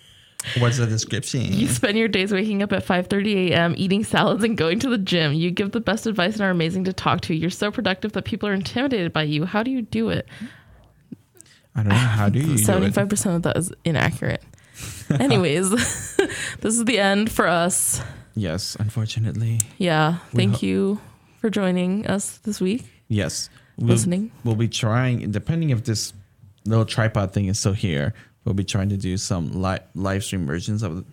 What's 0.58 0.78
the 0.78 0.86
description? 0.86 1.40
You 1.52 1.68
spend 1.68 1.96
your 1.98 2.08
days 2.08 2.32
waking 2.32 2.62
up 2.62 2.72
at 2.72 2.84
5:30 2.86 3.50
a.m., 3.50 3.74
eating 3.76 4.04
salads 4.04 4.44
and 4.44 4.56
going 4.56 4.78
to 4.80 4.90
the 4.90 4.98
gym. 4.98 5.32
You 5.32 5.50
give 5.50 5.72
the 5.72 5.80
best 5.80 6.06
advice 6.06 6.34
and 6.34 6.42
are 6.42 6.50
amazing 6.50 6.84
to 6.84 6.92
talk 6.92 7.20
to. 7.22 7.34
You're 7.34 7.50
so 7.50 7.70
productive 7.70 8.12
that 8.12 8.24
people 8.24 8.48
are 8.48 8.52
intimidated 8.54 9.12
by 9.12 9.22
you. 9.22 9.44
How 9.46 9.62
do 9.62 9.70
you 9.70 9.82
do 9.82 10.10
it? 10.10 10.28
I 11.74 11.80
don't 11.82 11.88
know. 11.88 11.94
How 11.94 12.28
do 12.28 12.38
you 12.38 12.54
75% 12.54 13.36
of 13.36 13.42
that 13.42 13.56
is 13.56 13.72
inaccurate. 13.84 14.42
Anyways, 15.10 15.70
this 16.60 16.76
is 16.76 16.84
the 16.84 16.98
end 16.98 17.30
for 17.32 17.46
us. 17.48 18.00
Yes, 18.36 18.76
unfortunately. 18.78 19.60
Yeah, 19.78 20.18
We 20.32 20.38
thank 20.38 20.52
ho- 20.56 20.66
you 20.66 21.00
for 21.40 21.50
joining 21.50 22.06
us 22.06 22.38
this 22.38 22.60
week. 22.60 22.84
Yes. 23.08 23.48
We'll, 23.76 23.88
Listening. 23.88 24.30
We'll 24.44 24.54
be 24.54 24.68
trying, 24.68 25.30
depending 25.32 25.70
if 25.70 25.84
this 25.84 26.12
little 26.64 26.84
tripod 26.84 27.32
thing 27.32 27.46
is 27.46 27.58
still 27.58 27.72
here, 27.72 28.14
we'll 28.44 28.54
be 28.54 28.64
trying 28.64 28.88
to 28.90 28.96
do 28.96 29.16
some 29.16 29.62
li- 29.62 29.78
live 29.94 30.24
stream 30.24 30.46
versions 30.46 30.82
of 30.82 31.04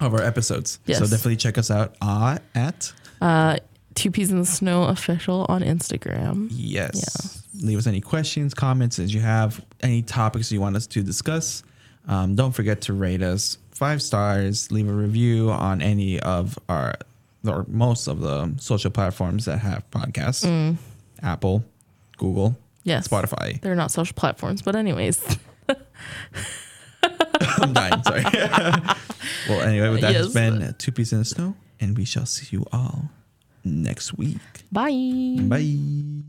of 0.00 0.14
our 0.14 0.22
episodes. 0.22 0.78
Yes. 0.86 0.98
So 0.98 1.04
definitely 1.04 1.36
check 1.36 1.58
us 1.58 1.70
out 1.70 1.94
uh, 2.00 2.38
at 2.54 2.92
Uh, 3.20 3.58
Two 3.94 4.10
Peas 4.10 4.30
in 4.30 4.38
the 4.38 4.46
Snow 4.46 4.84
official 4.84 5.44
on 5.48 5.62
Instagram. 5.62 6.48
yes. 6.50 7.42
Yeah. 7.54 7.66
Leave 7.66 7.78
us 7.78 7.86
any 7.86 8.00
questions, 8.00 8.54
comments 8.54 8.98
as 8.98 9.12
you 9.12 9.20
have, 9.20 9.62
any 9.82 10.00
topics 10.02 10.50
you 10.52 10.60
want 10.60 10.76
us 10.76 10.86
to 10.86 11.02
discuss. 11.02 11.62
Um, 12.08 12.34
don't 12.36 12.52
forget 12.52 12.80
to 12.82 12.92
rate 12.94 13.20
us 13.20 13.58
five 13.72 14.00
stars. 14.00 14.70
Leave 14.72 14.88
a 14.88 14.92
review 14.92 15.50
on 15.50 15.82
any 15.82 16.18
of 16.20 16.58
our 16.68 16.94
or 17.46 17.64
most 17.68 18.06
of 18.06 18.20
the 18.20 18.54
social 18.58 18.90
platforms 18.90 19.44
that 19.46 19.58
have 19.58 19.82
podcasts. 19.90 20.76
Apple, 21.22 21.64
Google, 22.16 22.50
Mm. 22.50 22.56
Yes. 22.84 23.08
Spotify. 23.08 23.60
They're 23.60 23.74
not 23.74 23.90
social 23.90 24.14
platforms, 24.14 24.62
but 24.62 24.74
anyways. 24.76 25.20
I'm 27.02 27.72
dying. 27.72 28.02
Sorry. 28.02 28.22
well, 29.48 29.60
anyway, 29.60 29.88
with 29.90 30.00
that 30.02 30.14
has 30.14 30.32
been 30.32 30.74
Two 30.78 30.92
Peas 30.92 31.12
in 31.12 31.20
the 31.20 31.24
Snow, 31.24 31.54
and 31.80 31.96
we 31.96 32.04
shall 32.04 32.26
see 32.26 32.48
you 32.50 32.66
all 32.72 33.10
next 33.64 34.16
week. 34.16 34.38
Bye. 34.72 35.36
Bye. 35.40 36.24